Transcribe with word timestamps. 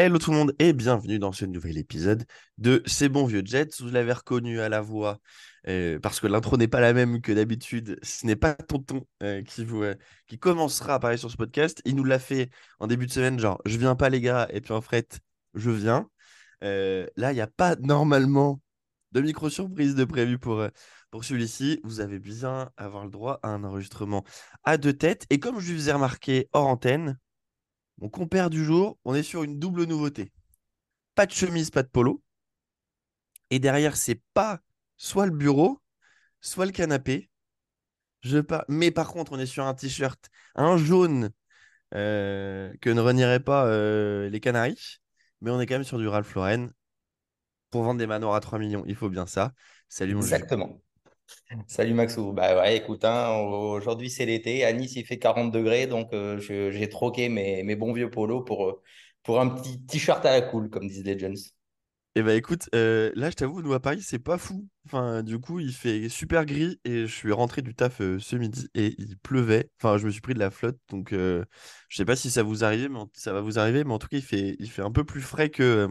Hello 0.00 0.18
tout 0.18 0.30
le 0.30 0.36
monde 0.36 0.54
et 0.60 0.72
bienvenue 0.72 1.18
dans 1.18 1.32
ce 1.32 1.44
nouvel 1.44 1.76
épisode 1.76 2.24
de 2.56 2.84
Ces 2.86 3.08
bons 3.08 3.26
vieux 3.26 3.42
Jets. 3.44 3.70
Vous 3.80 3.90
l'avez 3.90 4.12
reconnu 4.12 4.60
à 4.60 4.68
la 4.68 4.80
voix 4.80 5.18
euh, 5.66 5.98
parce 5.98 6.20
que 6.20 6.28
l'intro 6.28 6.56
n'est 6.56 6.68
pas 6.68 6.80
la 6.80 6.92
même 6.92 7.20
que 7.20 7.32
d'habitude. 7.32 7.98
Ce 8.04 8.24
n'est 8.24 8.36
pas 8.36 8.54
Tonton 8.54 9.04
euh, 9.24 9.42
qui, 9.42 9.64
vous, 9.64 9.82
euh, 9.82 9.96
qui 10.28 10.38
commencera 10.38 10.94
à 10.94 10.98
parler 11.00 11.16
sur 11.16 11.32
ce 11.32 11.36
podcast. 11.36 11.82
Il 11.84 11.96
nous 11.96 12.04
l'a 12.04 12.20
fait 12.20 12.48
en 12.78 12.86
début 12.86 13.06
de 13.06 13.10
semaine, 13.10 13.40
genre 13.40 13.60
je 13.64 13.76
viens 13.76 13.96
pas 13.96 14.08
les 14.08 14.20
gars, 14.20 14.46
et 14.52 14.60
puis 14.60 14.72
en 14.72 14.80
fait 14.80 15.18
je 15.54 15.70
viens. 15.72 16.08
là, 16.62 17.32
il 17.32 17.34
n'y 17.34 17.40
a 17.40 17.48
pas 17.48 17.74
normalement 17.74 18.60
de 19.10 19.20
micro-surprise 19.20 19.96
de 19.96 20.04
prévu 20.04 20.38
pour, 20.38 20.64
pour 21.10 21.24
celui-ci. 21.24 21.80
Vous 21.82 21.98
avez 21.98 22.20
bien 22.20 22.70
avoir 22.76 23.04
le 23.04 23.10
droit 23.10 23.40
à 23.42 23.48
un 23.48 23.64
enregistrement 23.64 24.22
à 24.62 24.76
deux 24.76 24.92
têtes. 24.92 25.26
Et 25.30 25.40
comme 25.40 25.58
je 25.58 25.72
lui 25.72 25.78
faisais 25.78 25.92
remarquer 25.92 26.48
hors 26.52 26.68
antenne, 26.68 27.18
mon 27.98 28.08
compère 28.08 28.50
du 28.50 28.64
jour, 28.64 28.98
on 29.04 29.14
est 29.14 29.22
sur 29.22 29.42
une 29.42 29.58
double 29.58 29.84
nouveauté. 29.84 30.32
Pas 31.14 31.26
de 31.26 31.32
chemise, 31.32 31.70
pas 31.70 31.82
de 31.82 31.88
polo. 31.88 32.22
Et 33.50 33.58
derrière, 33.58 33.96
c'est 33.96 34.22
pas 34.34 34.60
soit 34.96 35.26
le 35.26 35.32
bureau, 35.32 35.80
soit 36.40 36.66
le 36.66 36.72
canapé. 36.72 37.30
Je 38.20 38.38
pas... 38.38 38.64
Mais 38.68 38.90
par 38.90 39.08
contre, 39.08 39.32
on 39.32 39.38
est 39.38 39.46
sur 39.46 39.64
un 39.64 39.74
t-shirt, 39.74 40.28
un 40.54 40.76
jaune 40.76 41.30
euh, 41.94 42.72
que 42.80 42.90
ne 42.90 43.00
renieraient 43.00 43.40
pas 43.40 43.66
euh, 43.66 44.28
les 44.28 44.40
Canaries. 44.40 44.98
Mais 45.40 45.50
on 45.50 45.60
est 45.60 45.66
quand 45.66 45.76
même 45.76 45.84
sur 45.84 45.98
du 45.98 46.08
Ralph 46.08 46.34
Lauren. 46.34 46.68
Pour 47.70 47.82
vendre 47.82 47.98
des 47.98 48.06
manoirs 48.06 48.34
à 48.34 48.40
3 48.40 48.58
millions, 48.58 48.84
il 48.86 48.94
faut 48.94 49.10
bien 49.10 49.26
ça. 49.26 49.52
Salut 49.88 50.14
mon 50.14 50.20
Exactement. 50.20 50.80
Salut 51.66 51.94
Maxou. 51.94 52.32
Bah 52.32 52.56
ouais, 52.58 52.76
écoute, 52.76 53.04
hein, 53.04 53.30
aujourd'hui 53.38 54.10
c'est 54.10 54.26
l'été. 54.26 54.64
À 54.64 54.72
Nice, 54.72 54.96
il 54.96 55.04
fait 55.04 55.18
40 55.18 55.50
degrés, 55.52 55.86
donc 55.86 56.12
euh, 56.12 56.38
j'ai 56.38 56.88
troqué 56.88 57.28
mes, 57.28 57.62
mes, 57.62 57.76
bons 57.76 57.92
vieux 57.92 58.10
polos 58.10 58.44
pour, 58.44 58.68
euh, 58.68 58.82
pour 59.22 59.40
un 59.40 59.48
petit 59.48 59.84
t-shirt 59.86 60.24
à 60.26 60.32
la 60.32 60.42
cool, 60.42 60.68
comme 60.68 60.86
disent 60.88 61.04
les 61.04 61.18
Jones. 61.18 61.36
Eh 62.14 62.22
bah 62.22 62.34
écoute, 62.34 62.68
euh, 62.74 63.12
là 63.14 63.30
je 63.30 63.36
t'avoue, 63.36 63.62
nous 63.62 63.72
à 63.72 63.80
Paris, 63.80 64.02
c'est 64.02 64.18
pas 64.18 64.38
fou. 64.38 64.66
Enfin, 64.86 65.22
du 65.22 65.38
coup, 65.38 65.60
il 65.60 65.72
fait 65.72 66.08
super 66.08 66.44
gris 66.44 66.80
et 66.84 67.06
je 67.06 67.14
suis 67.14 67.32
rentré 67.32 67.62
du 67.62 67.74
taf 67.74 67.98
ce 67.98 68.36
midi 68.36 68.68
et 68.74 68.94
il 68.98 69.16
pleuvait. 69.18 69.70
Enfin, 69.80 69.98
je 69.98 70.06
me 70.06 70.10
suis 70.10 70.20
pris 70.20 70.34
de 70.34 70.40
la 70.40 70.50
flotte, 70.50 70.78
donc 70.90 71.12
je 71.12 71.44
sais 71.90 72.04
pas 72.04 72.16
si 72.16 72.30
ça 72.30 72.42
vous 72.42 72.64
arrive, 72.64 72.90
mais 72.90 73.00
ça 73.14 73.32
va 73.32 73.40
vous 73.40 73.58
arriver, 73.58 73.84
mais 73.84 73.92
en 73.92 73.98
tout 73.98 74.08
cas, 74.08 74.16
il 74.16 74.22
fait, 74.22 74.56
il 74.58 74.70
fait 74.70 74.82
un 74.82 74.90
peu 74.90 75.04
plus 75.04 75.22
frais 75.22 75.48
que, 75.48 75.88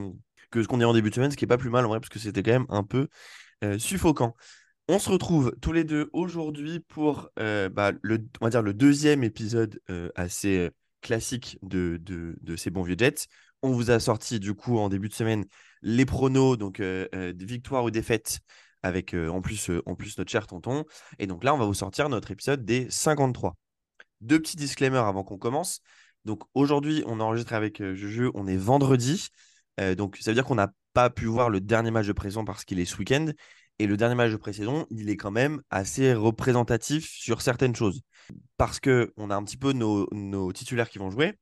que 0.51 0.61
ce 0.61 0.67
qu'on 0.67 0.81
est 0.81 0.85
en 0.85 0.93
début 0.93 1.09
de 1.09 1.15
semaine, 1.15 1.31
ce 1.31 1.37
qui 1.37 1.45
est 1.45 1.47
pas 1.47 1.57
plus 1.57 1.69
mal 1.69 1.85
en 1.85 1.89
vrai, 1.89 1.99
parce 1.99 2.09
que 2.09 2.19
c'était 2.19 2.43
quand 2.43 2.51
même 2.51 2.67
un 2.69 2.83
peu 2.83 3.07
suffocant. 3.77 4.35
On 4.89 4.99
se 4.99 5.09
retrouve 5.09 5.53
tous 5.61 5.73
les 5.73 5.83
deux 5.83 6.09
aujourd'hui 6.13 6.79
pour 6.79 7.29
euh, 7.39 7.67
bah, 7.67 7.91
le, 8.01 8.17
deuxième 8.73 9.21
épisode 9.21 9.81
euh, 9.89 10.09
assez 10.15 10.59
euh, 10.59 10.69
classique 11.01 11.59
de, 11.61 11.99
de, 12.01 12.55
ces 12.55 12.69
bons 12.69 12.83
vieux 12.83 12.95
Jets. 12.97 13.27
On 13.61 13.71
vous 13.71 13.91
a 13.91 13.99
sorti 13.99 14.39
du 14.39 14.53
coup 14.53 14.77
en 14.77 14.87
début 14.87 15.09
de 15.09 15.13
semaine 15.13 15.43
les 15.81 16.05
pronos, 16.05 16.57
donc 16.57 16.79
des 16.79 17.45
victoires 17.45 17.83
ou 17.83 17.91
défaites, 17.91 18.39
avec 18.81 19.13
en, 19.13 19.41
plus, 19.41 19.71
en 19.85 19.95
plus 19.95 20.17
notre 20.17 20.31
cher 20.31 20.47
tonton. 20.47 20.85
Et 21.19 21.27
donc 21.27 21.43
là, 21.43 21.53
on 21.53 21.57
va 21.57 21.65
vous 21.65 21.73
sortir 21.73 22.07
notre 22.07 22.31
épisode 22.31 22.63
des 22.63 22.89
53. 22.89 23.57
Deux 24.21 24.39
petits 24.39 24.57
disclaimers 24.57 25.05
avant 25.05 25.23
qu'on 25.23 25.37
commence. 25.37 25.81
Donc 26.23 26.43
aujourd'hui, 26.53 27.03
on 27.07 27.19
enregistre 27.19 27.53
avec 27.53 27.83
Juju, 27.93 28.31
on 28.35 28.47
est 28.47 28.57
vendredi. 28.57 29.27
donc 29.97 30.17
ça 30.17 30.31
veut 30.31 30.35
dire 30.35 30.45
qu'on 30.45 30.55
n'a 30.55 30.71
pas 30.93 31.09
pu 31.09 31.25
voir 31.25 31.49
le 31.49 31.61
dernier 31.61 31.91
match 31.91 32.07
de 32.07 32.13
présent 32.13 32.45
parce 32.45 32.63
qu'il 32.63 32.79
est 32.79 32.85
ce 32.85 32.97
week-end. 32.97 33.31
Et 33.79 33.87
le 33.87 33.97
dernier 33.97 34.15
match 34.15 34.31
de 34.31 34.37
pré-saison, 34.37 34.87
il 34.89 35.09
est 35.09 35.17
quand 35.17 35.31
même 35.31 35.61
assez 35.69 36.13
représentatif 36.13 37.09
sur 37.09 37.41
certaines 37.41 37.75
choses. 37.75 38.01
Parce 38.57 38.79
qu'on 38.79 39.29
a 39.29 39.35
un 39.35 39.43
petit 39.43 39.57
peu 39.57 39.73
nos, 39.73 40.51
titulaires 40.53 40.89
qui 40.89 40.97
vont 40.97 41.11
jouer. 41.11 41.37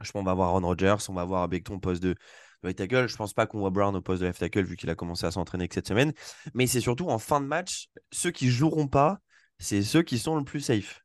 Je 0.00 0.10
pense 0.10 0.12
qu'on 0.12 0.22
va 0.22 0.34
voir 0.34 0.52
Ron 0.52 0.60
Rodgers, 0.60 0.96
on 1.08 1.14
va 1.14 1.24
voir 1.24 1.48
Becton 1.48 1.74
au 1.74 1.78
poste 1.80 2.02
de, 2.02 2.14
right 2.62 2.76
tackle. 2.76 3.08
Je 3.08 3.16
pense 3.16 3.34
pas 3.34 3.46
qu'on 3.46 3.58
voit 3.58 3.70
Brown 3.70 3.94
au 3.96 4.00
poste 4.00 4.20
de 4.20 4.26
left 4.26 4.40
tackle 4.40 4.64
vu 4.64 4.76
qu'il 4.76 4.90
a 4.90 4.94
commencé 4.94 5.26
à 5.26 5.30
s'entraîner 5.30 5.68
que 5.68 5.74
cette 5.74 5.88
semaine. 5.88 6.12
Mais 6.54 6.66
c'est 6.66 6.80
surtout 6.80 7.08
en 7.08 7.18
fin 7.18 7.40
de 7.40 7.46
match, 7.46 7.88
ceux 8.12 8.30
qui 8.30 8.48
joueront 8.48 8.88
pas, 8.88 9.18
c'est 9.58 9.82
ceux 9.82 10.02
qui 10.02 10.18
sont 10.18 10.36
le 10.36 10.44
plus 10.44 10.60
safe. 10.60 11.02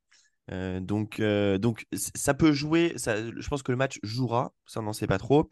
Euh, 0.51 0.79
donc, 0.79 1.19
euh, 1.19 1.57
donc 1.57 1.85
ça 1.93 2.33
peut 2.33 2.51
jouer. 2.51 2.93
Je 2.97 3.47
pense 3.47 3.63
que 3.63 3.71
le 3.71 3.77
match 3.77 3.99
jouera, 4.03 4.53
ça 4.65 4.81
on 4.81 4.83
n'en 4.83 4.93
sait 4.93 5.07
pas 5.07 5.17
trop. 5.17 5.49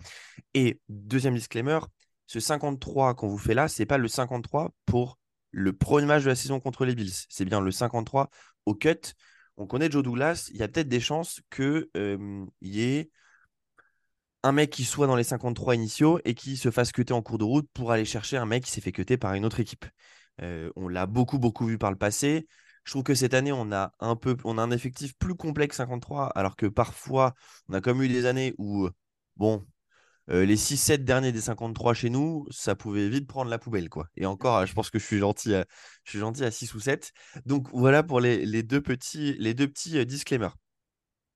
Et 0.53 0.81
deuxième 0.89 1.35
disclaimer, 1.35 1.79
ce 2.31 2.39
53 2.39 3.13
qu'on 3.15 3.27
vous 3.27 3.37
fait 3.37 3.53
là, 3.53 3.67
c'est 3.67 3.85
pas 3.85 3.97
le 3.97 4.07
53 4.07 4.71
pour 4.85 5.19
le 5.51 5.73
premier 5.73 6.05
match 6.07 6.23
de 6.23 6.29
la 6.29 6.35
saison 6.35 6.61
contre 6.61 6.85
les 6.85 6.95
Bills. 6.95 7.11
C'est 7.27 7.43
bien 7.43 7.59
le 7.59 7.71
53 7.71 8.29
au 8.65 8.73
cut. 8.73 9.15
On 9.57 9.67
connaît 9.67 9.91
Joe 9.91 10.01
Douglas. 10.01 10.47
Il 10.53 10.55
y 10.55 10.63
a 10.63 10.69
peut-être 10.69 10.87
des 10.87 11.01
chances 11.01 11.41
qu'il 11.53 11.89
y 12.61 12.81
ait 12.83 13.11
un 14.43 14.53
mec 14.53 14.69
qui 14.69 14.85
soit 14.85 15.07
dans 15.07 15.17
les 15.17 15.25
53 15.25 15.75
initiaux 15.75 16.21
et 16.23 16.33
qui 16.33 16.55
se 16.55 16.71
fasse 16.71 16.93
cuter 16.93 17.13
en 17.13 17.21
cours 17.21 17.37
de 17.37 17.43
route 17.43 17.67
pour 17.73 17.91
aller 17.91 18.05
chercher 18.05 18.37
un 18.37 18.45
mec 18.45 18.63
qui 18.63 18.71
s'est 18.71 18.79
fait 18.79 18.93
cuter 18.93 19.17
par 19.17 19.33
une 19.33 19.43
autre 19.43 19.59
équipe. 19.59 19.83
Euh, 20.41 20.71
on 20.77 20.87
l'a 20.87 21.07
beaucoup, 21.07 21.37
beaucoup 21.37 21.65
vu 21.65 21.77
par 21.77 21.91
le 21.91 21.97
passé. 21.97 22.47
Je 22.85 22.91
trouve 22.91 23.03
que 23.03 23.13
cette 23.13 23.33
année, 23.33 23.51
on 23.51 23.73
a 23.73 23.91
un 23.99 24.15
peu, 24.15 24.37
on 24.45 24.57
a 24.57 24.61
un 24.61 24.71
effectif 24.71 25.17
plus 25.17 25.35
complexe 25.35 25.75
53, 25.75 26.27
alors 26.27 26.55
que 26.55 26.67
parfois, 26.67 27.33
on 27.67 27.73
a 27.73 27.81
comme 27.81 28.01
eu 28.01 28.07
des 28.07 28.25
années 28.25 28.53
où, 28.57 28.87
bon, 29.35 29.67
euh, 30.31 30.45
les 30.45 30.55
6-7 30.55 31.03
derniers 31.03 31.31
des 31.31 31.41
53 31.41 31.93
chez 31.93 32.09
nous, 32.09 32.45
ça 32.51 32.75
pouvait 32.75 33.09
vite 33.09 33.27
prendre 33.27 33.49
la 33.49 33.59
poubelle. 33.59 33.89
quoi. 33.89 34.07
Et 34.15 34.25
encore, 34.25 34.65
je 34.65 34.73
pense 34.73 34.89
que 34.89 34.97
je 34.97 35.05
suis 35.05 35.19
gentil 35.19 35.53
à, 35.55 35.65
je 36.03 36.11
suis 36.11 36.19
gentil 36.19 36.43
à 36.45 36.51
6 36.51 36.73
ou 36.73 36.79
7. 36.79 37.11
Donc 37.45 37.67
voilà 37.73 38.01
pour 38.03 38.21
les, 38.21 38.63
deux 38.63 38.81
petits, 38.81 39.35
les 39.39 39.53
deux 39.53 39.67
petits 39.67 39.97
euh, 39.97 40.05
disclaimers. 40.05 40.55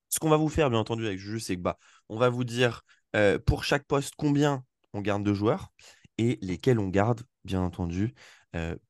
Ce 0.10 0.20
qu'on 0.20 0.30
va 0.30 0.38
vous 0.38 0.50
faire, 0.50 0.70
bien 0.70 0.80
entendu, 0.80 1.06
avec 1.06 1.20
Juju, 1.20 1.40
c'est 1.40 1.56
que 1.58 1.62
bah, 1.62 1.78
on 2.08 2.18
va 2.18 2.30
vous 2.30 2.46
dire 2.46 2.84
euh, 3.16 3.38
pour 3.38 3.66
chaque 3.66 3.86
poste 3.86 4.14
combien 4.18 4.64
on 4.94 5.02
garde 5.02 5.24
de 5.24 5.34
joueurs 5.34 5.74
et 6.18 6.40
lesquels 6.42 6.80
on 6.80 6.88
garde, 6.88 7.24
bien 7.44 7.62
entendu. 7.62 8.14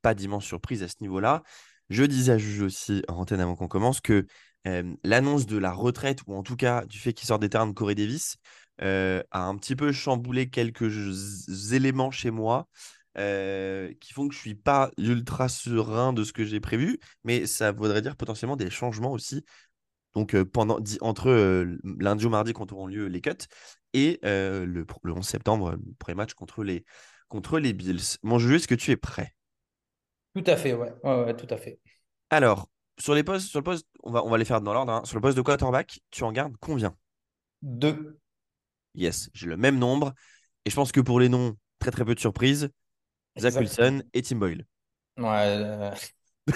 pas 0.03 0.13
d'immense 0.13 0.45
surprise 0.45 0.83
à 0.83 0.87
ce 0.87 0.97
niveau-là. 1.01 1.41
Je 1.89 2.03
disais 2.03 2.33
à 2.33 2.37
Juju 2.37 2.63
aussi 2.63 3.01
en 3.07 3.16
antenne 3.16 3.39
avant 3.39 3.55
qu'on 3.55 3.67
commence 3.67 3.99
que 3.99 4.27
l'annonce 5.03 5.47
de 5.47 5.57
la 5.57 5.72
retraite, 5.72 6.19
ou 6.27 6.35
en 6.35 6.43
tout 6.43 6.55
cas 6.55 6.85
du 6.85 6.99
fait 6.99 7.13
qu'il 7.13 7.27
sort 7.27 7.39
des 7.39 7.49
terrains 7.49 7.66
de 7.66 7.73
Corée 7.73 7.95
Davis, 7.95 8.37
euh, 8.81 9.24
a 9.31 9.44
un 9.44 9.56
petit 9.56 9.75
peu 9.75 9.91
chamboulé 9.91 10.50
quelques 10.50 11.72
éléments 11.74 12.12
chez 12.12 12.31
moi 12.31 12.68
euh, 13.18 13.94
qui 14.02 14.13
font 14.13 14.28
que 14.28 14.36
je 14.36 14.40
suis 14.40 14.56
pas 14.56 14.91
ultra 14.97 15.47
serein 15.47 16.13
de 16.13 16.24
ce 16.24 16.34
que 16.34 16.44
j'ai 16.44 16.59
prévu, 16.59 17.00
mais 17.24 17.46
ça 17.46 17.72
voudrait 17.72 18.02
dire 18.02 18.16
potentiellement 18.16 18.58
des 18.58 18.69
changements 18.69 19.12
aussi. 19.12 19.46
Donc 20.14 20.34
euh, 20.34 20.46
pendant 20.46 20.80
entre 21.02 21.66
lundi 22.00 22.25
ou 22.25 22.30
mardi 22.30 22.53
quand 22.53 22.72
auront 22.72 22.88
lieu 22.88 23.08
les 23.08 23.22
cuts 23.22 23.31
et 23.94 24.19
le, 24.24 24.85
le, 25.03 25.14
11 25.14 25.25
septembre, 25.25 25.72
le 25.72 25.94
premier 25.97 26.16
match 26.16 26.34
contre 26.34 26.64
les, 26.64 26.85
contre 27.30 27.59
les 27.59 27.74
Bills. 27.74 28.18
Mon 28.24 28.40
jeu, 28.40 28.56
est-ce 28.56 28.68
que 28.68 28.75
tu 28.75 28.91
es 28.91 28.97
prêt? 28.97 29.34
Tout 30.35 30.44
à 30.47 30.58
fait, 30.58 30.74
ouais. 30.74 30.94
ouais, 31.03 31.35
tout 31.35 31.47
à 31.50 31.56
fait. 31.58 31.80
Alors, 32.30 32.68
sur 33.00 33.14
les 33.14 33.24
postes, 33.24 33.47
sur 33.47 33.59
le 33.59 33.64
poste, 33.64 33.88
on 34.03 34.12
va, 34.12 34.24
on 34.25 34.30
va 34.30 34.38
les 34.38 34.46
faire 34.46 34.59
dans 34.62 34.74
l'ordre. 34.74 34.91
Hein. 34.91 35.02
Sur 35.06 35.16
le 35.16 35.22
poste 35.22 35.38
de 35.38 35.41
quarterback, 35.41 36.02
tu 36.11 36.23
en 36.23 36.32
gardes 36.32 36.55
combien? 36.59 36.96
Deux. 37.61 38.20
Yes, 38.96 39.30
j'ai 39.34 39.47
le 39.47 39.58
même 39.58 39.78
nombre. 39.78 40.14
Et 40.66 40.70
je 40.70 40.76
pense 40.76 40.92
que 40.92 41.02
pour 41.02 41.20
les 41.20 41.30
noms, 41.30 41.56
très 41.80 41.92
très 41.92 42.06
peu 42.06 42.16
de 42.16 42.20
surprises. 42.20 42.70
Zach 43.38 43.56
Wilson 43.56 44.02
et 44.14 44.22
Tim 44.22 44.38
Boyle. 44.38 44.66
Ouais. 45.18 45.26
Euh. 45.28 45.92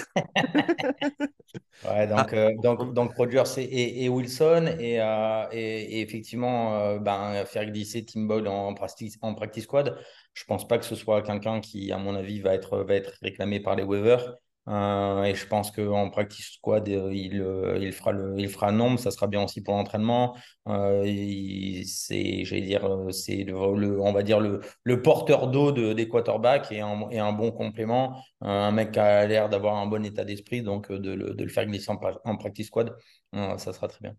ouais 1.84 2.06
donc, 2.06 2.32
ah. 2.32 2.34
euh, 2.34 2.52
donc, 2.62 2.94
donc 2.94 3.12
Rogers 3.16 3.58
et, 3.58 4.08
Wilson 4.08 4.76
et, 4.78 5.00
euh, 5.00 5.46
et, 5.50 6.00
effectivement 6.00 6.96
ben, 6.98 7.44
faire 7.44 7.66
glisser 7.66 8.04
Tim 8.04 8.22
Boyle 8.22 8.48
en 8.48 8.72
practice, 8.74 9.18
en 9.20 9.34
practice 9.34 9.64
squad. 9.64 9.98
Je 10.32 10.44
pense 10.44 10.66
pas 10.66 10.78
que 10.78 10.84
ce 10.84 10.94
soit 10.94 11.22
quelqu'un 11.22 11.60
qui, 11.60 11.92
à 11.92 11.98
mon 11.98 12.14
avis, 12.14 12.40
va 12.40 12.54
être, 12.54 12.78
va 12.78 12.94
être 12.94 13.12
réclamé 13.20 13.60
par 13.60 13.76
les 13.76 13.82
waivers. 13.82 14.36
Euh, 14.68 15.24
et 15.24 15.34
je 15.34 15.46
pense 15.46 15.70
qu'en 15.70 16.10
practice 16.10 16.52
squad, 16.52 16.88
euh, 16.88 17.12
il, 17.12 17.40
euh, 17.40 17.78
il, 17.80 17.92
fera 17.92 18.12
le, 18.12 18.38
il 18.38 18.48
fera 18.48 18.70
nombre, 18.72 18.98
ça 18.98 19.10
sera 19.10 19.26
bien 19.26 19.42
aussi 19.42 19.62
pour 19.62 19.74
l'entraînement. 19.74 20.36
c'est, 20.66 22.44
j'allais 22.44 22.62
dire, 22.62 22.86
c'est 23.10 23.44
le, 23.44 23.54
on 23.56 24.12
va 24.12 24.22
dire 24.22 24.38
le, 24.40 24.60
le 24.84 25.02
porteur 25.02 25.48
d'eau 25.48 25.72
de, 25.72 25.92
des 25.92 26.08
quarterbacks 26.08 26.70
et 26.70 26.80
un, 26.80 27.08
et 27.10 27.18
un 27.18 27.32
bon 27.32 27.50
complément. 27.52 28.22
un 28.42 28.70
mec 28.70 28.92
qui 28.92 28.98
a 28.98 29.26
l'air 29.26 29.48
d'avoir 29.48 29.76
un 29.76 29.86
bon 29.86 30.04
état 30.04 30.24
d'esprit, 30.24 30.62
donc 30.62 30.92
de, 30.92 31.12
le, 31.12 31.34
de 31.34 31.42
le 31.42 31.50
faire 31.50 31.66
glisser 31.66 31.90
en, 31.90 32.36
practice 32.36 32.66
squad, 32.66 32.94
ça 33.32 33.72
sera 33.72 33.88
très 33.88 34.00
bien. 34.02 34.14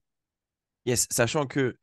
Yes, 0.86 1.08
sachant 1.12 1.46
que 1.46 1.78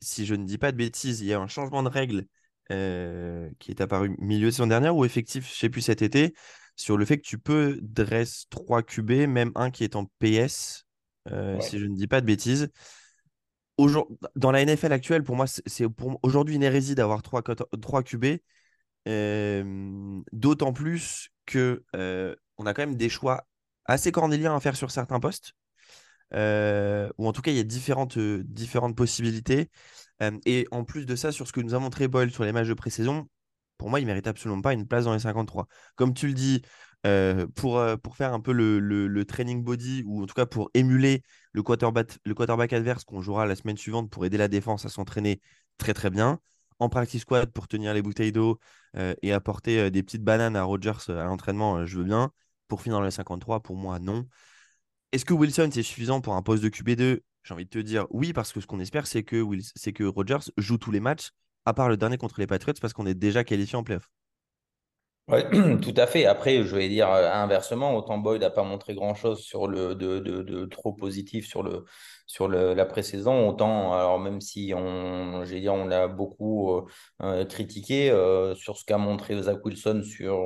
si 0.00 0.26
je 0.26 0.34
ne 0.34 0.44
dis 0.44 0.58
pas 0.58 0.70
de 0.72 0.76
bêtises, 0.76 1.20
il 1.20 1.26
y 1.26 1.34
a 1.34 1.40
un 1.40 1.48
changement 1.48 1.82
de 1.82 1.88
règle 1.88 2.24
qui 2.68 3.70
est 3.72 3.80
apparu 3.80 4.16
milieu 4.18 4.46
de 4.46 4.50
saison 4.52 4.68
dernière 4.68 4.96
ou 4.96 5.04
effectif, 5.04 5.44
je 5.46 5.50
ne 5.52 5.56
sais 5.56 5.68
plus 5.68 5.82
cet 5.82 6.00
été 6.00 6.34
sur 6.76 6.96
le 6.96 7.04
fait 7.04 7.18
que 7.18 7.26
tu 7.26 7.38
peux 7.38 7.78
dresser 7.82 8.46
3 8.50 8.82
QB, 8.82 9.26
même 9.28 9.52
un 9.54 9.70
qui 9.70 9.84
est 9.84 9.96
en 9.96 10.06
PS, 10.18 10.86
euh, 11.30 11.60
si 11.60 11.78
je 11.78 11.86
ne 11.86 11.94
dis 11.94 12.06
pas 12.06 12.20
de 12.20 12.26
bêtises. 12.26 12.68
Dans 14.36 14.52
la 14.52 14.62
NFL 14.64 14.92
actuelle, 14.92 15.24
pour 15.24 15.36
moi, 15.36 15.46
c'est 15.46 15.86
aujourd'hui 16.22 16.56
une 16.56 16.62
hérésie 16.62 16.94
d'avoir 16.94 17.22
3, 17.22 17.42
3 17.42 18.02
QB. 18.02 18.38
D'autant 20.32 20.72
plus 20.72 21.30
que 21.46 21.82
euh, 21.96 22.36
on 22.58 22.66
a 22.66 22.74
quand 22.74 22.82
même 22.82 22.96
des 22.96 23.08
choix 23.08 23.46
assez 23.84 24.12
cornéliens 24.12 24.54
à 24.54 24.60
faire 24.60 24.76
sur 24.76 24.90
certains 24.90 25.20
postes. 25.20 25.54
Euh, 26.34 27.10
ou 27.18 27.26
en 27.26 27.32
tout 27.32 27.42
cas, 27.42 27.50
il 27.50 27.56
y 27.56 27.60
a 27.60 27.64
différentes, 27.64 28.18
différentes 28.18 28.96
possibilités. 28.96 29.70
et 30.46 30.66
en 30.70 30.84
plus 30.84 31.06
de 31.06 31.16
ça, 31.16 31.32
sur 31.32 31.48
ce 31.48 31.52
que 31.52 31.60
nous 31.60 31.74
a 31.74 31.78
montré 31.78 32.08
Boyle 32.08 32.30
sur 32.30 32.44
les 32.44 32.52
matchs 32.52 32.68
de 32.68 32.74
pré-saison, 32.74 33.28
pour 33.82 33.90
moi, 33.90 33.98
il 33.98 34.06
mérite 34.06 34.28
absolument 34.28 34.62
pas 34.62 34.74
une 34.74 34.86
place 34.86 35.06
dans 35.06 35.12
les 35.12 35.18
53. 35.18 35.66
Comme 35.96 36.14
tu 36.14 36.28
le 36.28 36.34
dis, 36.34 36.62
pour, 37.56 37.84
pour 38.00 38.16
faire 38.16 38.32
un 38.32 38.38
peu 38.38 38.52
le, 38.52 38.78
le, 38.78 39.24
training 39.24 39.64
body, 39.64 40.04
ou 40.06 40.22
en 40.22 40.26
tout 40.26 40.34
cas 40.34 40.46
pour 40.46 40.70
émuler 40.72 41.24
le 41.50 41.64
quarterback, 41.64 42.16
le 42.24 42.32
quarterback 42.32 42.72
adverse 42.74 43.02
qu'on 43.02 43.20
jouera 43.20 43.44
la 43.44 43.56
semaine 43.56 43.76
suivante 43.76 44.08
pour 44.08 44.24
aider 44.24 44.36
la 44.36 44.46
défense 44.46 44.86
à 44.86 44.88
s'entraîner 44.88 45.40
très 45.78 45.94
très 45.94 46.10
bien. 46.10 46.38
En 46.78 46.88
practice 46.90 47.22
squad 47.22 47.50
pour 47.50 47.66
tenir 47.66 47.92
les 47.92 48.02
bouteilles 48.02 48.30
d'eau 48.30 48.60
et 49.20 49.32
apporter 49.32 49.90
des 49.90 50.04
petites 50.04 50.22
bananes 50.22 50.54
à 50.54 50.62
Rogers 50.62 51.08
à 51.08 51.24
l'entraînement, 51.24 51.84
je 51.84 51.98
veux 51.98 52.04
bien. 52.04 52.30
Pour 52.68 52.82
finir 52.82 52.98
dans 52.98 53.04
les 53.04 53.10
53, 53.10 53.64
pour 53.64 53.76
moi, 53.76 53.98
non. 53.98 54.28
Est-ce 55.10 55.24
que 55.24 55.34
Wilson, 55.34 55.70
c'est 55.72 55.82
suffisant 55.82 56.20
pour 56.20 56.36
un 56.36 56.42
poste 56.42 56.62
de 56.62 56.68
QB2 56.68 57.18
J'ai 57.42 57.54
envie 57.54 57.64
de 57.64 57.70
te 57.70 57.80
dire 57.80 58.06
oui, 58.10 58.32
parce 58.32 58.52
que 58.52 58.60
ce 58.60 58.68
qu'on 58.68 58.78
espère, 58.78 59.08
c'est 59.08 59.24
que, 59.24 59.44
que 59.90 60.04
Rogers 60.04 60.52
joue 60.56 60.78
tous 60.78 60.92
les 60.92 61.00
matchs, 61.00 61.32
à 61.66 61.74
part 61.74 61.88
le 61.88 61.96
dernier 61.96 62.18
contre 62.18 62.40
les 62.40 62.46
Patriots, 62.46 62.74
parce 62.80 62.92
qu'on 62.92 63.06
est 63.06 63.14
déjà 63.14 63.44
qualifié 63.44 63.76
en 63.76 63.84
playoff. 63.84 64.08
Oui, 65.28 65.38
tout 65.80 65.94
à 65.96 66.06
fait. 66.08 66.26
Après, 66.26 66.64
je 66.64 66.74
vais 66.76 66.88
dire 66.88 67.08
euh, 67.10 67.30
inversement, 67.32 67.94
autant 67.96 68.18
Boyd 68.18 68.42
n'a 68.42 68.50
pas 68.50 68.64
montré 68.64 68.94
grand-chose 68.94 69.40
sur 69.40 69.68
le 69.68 69.94
de, 69.94 70.18
de, 70.18 70.64
trop 70.66 70.92
positif 70.92 71.46
sur 71.46 71.62
le 71.62 71.84
sur 72.26 72.48
la 72.48 72.84
pré-saison, 72.86 73.48
autant 73.48 73.92
alors 73.92 74.18
même 74.18 74.40
si 74.40 74.72
on, 74.74 75.44
j'ai 75.44 75.68
on 75.68 75.86
l'a 75.86 76.08
beaucoup 76.08 76.72
euh, 76.72 76.82
euh, 77.22 77.44
critiqué 77.44 78.08
sur 78.56 78.76
ce 78.76 78.84
qu'a 78.84 78.98
montré 78.98 79.40
Zach 79.42 79.64
Wilson 79.64 80.02
sur 80.02 80.36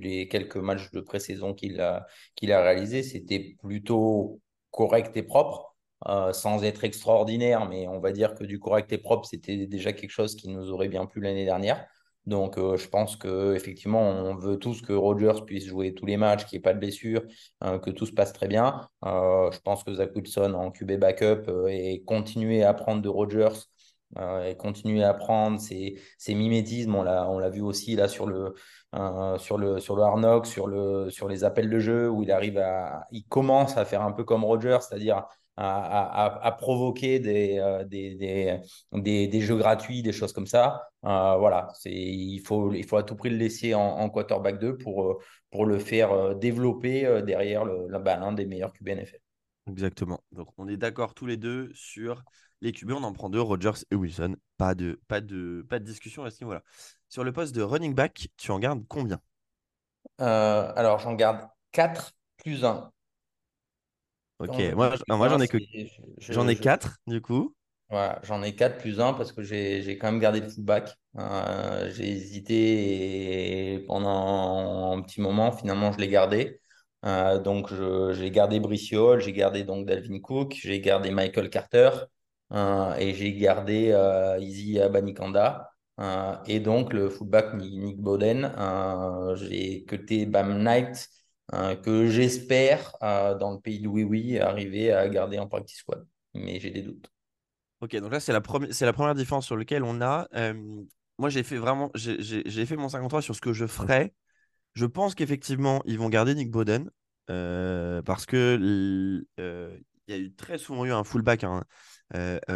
les 0.00 0.28
quelques 0.28 0.56
matchs 0.56 0.90
de 0.92 1.00
pré-saison 1.00 1.54
qu'il 1.54 1.80
a 1.80 2.06
qu'il 2.36 2.52
a 2.52 2.62
réalisé, 2.62 3.02
c'était 3.02 3.56
plutôt 3.60 4.40
correct 4.70 5.16
et 5.16 5.22
propre. 5.22 5.67
Sans 6.32 6.64
être 6.64 6.84
extraordinaire, 6.84 7.68
mais 7.68 7.88
on 7.88 8.00
va 8.00 8.12
dire 8.12 8.34
que 8.34 8.44
du 8.44 8.58
correct 8.58 8.92
et 8.92 8.98
propre, 8.98 9.26
c'était 9.26 9.66
déjà 9.66 9.92
quelque 9.92 10.10
chose 10.10 10.36
qui 10.36 10.48
nous 10.48 10.70
aurait 10.70 10.88
bien 10.88 11.06
plu 11.06 11.20
l'année 11.20 11.44
dernière. 11.44 11.86
Donc, 12.28 12.58
euh, 12.58 12.76
je 12.76 12.88
pense 12.90 13.16
que 13.16 13.54
effectivement, 13.54 14.02
on 14.02 14.34
veut 14.36 14.58
tous 14.58 14.82
que 14.82 14.92
Rogers 14.92 15.44
puisse 15.46 15.66
jouer 15.66 15.94
tous 15.94 16.04
les 16.04 16.18
matchs, 16.18 16.44
qu'il 16.44 16.58
n'y 16.58 16.60
ait 16.60 16.62
pas 16.62 16.74
de 16.74 16.78
blessure, 16.78 17.22
euh, 17.64 17.78
que 17.78 17.90
tout 17.90 18.04
se 18.04 18.12
passe 18.12 18.34
très 18.34 18.48
bien. 18.48 18.86
Euh, 19.06 19.50
je 19.50 19.58
pense 19.60 19.82
que 19.82 19.94
Zach 19.94 20.14
Wilson 20.14 20.52
en 20.54 20.70
QB 20.70 20.98
backup 20.98 21.50
et 21.68 22.02
continuer 22.04 22.62
à 22.64 22.70
apprendre 22.70 23.00
de 23.00 23.08
Rogers 23.08 23.56
et 24.46 24.56
continuer 24.56 25.02
à 25.02 25.10
apprendre 25.10 25.60
ses, 25.60 26.00
ses 26.18 26.34
mimétismes. 26.34 26.94
On 26.94 27.02
l'a, 27.02 27.50
vu 27.50 27.60
aussi 27.62 27.94
là 27.96 28.08
sur 28.08 28.26
le, 28.26 28.54
sur 29.38 29.58
le, 29.58 29.80
sur 29.80 29.96
le 29.96 30.44
sur, 30.44 30.66
le, 30.66 31.10
sur 31.10 31.28
les 31.28 31.44
appels 31.44 31.70
de 31.70 31.78
jeu 31.78 32.10
où 32.10 32.22
il 32.22 32.30
arrive 32.30 32.58
à, 32.58 33.06
il 33.10 33.24
commence 33.24 33.76
à 33.76 33.84
faire 33.84 34.02
un 34.02 34.12
peu 34.12 34.24
comme 34.24 34.44
Rogers, 34.44 34.78
c'est-à-dire 34.80 35.26
à, 35.60 36.56
provoquer 36.58 37.20
euh, 37.60 37.84
des, 37.84 38.14
des, 38.92 39.28
des, 39.28 39.40
jeux 39.40 39.56
gratuits, 39.56 40.02
des 40.02 40.12
choses 40.12 40.32
comme 40.32 40.46
ça. 40.46 40.88
Euh, 41.04 41.36
voilà, 41.36 41.72
il 41.84 42.40
faut, 42.40 42.72
il 42.72 42.86
faut 42.86 42.96
à 42.96 43.02
tout 43.02 43.16
prix 43.16 43.30
le 43.30 43.36
laisser 43.36 43.74
en, 43.74 44.08
quarterback 44.10 44.58
2 44.60 44.78
pour, 44.78 45.04
euh, 45.04 45.18
pour 45.50 45.66
le 45.66 45.78
faire 45.78 46.36
développer 46.36 47.22
derrière 47.22 47.64
le, 47.64 47.88
l'un 47.88 48.32
des 48.32 48.46
meilleurs 48.46 48.72
QB 48.72 48.88
NFL. 48.88 49.18
Exactement. 49.68 50.20
Donc 50.32 50.48
on 50.56 50.68
est 50.68 50.76
d'accord 50.76 51.14
tous 51.14 51.26
les 51.26 51.36
deux 51.36 51.70
sur 51.74 52.22
les 52.60 52.72
QB, 52.72 52.92
on 52.92 53.04
en 53.04 53.12
prend 53.12 53.28
deux, 53.28 53.40
Rogers 53.40 53.84
et 53.90 53.94
Wilson. 53.94 54.36
Pas 54.56 54.74
de, 54.74 55.00
pas 55.08 55.20
de, 55.20 55.64
pas 55.68 55.78
de 55.78 55.84
discussion 55.84 56.24
à 56.24 56.30
ce 56.30 56.42
niveau-là. 56.42 56.62
Sur 57.08 57.24
le 57.24 57.32
poste 57.32 57.54
de 57.54 57.62
running 57.62 57.94
back, 57.94 58.28
tu 58.36 58.50
en 58.50 58.58
gardes 58.58 58.84
combien? 58.88 59.20
Alors 60.18 60.98
j'en 60.98 61.14
garde 61.14 61.48
4 61.72 62.12
plus 62.38 62.64
1. 62.64 62.90
Ok, 64.38 64.58
moi, 64.74 64.94
moi 65.08 65.28
j'en 65.28 65.40
ai 65.40 65.48
que 65.48 65.58
j'en 66.28 66.48
ai 66.48 66.56
quatre 66.56 66.98
du 67.06 67.20
coup. 67.20 67.54
j'en 68.22 68.42
ai 68.42 68.54
quatre 68.54 68.78
plus 68.78 69.00
un 69.00 69.14
parce 69.14 69.32
que 69.32 69.42
j'ai 69.42 69.98
quand 69.98 70.10
même 70.12 70.20
gardé 70.20 70.40
le 70.40 70.48
fullback. 70.48 70.94
Euh, 71.18 71.90
j'ai 71.92 72.08
hésité 72.10 73.84
pendant 73.86 74.92
un 74.96 75.02
petit 75.02 75.20
moment, 75.20 75.52
finalement 75.52 75.92
je 75.92 75.98
l'ai 75.98 76.08
gardé. 76.08 76.60
Euh, 77.04 77.38
donc 77.38 77.68
j'ai 78.12 78.30
gardé 78.30 78.60
Bricio, 78.60 79.18
j'ai 79.18 79.32
gardé 79.32 79.64
donc 79.64 79.86
Dalvin 79.86 80.18
Cook, 80.20 80.54
j'ai 80.60 80.80
gardé 80.80 81.10
Michael 81.10 81.48
Carter 81.50 81.90
euh, 82.52 82.94
et 82.96 83.14
j'ai 83.14 83.34
gardé 83.34 83.92
Izzy 84.40 84.80
Abanikanda. 84.80 85.70
et 86.46 86.60
donc 86.60 86.92
le 86.92 87.08
fullback 87.10 87.54
Nick 87.54 87.98
Bowden, 88.00 88.52
j'ai 89.36 89.84
cuté 89.84 90.26
Bam 90.26 90.62
Knight 90.62 91.08
que 91.50 92.06
j'espère, 92.06 92.96
euh, 93.02 93.36
dans 93.36 93.52
le 93.52 93.60
pays 93.60 93.80
de 93.80 93.88
Oui 93.88 94.04
Oui, 94.04 94.38
arriver 94.38 94.92
à 94.92 95.08
garder 95.08 95.38
en 95.38 95.46
practice 95.46 95.78
squad. 95.78 96.06
Mais 96.34 96.60
j'ai 96.60 96.70
des 96.70 96.82
doutes. 96.82 97.10
Ok, 97.80 97.96
donc 97.96 98.12
là, 98.12 98.20
c'est 98.20 98.32
la, 98.32 98.42
c'est 98.70 98.84
la 98.84 98.92
première 98.92 99.14
différence 99.14 99.46
sur 99.46 99.56
laquelle 99.56 99.84
on 99.84 100.00
a. 100.00 100.28
Euh, 100.34 100.52
moi, 101.18 101.30
j'ai 101.30 101.42
fait 101.42 101.56
vraiment, 101.56 101.90
j'ai, 101.94 102.66
fait 102.66 102.76
mon 102.76 102.88
53 102.88 103.22
sur 103.22 103.34
ce 103.34 103.40
que 103.40 103.52
je 103.52 103.66
ferais. 103.66 104.12
Je 104.74 104.86
pense 104.86 105.14
qu'effectivement, 105.14 105.82
ils 105.86 105.98
vont 105.98 106.08
garder 106.08 106.34
Nick 106.34 106.50
Bowden 106.50 106.90
euh, 107.30 108.02
parce 108.02 108.26
que 108.26 108.58
il 109.38 109.74
y 110.08 110.12
a 110.12 110.18
eu 110.18 110.34
très 110.34 110.58
souvent 110.58 110.84
eu 110.84 110.92
un 110.92 111.04
fullback 111.04 111.44
hein, 111.44 111.64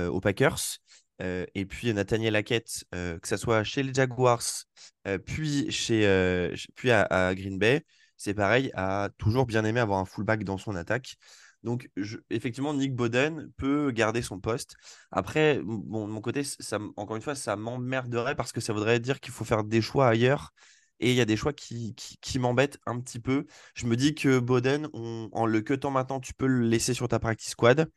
aux 0.09 0.21
Packers. 0.21 0.79
et 1.21 1.67
puis 1.67 1.93
Nathaniel 1.94 2.37
Hackett, 2.37 2.85
que 2.93 3.29
ce 3.29 3.37
soit 3.37 3.65
chez 3.65 3.83
les 3.83 3.94
Jaguars, 3.94 4.43
puis, 5.25 5.71
chez, 5.71 6.53
puis 6.75 6.91
à 6.91 7.35
Green 7.35 7.59
Bay, 7.59 7.85
c'est 8.22 8.34
pareil, 8.34 8.70
a 8.74 9.10
toujours 9.19 9.46
bien 9.46 9.64
aimé 9.64 9.80
avoir 9.80 9.98
un 9.98 10.04
fullback 10.04 10.44
dans 10.44 10.58
son 10.58 10.76
attaque. 10.76 11.16
Donc, 11.64 11.90
effectivement, 12.30 12.72
Nick 12.72 12.94
Boden 12.94 13.50
peut 13.56 13.90
garder 13.90 14.22
son 14.22 14.38
poste. 14.38 14.76
Après, 15.10 15.56
de 15.56 15.62
mon 15.62 16.20
côté, 16.20 16.43
encore 16.96 17.17
une 17.17 17.22
fois, 17.22 17.34
ça 17.34 17.56
m'emmerderait 17.56 18.36
parce 18.36 18.52
que 18.52 18.60
ça 18.60 18.72
voudrait 18.72 19.00
dire 19.00 19.19
qu'il 19.19 19.32
faut 19.32 19.44
faire 19.44 19.64
des 19.64 19.81
choix 19.81 20.08
ailleurs. 20.08 20.52
Et 21.00 21.10
il 21.10 21.17
y 21.17 21.20
a 21.20 21.24
des 21.24 21.36
choix 21.36 21.52
qui, 21.52 21.96
m'embêtent 22.38 22.79
un 22.86 23.00
petit 23.00 23.19
peu. 23.19 23.46
Je 23.74 23.86
me 23.86 23.96
dis 23.96 24.14
que 24.14 24.38
Boden, 24.38 24.88
en 24.93 25.46
le 25.46 25.60
cutant 25.60 25.91
maintenant, 25.91 26.20
tu 26.20 26.32
peux 26.32 26.46
le 26.46 26.60
laisser 26.60 26.94
sur 26.94 27.08
ta 27.08 27.19
practice 27.19 27.50
squad. 27.50 27.91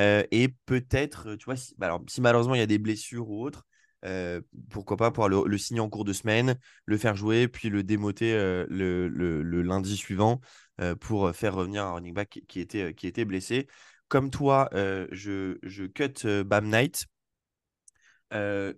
Euh, 0.00 0.22
et 0.30 0.48
peut-être, 0.64 1.34
tu 1.36 1.44
vois, 1.44 1.56
bah 1.76 1.86
alors, 1.86 2.02
si 2.08 2.22
malheureusement 2.22 2.54
il 2.54 2.60
y 2.60 2.62
a 2.62 2.66
des 2.66 2.78
blessures 2.78 3.28
ou 3.28 3.44
autres, 3.44 3.66
euh, 4.04 4.40
pourquoi 4.70 4.96
pas 4.96 5.10
pouvoir 5.10 5.28
le, 5.28 5.58
signer 5.58 5.80
en 5.80 5.88
cours 5.88 6.04
de 6.04 6.12
semaine, 6.12 6.58
le 6.86 6.96
faire 6.96 7.14
jouer, 7.14 7.48
puis 7.48 7.68
le 7.68 7.82
démoter 7.82 8.34
euh, 8.34 8.66
le, 8.68 9.62
lundi 9.62 9.96
suivant 9.96 10.40
euh, 10.80 10.94
pour 10.94 11.30
faire 11.34 11.54
revenir 11.54 11.84
un 11.84 11.92
running 11.92 12.14
back 12.14 12.40
qui 12.48 12.60
était, 12.60 12.94
qui 12.94 13.06
était 13.06 13.24
blessé. 13.24 13.68
Comme 14.08 14.30
toi, 14.30 14.68
je, 14.72 15.58
je, 15.62 15.84
cut 15.84 16.26
Bam 16.44 16.68
Knight. 16.68 17.06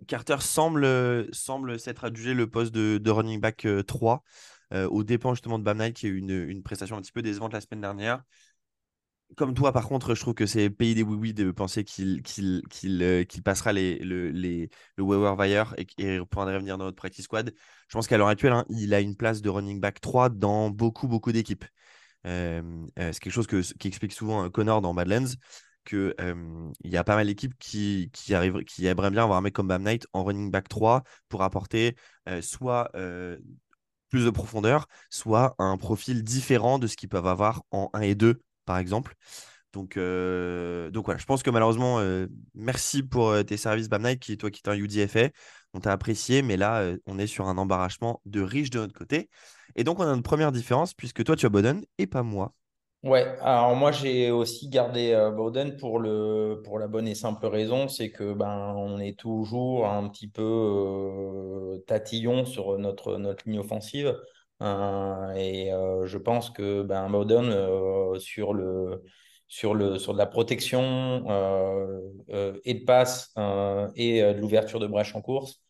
Carter 0.06 0.36
semble, 0.40 1.28
semble 1.32 1.78
s'être 1.78 2.04
adjugé 2.04 2.34
le 2.34 2.48
poste 2.48 2.72
de, 2.72 3.10
running 3.10 3.40
back 3.40 3.66
3 3.86 4.22
au 4.72 5.04
dépend 5.04 5.34
justement 5.34 5.58
de 5.58 5.64
Bam 5.64 5.78
Knight 5.78 5.96
qui 5.96 6.06
a 6.06 6.08
eu 6.08 6.18
une, 6.18 6.30
une 6.30 6.62
prestation 6.62 6.96
un 6.96 7.00
petit 7.00 7.12
peu 7.12 7.22
décevante 7.22 7.52
la 7.52 7.60
semaine 7.60 7.80
dernière 7.80 8.22
comme 9.36 9.54
toi, 9.54 9.72
par 9.72 9.88
contre, 9.88 10.14
je 10.14 10.20
trouve 10.20 10.34
que 10.34 10.46
c'est 10.46 10.70
pays 10.70 10.94
des 10.94 11.02
oui-oui 11.02 11.34
de 11.34 11.50
penser 11.50 11.84
qu'il 11.84 12.22
euh, 13.02 13.24
passera 13.44 13.72
les, 13.72 13.98
le, 13.98 14.30
les, 14.30 14.70
le 14.96 15.02
waiver 15.02 15.64
et, 15.76 15.86
et 15.98 16.20
pourra 16.26 16.46
revenir 16.46 16.78
dans 16.78 16.84
notre 16.84 16.96
practice 16.96 17.24
squad. 17.24 17.52
Je 17.88 17.94
pense 17.96 18.06
qu'à 18.06 18.18
l'heure 18.18 18.28
actuelle, 18.28 18.52
hein, 18.52 18.64
il 18.70 18.94
a 18.94 19.00
une 19.00 19.16
place 19.16 19.42
de 19.42 19.48
running 19.50 19.80
back 19.80 20.00
3 20.00 20.28
dans 20.28 20.70
beaucoup, 20.70 21.08
beaucoup 21.08 21.32
d'équipes. 21.32 21.64
Euh, 22.26 22.62
euh, 22.98 23.12
c'est 23.12 23.20
quelque 23.20 23.32
chose 23.32 23.46
que, 23.46 23.60
qui 23.60 23.88
explique 23.88 24.12
souvent 24.12 24.48
Connor 24.50 24.80
dans 24.80 24.94
Badlands, 24.94 25.34
qu'il 25.84 26.14
il 26.84 26.90
y 26.90 26.96
a 26.96 27.04
pas 27.04 27.16
mal 27.16 27.26
d'équipes 27.26 27.54
qui, 27.58 28.10
qui, 28.12 28.34
qui 28.66 28.86
aimeraient 28.86 29.10
bien 29.10 29.24
avoir 29.24 29.38
un 29.38 29.42
mec 29.42 29.52
comme 29.52 29.68
Bam 29.68 29.82
Knight 29.82 30.06
en 30.12 30.24
running 30.24 30.50
back 30.50 30.68
3 30.68 31.02
pour 31.28 31.42
apporter 31.42 31.96
soit 32.40 32.90
plus 34.08 34.24
de 34.24 34.30
profondeur, 34.30 34.86
soit 35.10 35.54
un 35.58 35.76
profil 35.76 36.22
différent 36.22 36.78
de 36.78 36.86
ce 36.86 36.96
qu'ils 36.96 37.08
peuvent 37.08 37.26
avoir 37.26 37.64
en 37.70 37.90
1 37.92 38.00
et 38.02 38.14
2 38.14 38.40
par 38.64 38.78
exemple. 38.78 39.14
Donc, 39.74 39.96
euh, 39.96 40.90
donc 40.90 41.06
voilà, 41.06 41.18
je 41.18 41.26
pense 41.26 41.42
que 41.42 41.50
malheureusement, 41.50 41.98
euh, 41.98 42.28
merci 42.54 43.02
pour 43.02 43.30
euh, 43.30 43.42
tes 43.42 43.56
services, 43.56 43.88
Bam 43.88 44.06
qui, 44.16 44.38
toi 44.38 44.50
qui 44.50 44.62
es 44.64 44.68
un 44.68 44.74
UDFA. 44.74 45.30
On 45.74 45.80
t'a 45.80 45.90
apprécié, 45.90 46.42
mais 46.42 46.56
là, 46.56 46.92
on 47.06 47.18
est 47.18 47.26
sur 47.26 47.48
un 47.48 47.58
embarrassement 47.58 48.20
de 48.24 48.40
riche 48.40 48.70
de 48.70 48.78
notre 48.78 48.94
côté. 48.94 49.28
Et 49.74 49.82
donc, 49.82 49.98
on 49.98 50.04
a 50.04 50.14
une 50.14 50.22
première 50.22 50.52
différence, 50.52 50.94
puisque 50.94 51.24
toi, 51.24 51.34
tu 51.34 51.46
as 51.46 51.48
Bowden 51.48 51.84
et 51.98 52.06
pas 52.06 52.22
moi. 52.22 52.54
Ouais, 53.02 53.36
alors 53.42 53.74
moi, 53.74 53.90
j'ai 53.90 54.30
aussi 54.30 54.68
gardé 54.68 55.12
Bowden 55.36 55.76
pour, 55.76 55.98
le, 55.98 56.62
pour 56.64 56.78
la 56.78 56.86
bonne 56.86 57.08
et 57.08 57.16
simple 57.16 57.46
raison, 57.46 57.88
c'est 57.88 58.12
que 58.12 58.32
ben, 58.32 58.72
on 58.76 59.00
est 59.00 59.18
toujours 59.18 59.88
un 59.88 60.08
petit 60.08 60.28
peu 60.28 61.82
tatillon 61.88 62.44
sur 62.44 62.78
notre, 62.78 63.16
notre 63.16 63.48
ligne 63.48 63.58
offensive. 63.58 64.16
Euh, 64.62 65.32
et 65.34 65.70
je 66.04 66.18
pense 66.18 66.50
que 66.50 66.82
ben, 66.82 67.08
sur, 68.18 68.54
le, 68.54 69.02
sur, 69.48 69.74
le, 69.74 69.98
sur 69.98 70.12
de 70.12 70.18
la 70.18 70.26
protection 70.26 71.24
et 72.64 72.74
de 72.74 72.84
passe 72.84 73.32
et 73.96 74.22
de 74.22 74.40
l'ouverture 74.40 74.80
de 74.80 74.86
brèche 74.86 75.14
en 75.14 75.22
course, 75.22 75.60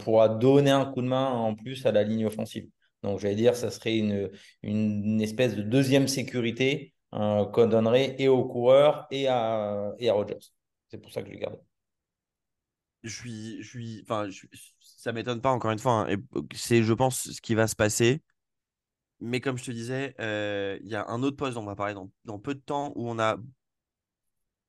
pourra 0.00 0.28
donner 0.28 0.70
un 0.70 0.84
coup 0.84 1.02
de 1.02 1.08
main 1.08 1.28
en 1.28 1.54
plus 1.54 1.86
à 1.86 1.92
la 1.92 2.02
ligne 2.02 2.26
offensive. 2.26 2.68
Donc, 3.02 3.18
j'allais 3.18 3.34
dire, 3.34 3.56
ça 3.56 3.70
serait 3.70 3.96
une, 3.98 4.30
une, 4.62 5.20
espèce 5.20 5.56
de 5.56 5.62
deuxième 5.62 6.06
sécurité 6.06 6.94
qu'on 7.10 7.66
donnerait 7.66 8.16
et 8.18 8.28
aux 8.28 8.44
coureurs 8.44 9.06
et 9.10 9.26
à, 9.28 9.92
et 9.98 10.08
à 10.08 10.14
Rogers. 10.14 10.38
C'est 10.88 10.98
pour 10.98 11.12
ça 11.12 11.22
que 11.22 11.28
je 11.28 11.32
l'ai 11.32 11.40
gardé. 11.40 11.58
je 13.02 13.62
suis, 13.62 14.02
enfin, 14.02 14.28
ça 14.80 15.12
m'étonne 15.12 15.40
pas 15.40 15.50
encore 15.50 15.72
une 15.72 15.78
fois. 15.78 16.06
Hein, 16.08 16.16
c'est, 16.54 16.82
je 16.82 16.92
pense, 16.92 17.30
ce 17.32 17.40
qui 17.40 17.54
va 17.54 17.66
se 17.66 17.74
passer. 17.74 18.22
Mais 19.22 19.40
comme 19.40 19.56
je 19.56 19.64
te 19.64 19.70
disais, 19.70 20.16
euh, 20.20 20.78
il 20.82 20.90
y 20.90 20.96
a 20.96 21.08
un 21.08 21.22
autre 21.22 21.36
poste 21.36 21.54
dont 21.54 21.62
on 21.62 21.66
va 21.66 21.76
parler 21.76 21.94
dans, 21.94 22.38
peu 22.40 22.54
de 22.54 22.60
temps 22.60 22.92
où 22.96 23.08
on 23.08 23.20
a 23.20 23.36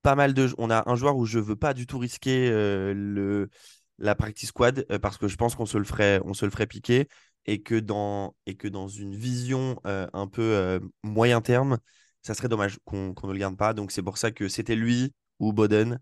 pas 0.04 0.16
mal 0.16 0.36
de, 0.36 0.50
on 0.60 0.70
a 0.70 0.88
un 0.90 0.96
joueur 0.96 1.18
où 1.18 1.26
je 1.26 1.40
veux 1.40 1.56
pas 1.56 1.74
du 1.74 1.88
tout 1.88 1.98
risquer 1.98 2.50
euh, 2.52 2.94
le 2.94 3.50
la 3.98 4.16
practice 4.16 4.50
squad 4.50 4.86
euh, 4.92 5.00
parce 5.00 5.18
que 5.18 5.28
je 5.28 5.38
pense 5.38 5.56
qu'on 5.56 5.66
se 5.66 5.78
le 5.78 5.86
ferait, 5.86 6.22
on 6.26 6.34
se 6.36 6.46
le 6.46 6.52
ferait 6.52 6.68
piquer 6.68 7.08
et 7.46 7.64
que 7.64 7.76
dans 7.76 8.36
et 8.46 8.56
que 8.56 8.68
dans 8.68 8.88
une 8.88 9.16
vision 9.16 9.80
un 9.84 10.28
peu 10.28 10.80
moyen 11.04 11.42
terme, 11.42 11.80
ça 12.22 12.36
serait 12.36 12.48
dommage 12.48 12.78
qu'on 12.86 13.14
ne 13.24 13.34
le 13.34 13.40
garde 13.40 13.58
pas. 13.58 13.74
Donc 13.74 13.92
c'est 13.92 14.04
pour 14.04 14.20
ça 14.20 14.32
que 14.32 14.48
c'était 14.48 14.76
lui 14.76 15.14
ou 15.40 15.52
Boden. 15.52 16.00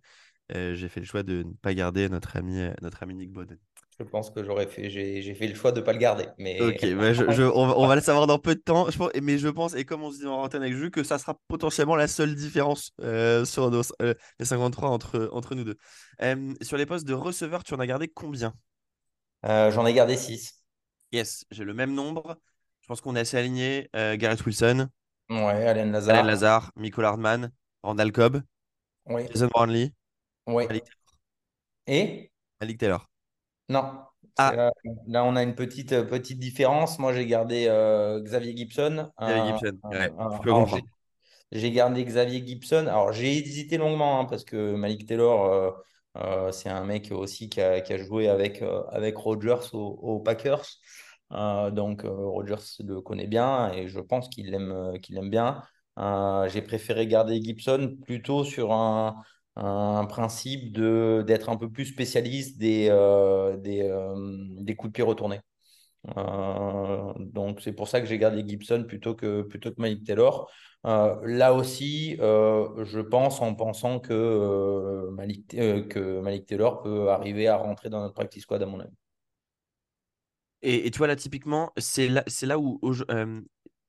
j'ai 0.49 0.89
fait 0.89 0.99
le 0.99 1.05
choix 1.05 1.23
de 1.23 1.43
ne 1.43 1.53
pas 1.53 1.73
garder 1.73 2.09
notre 2.09 2.35
ami, 2.35 2.59
notre 2.81 3.01
ami 3.03 3.15
Nick 3.15 3.31
Boden. 3.31 3.57
Je 4.03 4.09
pense 4.09 4.31
que 4.31 4.43
j'aurais 4.43 4.67
fait, 4.67 4.89
j'ai 4.89 5.35
fait 5.35 5.47
le 5.47 5.53
choix 5.53 5.71
de 5.71 5.79
ne 5.79 5.85
pas 5.85 5.93
le 5.93 5.99
garder. 5.99 6.25
Mais... 6.37 6.59
Ok, 6.59 6.81
bah, 6.95 7.13
je, 7.13 7.43
on, 7.43 7.87
va 7.87 7.95
le 7.95 8.01
savoir 8.01 8.25
dans 8.25 8.39
peu 8.39 8.55
de 8.55 8.59
temps. 8.59 8.89
Je 8.89 8.97
pense, 8.97 9.11
mais 9.21 9.37
je 9.37 9.47
pense, 9.47 9.75
et 9.75 9.85
comme 9.85 10.01
on 10.01 10.11
se 10.11 10.19
dit 10.19 10.25
en 10.25 10.41
antenne 10.41 10.63
avec 10.63 10.73
Jules, 10.73 10.89
que 10.89 11.03
ça 11.03 11.19
sera 11.19 11.37
potentiellement 11.47 11.95
la 11.95 12.07
seule 12.07 12.33
différence 12.33 12.91
euh, 13.01 13.45
sur 13.45 13.69
nos, 13.69 13.83
euh, 14.01 14.13
les 14.39 14.45
53 14.45 14.89
entre, 14.89 15.29
entre 15.33 15.53
nous 15.53 15.63
deux. 15.63 15.77
Euh, 16.21 16.53
sur 16.61 16.77
les 16.77 16.85
postes 16.85 17.07
de 17.07 17.13
receveur, 17.13 17.63
tu 17.63 17.73
en 17.73 17.79
as 17.79 17.87
gardé 17.87 18.07
combien? 18.07 18.53
J'en 19.43 19.85
ai 19.85 19.93
gardé 19.93 20.17
6. 20.17 20.63
Yes, 21.11 21.45
j'ai 21.51 21.63
le 21.63 21.73
même 21.73 21.93
nombre. 21.93 22.37
Je 22.81 22.87
pense 22.87 23.01
qu'on 23.01 23.15
est 23.15 23.21
assez 23.21 23.37
aligné. 23.37 23.89
Gareth 23.93 24.45
Wilson. 24.45 24.87
Ouais, 25.29 25.67
Alain 25.67 25.85
Lazare. 25.85 26.15
Alain 26.15 26.27
Lazare, 26.27 26.71
Michael 26.75 27.05
Hardman, 27.05 27.51
Randall 27.83 28.11
Cobb. 28.11 28.41
Oui. 29.05 29.23
Jason 29.31 29.47
Brownlee. 29.47 29.93
Oui. 30.47 30.65
Et? 31.87 32.31
Malik 32.59 32.77
Taylor. 32.77 33.10
Non. 33.69 33.91
Ah. 34.37 34.71
Là, 35.07 35.23
on 35.23 35.35
a 35.35 35.43
une 35.43 35.55
petite, 35.55 35.91
euh, 35.93 36.03
petite 36.03 36.39
différence. 36.39 36.99
Moi, 36.99 37.13
j'ai 37.13 37.25
gardé 37.25 37.65
euh, 37.67 38.21
Xavier 38.21 38.55
Gibson. 38.55 39.09
Xavier 39.19 39.53
Gibson, 39.53 39.77
je 39.91 40.41
peux 40.41 40.51
comprendre. 40.51 40.83
J'ai 41.51 41.71
gardé 41.71 42.03
Xavier 42.03 42.45
Gibson. 42.45 42.87
Alors, 42.87 43.11
j'ai 43.11 43.37
hésité 43.37 43.77
longuement 43.77 44.21
hein, 44.21 44.25
parce 44.25 44.45
que 44.45 44.73
Malik 44.75 45.05
Taylor, 45.05 45.75
euh, 46.17 46.51
c'est 46.51 46.69
un 46.69 46.85
mec 46.85 47.11
aussi 47.11 47.49
qui 47.49 47.61
a, 47.61 47.81
qui 47.81 47.93
a 47.93 47.97
joué 47.97 48.29
avec, 48.29 48.63
avec 48.89 49.17
Rodgers 49.17 49.73
aux, 49.73 50.19
Packers. 50.19 50.65
donc, 51.29 52.03
Rodgers 52.05 52.55
le 52.79 53.01
connaît 53.01 53.27
bien 53.27 53.71
et 53.73 53.89
je 53.89 53.99
pense 53.99 54.29
qu'il 54.29 54.51
l'aime 54.51 54.97
qu'il 55.01 55.17
aime 55.17 55.29
bien. 55.29 55.61
j'ai 56.47 56.61
préféré 56.61 57.05
garder 57.05 57.41
Gibson 57.41 57.97
plutôt 58.05 58.45
sur 58.45 58.71
un, 58.71 59.17
un 59.55 60.05
principe 60.05 60.71
de 60.71 61.23
d'être 61.27 61.49
un 61.49 61.57
peu 61.57 61.69
plus 61.69 61.85
spécialiste 61.85 62.57
des, 62.57 62.87
euh, 62.89 63.57
des, 63.57 63.81
euh, 63.83 64.15
des, 64.59 64.75
coups 64.75 64.91
de 64.91 64.93
pied 64.93 65.03
retournés. 65.03 65.41
Euh, 66.17 67.13
donc 67.19 67.61
c'est 67.61 67.73
pour 67.73 67.87
ça 67.87 68.01
que 68.01 68.07
j'ai 68.07 68.17
gardé 68.17 68.47
Gibson 68.47 68.85
plutôt 68.87 69.13
que, 69.13 69.43
plutôt 69.43 69.71
que 69.71 69.81
Malik 69.81 70.03
Taylor. 70.05 70.49
là 70.83 71.53
aussi, 71.53 72.15
je 72.17 72.99
pense 73.01 73.41
en 73.41 73.53
pensant 73.55 73.99
que, 73.99 75.09
Malik, 75.11 75.49
que 75.49 76.21
Malik 76.21 76.45
Taylor 76.47 76.81
peut 76.81 77.09
arriver 77.09 77.47
à 77.47 77.57
rentrer 77.57 77.89
dans 77.89 78.01
notre 78.01 78.15
practice 78.15 78.43
squad 78.43 78.63
à 78.63 78.65
mon 78.65 78.79
avis. 78.79 78.95
Et, 80.63 80.87
et 80.87 80.91
tu 80.91 80.99
vois 80.99 81.07
là 81.07 81.15
typiquement, 81.15 81.71
c'est 81.77 82.07
là, 82.07 82.23
là 82.43 82.59
où, 82.59 82.79
où 82.81 82.93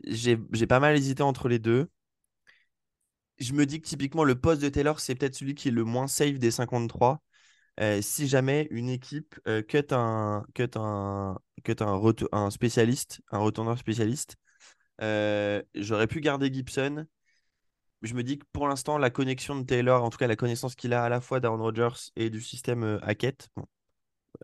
j'ai 0.04 0.66
pas 0.66 0.80
mal 0.80 0.96
hésité 0.96 1.22
entre 1.22 1.48
les 1.48 1.58
deux 1.58 1.88
je 3.38 3.52
me 3.52 3.66
dis 3.66 3.80
que 3.80 3.86
typiquement, 3.86 4.24
le 4.24 4.38
poste 4.38 4.62
de 4.62 4.68
Taylor, 4.68 5.00
c'est 5.00 5.14
peut-être 5.14 5.34
celui 5.34 5.54
qui 5.54 5.68
est 5.68 5.72
le 5.72 5.84
moins 5.84 6.06
safe 6.06 6.38
des 6.38 6.50
53. 6.50 7.22
Euh, 7.80 8.02
si 8.02 8.28
jamais 8.28 8.68
une 8.70 8.90
équipe 8.90 9.38
euh, 9.48 9.62
cut, 9.62 9.92
un, 9.92 10.44
cut, 10.54 10.70
un, 10.76 11.38
cut 11.64 11.76
un, 11.80 12.00
un 12.32 12.50
spécialiste, 12.50 13.22
un 13.30 13.38
retourneur 13.38 13.78
spécialiste, 13.78 14.36
euh, 15.00 15.62
j'aurais 15.74 16.06
pu 16.06 16.20
garder 16.20 16.52
Gibson. 16.52 17.06
Je 18.02 18.14
me 18.14 18.22
dis 18.22 18.38
que 18.38 18.44
pour 18.52 18.68
l'instant, 18.68 18.98
la 18.98 19.10
connexion 19.10 19.58
de 19.58 19.64
Taylor, 19.64 20.04
en 20.04 20.10
tout 20.10 20.18
cas 20.18 20.26
la 20.26 20.36
connaissance 20.36 20.74
qu'il 20.74 20.92
a 20.92 21.04
à 21.04 21.08
la 21.08 21.20
fois 21.20 21.40
d'Aaron 21.40 21.62
Rodgers 21.62 22.10
et 22.16 22.30
du 22.30 22.40
système 22.40 22.98
Hackett, 23.02 23.48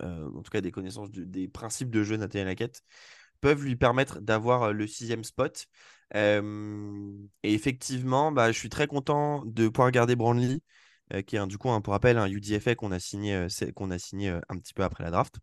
en 0.00 0.42
tout 0.42 0.50
cas 0.50 0.60
des 0.60 0.70
connaissances 0.70 1.10
des 1.10 1.48
principes 1.48 1.90
de 1.90 2.04
jeu 2.04 2.16
Nathaniel 2.16 2.48
Hackett, 2.48 2.82
peuvent 3.40 3.64
lui 3.64 3.74
permettre 3.74 4.20
d'avoir 4.20 4.72
le 4.72 4.86
sixième 4.86 5.24
spot 5.24 5.66
et 6.14 7.54
effectivement, 7.54 8.32
bah, 8.32 8.52
je 8.52 8.58
suis 8.58 8.68
très 8.68 8.86
content 8.86 9.42
de 9.44 9.68
pouvoir 9.68 9.90
garder 9.90 10.16
Brandley, 10.16 10.60
qui 11.26 11.36
est 11.36 11.46
du 11.46 11.58
coup, 11.58 11.70
un, 11.70 11.80
pour 11.80 11.92
rappel, 11.92 12.18
un 12.18 12.28
UDFA 12.28 12.74
qu'on 12.74 12.92
a 12.92 12.98
signé, 12.98 13.46
qu'on 13.74 13.90
a 13.90 13.98
signé 13.98 14.30
un 14.30 14.58
petit 14.58 14.74
peu 14.74 14.82
après 14.84 15.04
la 15.04 15.10
draft. 15.10 15.36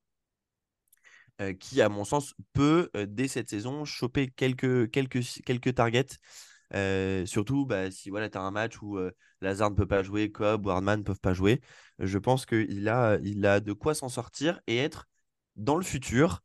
qui, 1.60 1.82
à 1.82 1.90
mon 1.90 2.04
sens, 2.04 2.34
peut, 2.54 2.90
dès 3.08 3.28
cette 3.28 3.50
saison, 3.50 3.86
choper 3.86 4.28
quelques, 4.30 4.90
quelques, 4.92 5.22
quelques 5.46 5.76
targets. 5.76 6.18
surtout 7.26 7.66
bah, 7.66 7.92
si 7.92 8.10
voilà, 8.10 8.30
tu 8.30 8.38
as 8.38 8.42
un 8.42 8.52
match 8.52 8.82
où 8.82 9.00
Lazard 9.42 9.72
ne 9.72 9.76
peut 9.76 9.88
pas 9.88 10.04
jouer, 10.04 10.32
Cobb 10.32 10.66
ou 10.66 10.70
Hardman 10.70 11.00
ne 11.00 11.04
peuvent 11.04 11.20
pas 11.20 11.34
jouer. 11.34 11.62
Je 12.00 12.18
pense 12.18 12.46
qu'il 12.46 12.88
a, 12.90 13.18
il 13.24 13.46
a 13.46 13.60
de 13.60 13.74
quoi 13.74 13.94
s'en 13.94 14.10
sortir 14.10 14.60
et 14.68 14.78
être, 14.78 15.08
dans 15.56 15.78
le 15.78 15.84
futur, 15.84 16.42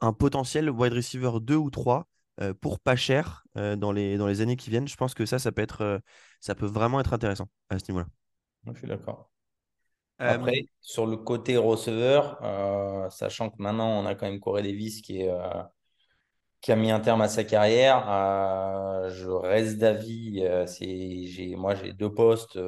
un 0.00 0.12
potentiel 0.12 0.70
wide 0.70 0.92
receiver 0.92 1.32
2 1.40 1.56
ou 1.56 1.70
3 1.70 2.00
euh, 2.00 2.13
pour 2.60 2.80
pas 2.80 2.96
cher 2.96 3.44
euh, 3.56 3.76
dans, 3.76 3.92
les, 3.92 4.16
dans 4.16 4.26
les 4.26 4.40
années 4.40 4.56
qui 4.56 4.70
viennent. 4.70 4.88
Je 4.88 4.96
pense 4.96 5.14
que 5.14 5.26
ça, 5.26 5.38
ça 5.38 5.52
peut, 5.52 5.62
être, 5.62 5.82
euh, 5.82 5.98
ça 6.40 6.54
peut 6.54 6.66
vraiment 6.66 7.00
être 7.00 7.12
intéressant 7.12 7.48
à 7.68 7.78
ce 7.78 7.84
niveau-là. 7.90 8.06
Je 8.72 8.78
suis 8.78 8.88
d'accord. 8.88 9.30
Après, 10.18 10.66
sur 10.80 11.06
le 11.06 11.16
côté 11.16 11.56
receveur, 11.56 12.38
sachant 13.12 13.50
que 13.50 13.56
maintenant 13.58 14.00
on 14.00 14.06
a 14.06 14.14
quand 14.14 14.26
même 14.26 14.40
Corey 14.40 14.62
Davis 14.62 15.02
qui, 15.02 15.22
est, 15.22 15.30
qui 16.60 16.72
a 16.72 16.76
mis 16.76 16.90
un 16.92 17.00
terme 17.00 17.20
à 17.20 17.28
sa 17.28 17.42
carrière, 17.44 17.98
je 19.10 19.28
reste 19.28 19.78
d'avis. 19.78 20.44
j'ai, 21.26 21.56
moi, 21.56 21.74
j'ai 21.74 21.92
deux 21.92 22.14
postes 22.14 22.58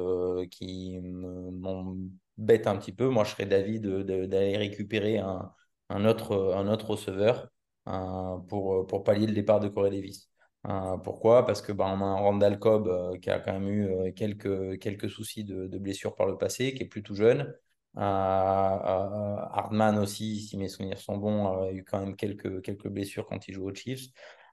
qui 0.51 0.99
m'embêtent 1.01 2.67
un 2.67 2.77
petit 2.77 2.91
peu. 2.91 3.07
Moi, 3.07 3.23
je 3.23 3.31
serais 3.31 3.45
d'avis 3.45 3.79
d'aller 3.79 4.57
récupérer 4.57 5.19
un, 5.19 5.51
un, 5.89 6.05
autre, 6.05 6.53
un 6.53 6.67
autre 6.67 6.91
receveur. 6.91 7.47
Euh, 7.87 8.37
pour, 8.49 8.75
euh, 8.75 8.85
pour 8.85 9.03
pallier 9.03 9.27
le 9.27 9.33
départ 9.33 9.59
de 9.61 9.69
Corey 9.69 9.91
Davis. 9.91 10.29
Euh, 10.67 10.97
pourquoi? 10.97 11.45
Parce 11.45 11.61
que 11.61 11.71
bah, 11.71 11.85
on 11.87 12.01
a 12.01 12.05
un 12.05 12.15
Randall 12.15 12.59
Cobb 12.59 13.19
qui 13.21 13.29
a 13.29 13.39
quand 13.39 13.53
même 13.53 13.69
eu 13.69 14.13
quelques, 14.13 14.77
quelques 14.79 15.09
soucis 15.09 15.43
de, 15.45 15.67
de 15.67 15.77
blessure 15.77 16.15
par 16.15 16.27
le 16.27 16.37
passé, 16.37 16.73
qui 16.73 16.83
est 16.83 16.87
plutôt 16.87 17.15
jeune. 17.15 17.53
Hardman 17.95 19.97
aussi, 19.99 20.41
si 20.41 20.57
mes 20.57 20.67
souvenirs 20.67 20.99
sont 20.99 21.17
bons, 21.17 21.47
a 21.47 21.71
eu 21.71 21.83
quand 21.83 21.99
même 21.99 22.15
quelques, 22.15 22.61
quelques 22.61 22.89
blessures 22.89 23.25
quand 23.25 23.47
il 23.47 23.53
joue 23.53 23.69
aux 23.69 23.73
Chiefs. 23.73 24.09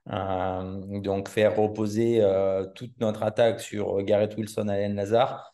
donc 0.07 1.29
faire 1.29 1.55
reposer 1.55 2.21
toute 2.75 2.97
notre 2.99 3.23
attaque 3.23 3.59
sur 3.59 4.01
Garrett 4.03 4.35
Wilson, 4.37 4.67
Allen 4.69 4.95
Lazare, 4.95 5.53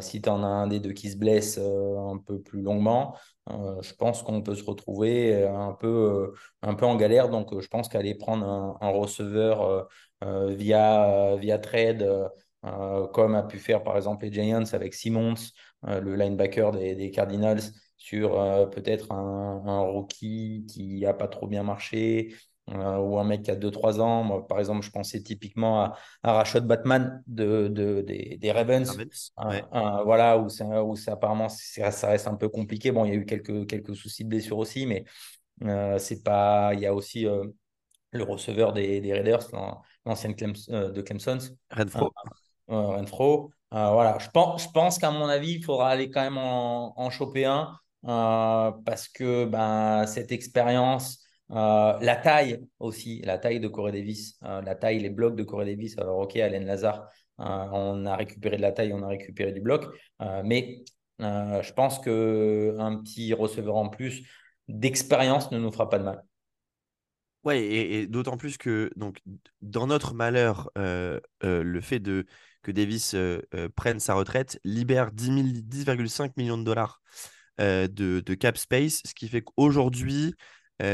si 0.00 0.22
tu 0.22 0.28
en 0.28 0.42
as 0.44 0.46
un 0.46 0.66
des 0.68 0.80
deux 0.80 0.92
qui 0.92 1.10
se 1.10 1.16
blesse 1.16 1.58
un 1.58 2.18
peu 2.18 2.40
plus 2.40 2.62
longuement, 2.62 3.16
je 3.82 3.92
pense 3.94 4.22
qu'on 4.22 4.42
peut 4.42 4.54
se 4.54 4.64
retrouver 4.64 5.46
un 5.46 5.72
peu, 5.72 6.34
un 6.62 6.74
peu 6.74 6.86
en 6.86 6.96
galère. 6.96 7.28
Donc, 7.28 7.58
je 7.60 7.68
pense 7.68 7.88
qu'aller 7.88 8.14
prendre 8.14 8.78
un, 8.80 8.88
receveur 8.90 9.88
via, 10.22 11.36
via 11.36 11.58
trade, 11.58 12.30
comme 13.12 13.34
a 13.34 13.42
pu 13.42 13.58
faire 13.58 13.82
par 13.82 13.96
exemple 13.96 14.24
les 14.26 14.32
Giants 14.32 14.64
avec 14.72 14.94
Simmons, 14.94 15.34
le 15.82 16.14
linebacker 16.16 16.72
des, 16.72 16.94
des 16.94 17.10
Cardinals, 17.10 17.62
sur 17.96 18.32
peut-être 18.70 19.12
un, 19.12 19.62
un, 19.66 19.80
rookie 19.80 20.66
qui 20.68 21.00
n'a 21.00 21.14
pas 21.14 21.28
trop 21.28 21.46
bien 21.46 21.62
marché, 21.62 22.34
euh, 22.72 22.98
ou 22.98 23.18
un 23.18 23.24
mec 23.24 23.42
qui 23.42 23.50
a 23.50 23.56
2-3 23.56 24.00
ans. 24.00 24.22
Moi, 24.22 24.46
par 24.46 24.58
exemple, 24.58 24.84
je 24.84 24.90
pensais 24.90 25.20
typiquement 25.22 25.82
à, 25.82 25.96
à 26.22 26.32
Rashad 26.34 26.66
Batman 26.66 27.22
de, 27.26 27.68
de, 27.68 28.00
des, 28.02 28.36
des 28.40 28.52
Ravens. 28.52 28.96
voilà, 30.04 30.38
où, 30.38 30.46
où 30.46 30.94
apparemment 31.06 31.48
ça 31.48 32.08
reste 32.08 32.28
un 32.28 32.36
peu 32.36 32.48
compliqué. 32.48 32.92
Bon, 32.92 33.04
il 33.04 33.08
y 33.08 33.12
a 33.12 33.16
eu 33.16 33.26
quelques, 33.26 33.66
quelques 33.66 33.96
soucis 33.96 34.24
de 34.24 34.28
blessure 34.28 34.58
aussi, 34.58 34.86
mais 34.86 35.04
euh, 35.64 35.98
c'est 35.98 36.22
pas. 36.22 36.72
Il 36.74 36.80
y 36.80 36.86
a 36.86 36.94
aussi 36.94 37.26
euh, 37.26 37.44
le 38.12 38.24
receveur 38.24 38.72
des, 38.72 39.00
des 39.00 39.12
Raiders, 39.12 39.48
l'ancienne 40.06 40.34
de 40.34 41.02
Clemson. 41.02 41.38
Renfro. 41.70 42.12
Renfro. 42.68 43.50
voilà, 43.72 44.18
je 44.20 44.28
pense, 44.28 44.64
je 44.64 44.68
pense 44.70 44.98
qu'à 44.98 45.10
mon 45.10 45.26
avis, 45.26 45.54
il 45.54 45.64
faudra 45.64 45.90
aller 45.90 46.08
quand 46.10 46.22
même 46.22 46.38
en, 46.38 46.92
en 46.96 47.10
choper 47.10 47.46
un 47.46 47.76
parce 48.02 49.08
que 49.08 49.44
ben, 49.44 50.06
cette 50.06 50.32
expérience 50.32 51.19
euh, 51.52 51.98
la 52.00 52.16
taille 52.16 52.64
aussi, 52.78 53.20
la 53.24 53.38
taille 53.38 53.58
de 53.58 53.68
Corey 53.68 53.92
Davis, 53.92 54.38
euh, 54.44 54.62
la 54.62 54.74
taille, 54.76 55.00
les 55.00 55.10
blocs 55.10 55.34
de 55.34 55.42
Corey 55.42 55.66
Davis. 55.66 55.98
Alors, 55.98 56.18
ok, 56.18 56.36
Alain 56.36 56.60
Lazare, 56.60 57.08
euh, 57.40 57.44
on 57.44 58.06
a 58.06 58.14
récupéré 58.16 58.56
de 58.56 58.62
la 58.62 58.72
taille, 58.72 58.92
on 58.92 59.02
a 59.02 59.08
récupéré 59.08 59.52
du 59.52 59.60
bloc, 59.60 59.86
mais 60.44 60.84
je 61.18 61.72
pense 61.72 61.98
qu'un 61.98 63.02
petit 63.02 63.34
receveur 63.34 63.76
en 63.76 63.88
plus 63.88 64.26
d'expérience 64.68 65.50
ne 65.50 65.58
nous 65.58 65.72
fera 65.72 65.88
pas 65.88 65.98
de 65.98 66.04
mal. 66.04 66.22
Ouais, 67.42 67.62
et, 67.62 68.06
d'autant 68.06 68.36
plus 68.36 68.58
que 68.58 68.90
donc, 68.96 69.20
dans 69.62 69.86
notre 69.86 70.14
malheur, 70.14 70.70
le 70.76 71.80
fait 71.80 71.98
de, 71.98 72.26
que 72.62 72.70
Davis 72.70 73.16
prenne 73.74 73.98
sa 73.98 74.14
retraite 74.14 74.60
libère 74.62 75.10
10,5 75.10 76.32
millions 76.36 76.58
de 76.58 76.64
dollars 76.64 77.02
de, 77.58 77.88
de, 77.88 78.34
cap 78.34 78.56
space, 78.56 79.02
ce 79.04 79.14
qui 79.14 79.28
fait 79.28 79.42
qu'aujourd'hui, 79.42 80.34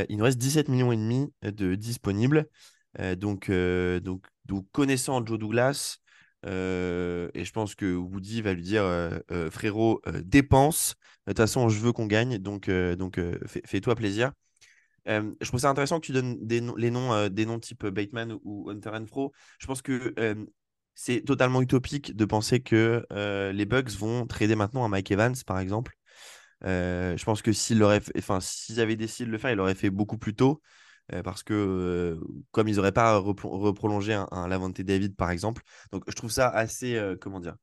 il 0.09 0.17
nous 0.17 0.25
reste 0.25 0.39
17 0.39 0.69
millions 0.69 0.93
et 0.93 0.97
demi 0.97 1.33
de 1.43 1.75
disponibles. 1.75 2.49
donc, 3.17 3.51
donc, 3.51 4.27
donc, 4.45 4.67
connaissant 4.73 5.25
Joe 5.25 5.39
Douglas, 5.39 5.99
et 6.45 6.49
je 7.45 7.53
pense 7.53 7.75
que 7.75 7.95
Woody 7.95 8.43
va 8.43 8.53
lui 8.53 8.63
dire 8.63 8.85
frérot, 9.51 10.03
dépense. 10.23 10.95
De 11.27 11.33
toute 11.33 11.39
façon, 11.39 11.69
je 11.69 11.81
veux 11.81 11.93
qu'on 11.93 12.07
gagne, 12.07 12.39
donc, 12.39 12.71
donc 12.71 13.21
fais-toi 13.65 13.95
plaisir. 13.97 14.33
je 15.07 15.47
trouve 15.47 15.61
ça 15.61 15.71
intéressant 15.71 16.01
que 16.01 16.07
tu 16.07 16.13
donnes 16.13 16.37
des 16.41 16.61
les 16.77 16.91
noms, 16.91 17.29
des 17.29 17.47
noms 17.47 17.59
type 17.59 17.87
Bateman 17.87 18.39
ou 18.45 18.71
Hunter 18.71 18.91
Fro. 19.07 19.33
Je 19.59 19.67
pense 19.67 19.83
que 19.83 20.15
c'est 20.95 21.21
totalement 21.21 21.61
utopique 21.61 22.17
de 22.17 22.25
penser 22.25 22.61
que 22.61 23.05
les 23.53 23.67
Bucks 23.67 23.91
vont 23.91 24.27
trader 24.27 24.57
maintenant 24.57 24.85
à 24.85 24.89
Mike 24.89 25.11
Evans, 25.11 25.35
par 25.47 25.59
exemple. 25.59 25.95
Je 26.63 27.25
pense 27.25 27.43
que 27.43 27.53
s'ils 27.53 27.83
enfin, 27.83 28.39
avaient 28.79 28.97
décidé 28.97 29.27
de 29.27 29.33
le 29.33 29.39
faire, 29.39 29.51
ils 29.51 29.57
l'auraient 29.57 29.75
fait 29.75 29.91
beaucoup 29.91 30.19
plus 30.19 30.35
tôt. 30.35 30.61
parce 31.25 31.43
que 31.43 32.19
comme 32.51 32.69
ils 32.69 32.77
n'auraient 32.77 32.93
pas 32.93 33.19
reprolongé 33.19 34.15
un, 34.15 34.29
un, 34.31 34.49
Lavante 34.49 34.81
David, 34.81 35.17
par 35.17 35.31
exemple. 35.31 35.63
Donc 35.93 36.05
je 36.09 36.15
trouve 36.15 36.31
ça 36.31 36.49
assez, 36.49 37.01
comment 37.21 37.41
dire, 37.41 37.57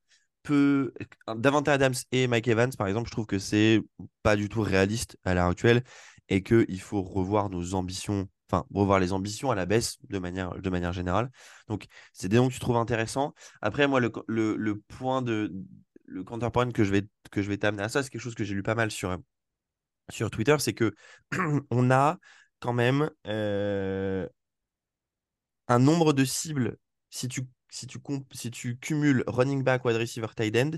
peu. 0.44 0.94
Davante 1.36 1.68
Adams 1.68 1.94
et 2.12 2.28
Mike 2.28 2.48
Evans, 2.48 2.72
par 2.78 2.88
exemple, 2.88 3.08
je 3.08 3.14
trouve 3.14 3.26
que 3.26 3.40
c'est 3.40 3.82
pas 4.22 4.36
du 4.36 4.50
tout 4.50 4.62
réaliste 4.62 5.18
à 5.24 5.34
l'heure 5.34 5.48
actuelle 5.48 5.84
et 6.30 6.44
qu'il 6.44 6.82
faut 6.82 7.02
revoir 7.02 7.50
nos 7.50 7.74
ambitions 7.74 8.28
enfin, 8.52 8.66
revoir 8.74 9.00
les 9.00 9.14
ambitions 9.14 9.52
à 9.52 9.56
la 9.56 9.66
baisse 9.66 9.98
de 10.10 10.20
manière, 10.20 10.56
de 10.60 10.70
manière 10.70 10.94
générale. 10.94 11.32
Donc, 11.68 11.86
c'est 12.12 12.28
des 12.28 12.38
noms 12.38 12.50
que 12.50 12.54
tu 12.54 12.60
trouves 12.60 12.78
intéressants. 12.78 13.34
Après, 13.62 13.88
moi, 13.88 14.00
le, 14.00 14.12
le, 14.28 14.80
point 14.80 15.22
de 15.22 15.52
le 16.14 16.24
counterpoint 16.24 16.72
que 16.72 16.84
je 16.84 16.92
vais, 16.92 17.04
que 17.32 17.42
je 17.42 17.50
vais 17.50 17.58
t'amener 17.58 17.84
à 17.84 17.90
ça, 17.90 18.04
c'est 18.04 18.10
quelque 18.10 18.22
chose 18.22 18.36
que 18.36 18.44
j'ai 18.44 18.54
lu 18.54 18.64
pas 18.64 18.76
mal 18.76 18.92
sur, 18.92 19.18
sur 20.10 20.30
Twitter, 20.30 20.56
c'est 20.60 20.74
que 20.74 20.94
on 21.72 21.92
a 21.92 22.20
quand 22.60 22.74
même 22.74 23.10
euh, 23.28 24.28
un 25.68 25.80
nombre 25.80 26.14
de 26.14 26.24
cibles. 26.24 26.78
Si 27.10 27.28
tu, 27.28 27.42
si, 27.70 27.88
tu 27.88 28.00
si 28.32 28.52
tu 28.52 28.78
cumules 28.78 29.24
running 29.28 29.64
back, 29.64 29.84
wide 29.86 29.98
receiver, 29.98 30.28
tight 30.36 30.56
end, 30.56 30.72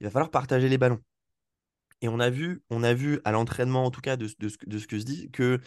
il 0.00 0.04
va 0.04 0.10
falloir 0.10 0.30
partager 0.30 0.68
les 0.68 0.78
ballons. 0.78 1.00
Et 2.02 2.08
on 2.08 2.20
a 2.20 2.30
vu, 2.30 2.62
on 2.70 2.82
a 2.82 2.94
vu 2.94 3.20
à 3.24 3.32
l'entraînement, 3.32 3.84
en 3.84 3.90
tout 3.90 4.00
cas, 4.02 4.16
de, 4.16 4.28
de, 4.38 4.48
ce 4.78 4.86
que 4.86 4.98
je 4.98 5.04
dis, 5.04 5.30
que 5.30 5.60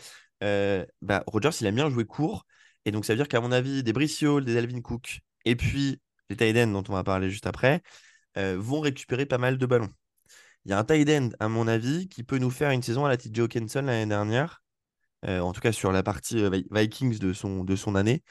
euh, 0.44 0.86
bah, 1.02 1.24
Rogers, 1.28 1.50
il 1.62 1.68
a 1.68 1.72
bien 1.72 1.90
joué 1.90 2.06
court. 2.06 2.46
Et 2.86 2.92
donc, 2.92 3.06
ça 3.06 3.14
veut 3.14 3.18
dire 3.18 3.28
qu'à 3.28 3.42
mon 3.42 3.52
avis, 3.52 3.84
des 3.84 3.94
Brice 3.94 4.24
des 4.24 4.58
Alvin 4.58 4.82
Cook, 4.82 5.20
et 5.46 5.56
puis 5.56 6.00
les 6.30 6.38
tight 6.38 6.56
dont 6.72 6.84
on 6.88 6.94
va 6.94 7.04
parler 7.04 7.30
juste 7.30 7.48
après, 7.48 7.82
euh, 8.38 8.58
vont 8.60 8.80
récupérer 8.80 9.26
pas 9.26 9.38
mal 9.38 9.58
de 9.58 9.66
ballons. 9.66 9.90
Il 10.66 10.72
y 10.72 10.74
a 10.74 10.80
un 10.80 10.84
tight 10.84 11.10
end, 11.10 11.30
à 11.40 11.48
mon 11.48 11.68
avis, 11.68 12.10
qui 12.10 12.24
peut 12.24 12.38
nous 12.38 12.52
faire 12.52 12.72
une 12.72 12.84
saison 12.84 13.06
à 13.06 13.10
la 13.10 13.18
TJ 13.18 13.40
Hawkinson 13.40 13.82
l'année 13.84 14.06
dernière, 14.06 14.62
euh, 15.26 15.40
en 15.40 15.54
tout 15.54 15.62
cas 15.62 15.72
sur 15.72 15.92
la 15.92 16.04
partie 16.04 16.44
Vikings 16.72 17.20
de 17.20 17.34
son, 17.34 17.64
de 17.64 17.76
son 17.76 17.96
année, 17.96 18.24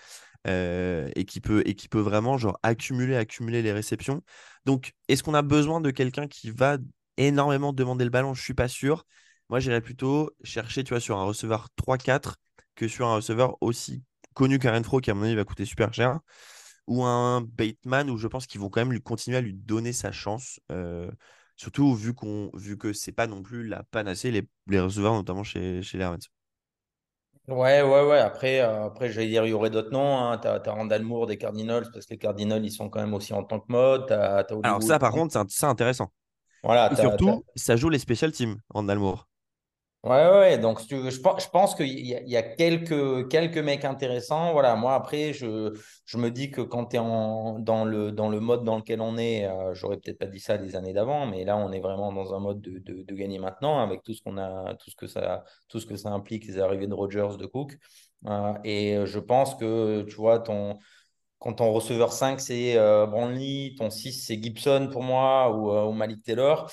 et, 0.47 1.25
qui 1.27 1.41
peut, 1.41 1.63
et 1.67 1.75
qui 1.75 1.89
peut 1.89 2.01
vraiment 2.01 2.39
genre, 2.39 2.59
accumuler, 2.63 3.17
accumuler 3.17 3.61
les 3.61 3.73
réceptions. 3.73 4.23
Donc, 4.65 4.93
est-ce 5.09 5.23
qu'on 5.23 5.35
a 5.35 5.43
besoin 5.43 5.81
de 5.83 5.91
quelqu'un 5.91 6.27
qui 6.27 6.51
va 6.51 6.79
énormément 7.19 7.75
demander 7.75 8.05
le 8.05 8.11
ballon? 8.11 8.33
Je 8.33 8.41
ne 8.41 8.45
suis 8.45 8.55
pas 8.55 8.69
sûr. 8.69 9.05
Moi, 9.51 9.61
j'irais 9.61 9.81
plutôt 9.81 10.31
chercher, 10.45 10.85
tu 10.85 10.91
vois, 10.91 11.01
sur 11.01 11.19
un 11.19 11.25
receveur 11.25 11.69
3-4 11.77 12.37
que 12.75 12.89
sur 12.89 13.09
un 13.09 13.17
receveur 13.17 13.57
aussi 13.61 14.03
connu 14.35 14.59
qu'un 14.59 14.73
Renfro 14.73 15.01
qui, 15.01 15.11
à 15.11 15.15
mon 15.15 15.25
avis, 15.25 15.35
va 15.35 15.45
coûter 15.45 15.65
super 15.65 15.93
cher. 15.93 16.21
Ou 16.89 17.05
un 17.05 17.43
Bateman 17.43 18.11
où 18.11 18.17
je 18.17 18.27
pense 18.27 18.47
qu'ils 18.47 18.61
vont 18.61 18.71
quand 18.71 18.81
même 18.81 18.93
lui 18.93 19.03
continuer 19.03 19.37
à 19.37 19.41
lui 19.41 19.55
donner 19.55 19.93
sa 19.93 20.11
chance. 20.11 20.59
Euh, 20.73 21.11
surtout 21.55 21.95
vu, 21.95 22.15
qu'on, 22.15 22.51
vu 22.55 22.79
que 22.79 22.93
c'est 22.93 23.13
pas 23.13 23.27
non 23.27 23.43
plus 23.43 23.67
la 23.67 23.83
panacée, 23.85 24.31
les, 24.31 24.49
les 24.67 24.81
receveurs, 24.81 25.13
notamment 25.13 25.45
chez, 25.45 25.83
chez 25.83 25.99
les 25.99 26.05
Ravens. 26.05 26.27
Ouais, 27.47 27.83
ouais, 27.83 28.07
ouais. 28.07 28.19
Après, 28.19 28.61
euh, 28.61 28.87
après 28.87 29.11
j'allais 29.11 29.29
dire, 29.29 29.45
il 29.45 29.51
y 29.51 29.53
aurait 29.53 29.71
d'autres 29.71 29.91
noms. 29.91 30.19
Hein. 30.19 30.39
Tu 30.39 30.49
as, 30.49 30.73
Randall 30.73 31.03
Moore 31.03 31.27
des 31.27 31.39
Cardinals, 31.39 31.91
parce 31.93 32.07
que 32.07 32.15
les 32.15 32.19
Cardinals, 32.19 32.65
ils 32.65 32.73
sont 32.73 32.89
quand 32.89 33.01
même 33.01 33.15
aussi 33.15 33.33
en 33.33 33.45
tant 33.45 33.61
que 33.61 33.71
mode. 33.71 34.11
Alors, 34.63 34.83
ça, 34.83 34.99
par 34.99 35.13
contre, 35.13 35.39
c'est 35.49 35.67
intéressant. 35.67 36.13
Voilà, 36.63 36.93
Et 36.93 36.97
surtout, 36.97 37.45
ça 37.55 37.77
joue 37.77 37.89
les 37.89 37.99
special 37.99 38.33
teams, 38.33 38.57
Randall 38.71 38.99
Moore. 38.99 39.29
Ouais, 40.05 40.31
ouais, 40.31 40.59
donc 40.59 40.81
je, 40.89 41.49
pense 41.51 41.75
qu'il 41.75 41.89
y, 41.89 42.37
a 42.37 42.43
quelques, 42.43 43.29
quelques 43.29 43.59
mecs 43.59 43.85
intéressants. 43.85 44.53
Voilà, 44.53 44.77
moi 44.77 44.95
après, 44.95 45.33
je, 45.33 45.77
je 46.07 46.19
me 46.19 46.31
dis 46.31 46.53
que 46.53 46.61
quand 46.61 46.87
tu 46.87 46.97
es 46.97 46.99
en, 47.01 47.59
dans, 47.59 47.85
le, 47.85 48.13
dans 48.13 48.29
le 48.29 48.39
mode 48.39 48.63
dans 48.63 48.77
lequel 48.77 49.01
on 49.01 49.19
est, 49.19 49.47
euh, 49.47 49.75
j'aurais 49.75 49.97
peut-être 49.97 50.19
pas 50.19 50.27
dit 50.27 50.39
ça 50.39 50.57
les 50.57 50.77
années 50.77 50.93
d'avant, 50.93 51.27
mais 51.27 51.45
là 51.45 51.57
on 51.57 51.73
est 51.73 51.81
vraiment 51.81 52.13
dans 52.13 52.33
un 52.33 52.39
mode 52.39 52.61
de, 52.61 52.79
de, 52.79 53.15
gagner 53.15 53.41
maintenant 53.41 53.81
avec 53.81 54.05
tout 54.05 54.15
ce 54.15 54.23
qu'on 54.23 54.39
a, 54.39 54.77
tout 54.77 54.89
ce 54.89 54.95
que 54.95 55.09
ça, 55.09 55.45
tout 55.69 55.81
ce 55.81 55.87
que 55.87 55.97
ça 55.97 56.11
implique, 56.11 56.47
les 56.47 56.61
arrivées 56.61 56.87
de 56.87 56.95
Rogers, 56.95 57.37
de 57.37 57.47
Cook. 57.47 57.77
Euh, 58.27 58.55
et 58.63 59.05
je 59.05 59.19
pense 59.19 59.57
que 59.57 60.03
tu 60.03 60.15
vois, 60.15 60.39
ton, 60.39 60.79
quand 61.41 61.55
ton 61.55 61.73
receveur 61.73 62.13
5 62.13 62.41
c'est 62.41 62.77
euh, 62.77 63.07
ton 63.77 63.91
6 63.91 64.13
c'est 64.13 64.41
Gibson 64.41 64.91
pour 64.93 65.03
moi 65.03 65.51
ou, 65.57 65.73
ou 65.73 65.93
Malik 65.93 66.23
Taylor. 66.23 66.71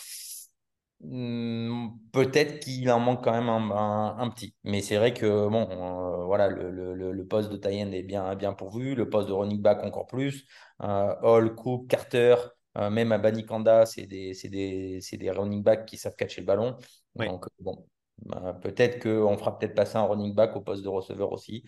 Hmm, 1.02 1.90
peut-être 2.14 2.60
qu'il 2.62 2.90
en 2.90 3.00
manque 3.00 3.24
quand 3.24 3.34
même 3.34 3.50
un, 3.50 4.30
petit. 4.30 4.56
Mais 4.64 4.82
c'est 4.82 4.98
vrai 4.98 5.14
que 5.14 5.48
bon, 5.48 5.68
euh, 5.70 6.26
voilà, 6.26 6.48
le, 6.48 6.72
le, 6.72 7.12
le, 7.12 7.28
poste 7.28 7.52
de 7.52 7.58
tie 7.58 7.80
est 7.80 8.04
bien, 8.04 8.34
bien 8.36 8.54
pourvu, 8.54 8.96
le 8.96 9.10
poste 9.10 9.28
de 9.28 9.34
running 9.34 9.62
back 9.62 9.84
encore 9.84 10.08
plus. 10.08 10.46
Euh, 10.82 11.14
Hall, 11.22 11.54
Cook, 11.56 11.88
Carter, 11.88 12.36
euh, 12.78 12.90
même 12.90 13.12
à 13.12 13.18
Banikanda, 13.18 13.86
c'est 13.86 14.08
des, 14.08 14.34
des, 14.50 15.00
des, 15.12 15.32
running 15.32 15.64
backs 15.64 15.86
qui 15.86 15.98
savent 15.98 16.16
catcher 16.16 16.42
le 16.42 16.48
ballon. 16.48 16.78
Donc 17.16 17.46
bon, 17.60 17.88
bah, 18.26 18.58
peut-être 18.62 19.02
qu'on 19.04 19.38
fera 19.38 19.60
peut-être 19.60 19.76
passer 19.76 19.98
un 19.98 20.06
running 20.06 20.34
back 20.34 20.56
au 20.56 20.62
poste 20.62 20.84
de 20.84 20.90
receveur 20.90 21.32
aussi. 21.32 21.66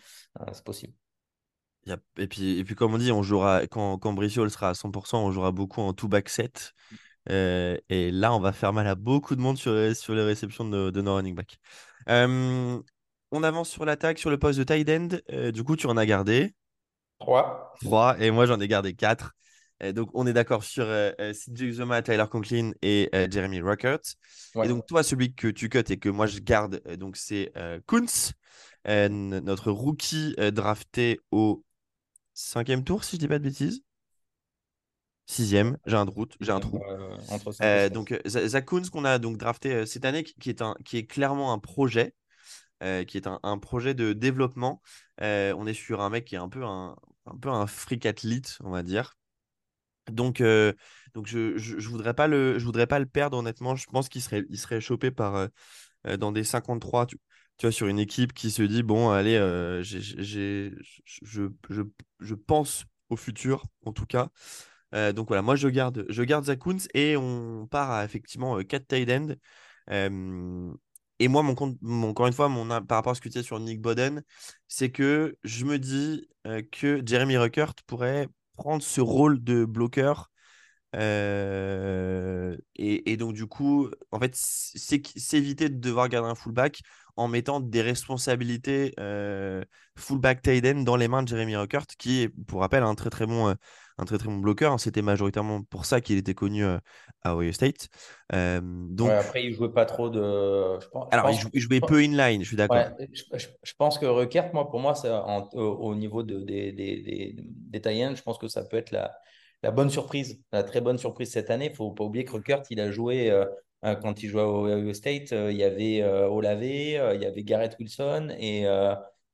c'est 0.51 0.63
possible. 0.63 0.93
Et 2.17 2.27
puis, 2.27 2.59
et 2.59 2.63
puis, 2.63 2.75
comme 2.75 2.93
on 2.93 2.97
dit, 2.97 3.11
on 3.11 3.23
jouera, 3.23 3.65
quand, 3.67 3.97
quand 3.97 4.13
Bricio 4.13 4.47
sera 4.49 4.69
à 4.69 4.73
100%, 4.73 5.25
on 5.25 5.31
jouera 5.31 5.51
beaucoup 5.51 5.81
en 5.81 5.93
two-back 5.93 6.27
set. 6.27 6.73
Euh, 7.29 7.77
et 7.89 8.11
là, 8.11 8.33
on 8.33 8.39
va 8.39 8.51
faire 8.51 8.73
mal 8.73 8.87
à 8.87 8.95
beaucoup 8.95 9.35
de 9.35 9.41
monde 9.41 9.57
sur, 9.57 9.95
sur 9.95 10.13
les 10.13 10.23
réceptions 10.23 10.67
de, 10.67 10.89
de 10.89 11.01
nos 11.01 11.15
running 11.15 11.35
back. 11.35 11.57
Euh, 12.09 12.79
on 13.31 13.43
avance 13.43 13.69
sur 13.69 13.85
l'attaque, 13.85 14.19
sur 14.19 14.29
le 14.29 14.37
poste 14.37 14.59
de 14.59 14.63
tight 14.63 14.89
end. 14.89 15.09
Euh, 15.31 15.51
du 15.51 15.63
coup, 15.63 15.75
tu 15.75 15.87
en 15.87 15.97
as 15.97 16.05
gardé 16.05 16.53
3. 17.19 17.73
3. 17.81 18.19
Et 18.19 18.31
moi, 18.31 18.45
j'en 18.45 18.59
ai 18.59 18.67
gardé 18.67 18.93
4. 18.93 19.33
donc, 19.93 20.09
on 20.13 20.25
est 20.25 20.33
d'accord 20.33 20.63
sur 20.63 20.85
CJ 20.85 21.61
Uzoma, 21.61 22.01
Tyler 22.01 22.25
Conklin 22.29 22.71
et 22.81 23.09
Jeremy 23.31 23.61
Ruckert. 23.61 23.99
Et 24.63 24.67
donc, 24.67 24.85
toi, 24.87 25.03
celui 25.03 25.33
que 25.35 25.47
tu 25.47 25.69
cut 25.69 25.83
et 25.89 25.97
que 25.97 26.09
moi, 26.09 26.27
je 26.27 26.39
garde, 26.39 26.81
donc 26.97 27.17
c'est 27.17 27.51
Kunz, 27.87 28.31
notre 28.85 29.71
rookie 29.71 30.35
drafté 30.53 31.19
au 31.31 31.63
cinquième 32.33 32.83
tour, 32.83 33.03
si 33.03 33.17
je 33.17 33.19
dis 33.19 33.27
pas 33.27 33.39
de 33.39 33.43
bêtises. 33.43 33.81
Sixième, 35.29 35.77
j'ai 35.85 35.97
un 35.97 36.05
doute, 36.05 36.37
j'ai 36.39 36.53
un 36.53 36.61
trou. 36.61 36.81
Euh, 37.61 37.89
donc 37.89 38.13
euh, 38.13 38.19
Zach 38.25 38.63
qu'on 38.65 39.03
a 39.03 39.19
donc 39.19 39.35
drafté 39.35 39.73
euh, 39.73 39.85
cette 39.85 40.05
année, 40.05 40.23
qui 40.23 40.49
est, 40.49 40.61
un, 40.61 40.73
qui 40.85 40.95
est 40.95 41.05
clairement 41.05 41.51
un 41.51 41.59
projet, 41.59 42.15
qui 42.79 43.17
est 43.17 43.27
un, 43.27 43.57
projet 43.57 43.93
de 43.93 44.13
développement. 44.13 44.81
on 45.19 45.67
est 45.67 45.73
sur 45.73 45.99
un 46.01 46.09
mec 46.09 46.23
qui 46.23 46.35
est 46.35 46.37
un 46.37 46.47
peu 46.47 46.63
un, 46.63 46.95
un 47.25 47.37
peu 47.37 47.49
un 47.49 47.67
freak 47.67 48.05
athlète, 48.05 48.57
on 48.63 48.69
va 48.69 48.83
dire. 48.83 49.17
Donc, 50.09 50.41
donc 51.13 51.27
je, 51.27 51.57
je, 51.57 51.89
voudrais 51.89 52.13
pas 52.13 52.27
le, 52.27 52.57
je 52.57 52.63
voudrais 52.63 52.87
pas 52.87 52.99
le 52.99 53.05
perdre 53.05 53.37
honnêtement. 53.37 53.75
Je 53.75 53.85
pense 53.87 54.07
qu'il 54.07 54.21
serait, 54.21 54.45
il 54.49 54.57
serait 54.57 54.79
chopé 54.79 55.11
par 55.11 55.49
dans 56.19 56.31
des 56.31 56.45
53. 56.45 57.05
Tu, 57.05 57.17
tu, 57.57 57.65
vois, 57.65 57.73
sur 57.73 57.87
une 57.87 57.99
équipe 57.99 58.31
qui 58.31 58.49
se 58.49 58.61
dit 58.61 58.83
bon, 58.83 59.09
allez, 59.09 59.37
j'ai, 59.83 60.71
je, 61.23 61.49
je, 61.69 61.81
je 62.21 62.33
pense 62.33 62.85
au 63.09 63.17
futur, 63.17 63.65
en 63.85 63.91
tout 63.91 64.05
cas. 64.05 64.29
Euh, 64.93 65.11
donc 65.13 65.27
voilà, 65.27 65.41
moi 65.41 65.55
je 65.55 65.67
garde, 65.67 66.05
je 66.09 66.23
garde 66.23 66.45
et 66.93 67.17
on 67.17 67.67
part 67.67 67.91
à 67.91 68.05
effectivement 68.05 68.61
4 68.63 68.83
euh, 68.83 68.85
tight 68.87 69.09
end. 69.11 69.35
et 71.19 71.27
moi, 71.27 71.43
mon 71.43 71.55
compte, 71.55 71.77
encore 71.83 72.27
une 72.27 72.33
fois, 72.33 72.47
mon, 72.49 72.67
par 72.85 72.97
rapport 72.97 73.11
à 73.11 73.15
ce 73.15 73.21
que 73.21 73.29
tu 73.29 73.33
disais 73.33 73.43
sur 73.43 73.59
Nick 73.59 73.81
Boden, 73.81 74.23
c'est 74.67 74.91
que 74.91 75.37
je 75.43 75.65
me 75.65 75.79
dis 75.79 76.27
euh, 76.45 76.61
que 76.71 77.01
Jeremy 77.05 77.37
Ruckert 77.37 77.73
pourrait 77.87 78.27
prendre 78.53 78.83
ce 78.83 79.01
rôle 79.01 79.43
de 79.43 79.65
bloqueur. 79.65 80.31
Et, 80.93 83.17
donc, 83.17 83.33
du 83.33 83.47
coup, 83.47 83.89
en 84.11 84.19
fait, 84.19 84.31
c'est 84.35 85.05
s'éviter 85.17 85.69
de 85.69 85.79
devoir 85.79 86.09
garder 86.09 86.29
un 86.29 86.35
fullback 86.35 86.81
en 87.15 87.27
mettant 87.27 87.59
des 87.59 87.81
responsabilités 87.81 88.93
fullback 89.95 90.41
tight 90.41 90.65
end 90.65 90.81
dans 90.83 90.95
les 90.95 91.07
mains 91.07 91.23
de 91.23 91.27
Jeremy 91.27 91.55
Ruckert, 91.55 91.87
qui 91.97 92.29
pour 92.47 92.61
rappel, 92.61 92.83
un 92.83 92.95
très 92.95 93.09
très 93.09 93.25
bon 93.25 93.55
un 93.97 94.05
très 94.05 94.17
très 94.17 94.27
bon 94.27 94.37
bloqueur. 94.37 94.73
Hein. 94.73 94.77
C'était 94.77 95.01
majoritairement 95.01 95.63
pour 95.63 95.85
ça 95.85 96.01
qu'il 96.01 96.17
était 96.17 96.33
connu 96.33 96.63
euh, 96.63 96.77
à 97.23 97.35
Ohio 97.35 97.51
State. 97.51 97.89
Euh, 98.33 98.61
donc... 98.63 99.09
après, 99.09 99.43
il 99.43 99.53
jouait 99.53 99.71
pas 99.71 99.85
trop 99.85 100.09
de. 100.09 100.77
Alors, 101.11 101.31
il, 101.53 101.59
jouait, 101.59 101.79
peu 101.79 102.03
inline, 102.03 102.41
je 102.43 102.47
suis 102.47 102.57
d'accord. 102.57 102.77
je, 103.11 103.73
pense 103.77 103.97
que 103.97 104.05
Requert, 104.05 104.53
moi, 104.53 104.69
pour 104.69 104.79
moi, 104.79 104.93
au, 105.53 105.95
niveau 105.95 106.23
de, 106.23 106.39
des, 106.39 106.71
des, 106.71 107.01
des, 107.01 108.15
je 108.15 108.21
pense 108.21 108.37
que 108.37 108.47
ça 108.47 108.63
peut 108.63 108.77
être 108.77 108.91
la, 108.91 109.15
la 109.63 109.71
bonne 109.71 109.89
surprise, 109.89 110.41
la 110.51 110.63
très 110.63 110.81
bonne 110.81 110.97
surprise 110.97 111.31
cette 111.31 111.49
année. 111.49 111.73
Faut 111.73 111.91
pas 111.91 112.03
oublier 112.03 112.25
que 112.25 112.33
Requert, 112.33 112.63
il 112.69 112.79
a 112.79 112.91
joué. 112.91 113.31
Euh, 113.31 113.45
quand 114.01 114.23
il 114.23 114.29
jouait 114.29 114.41
au 114.41 114.65
Ohio 114.65 114.91
State, 114.91 115.31
il 115.31 115.55
y 115.55 115.63
avait 115.63 116.03
Olave, 116.03 116.63
il 116.63 117.21
y 117.21 117.25
avait 117.25 117.43
Garrett 117.43 117.75
Wilson 117.79 118.35
et 118.39 118.65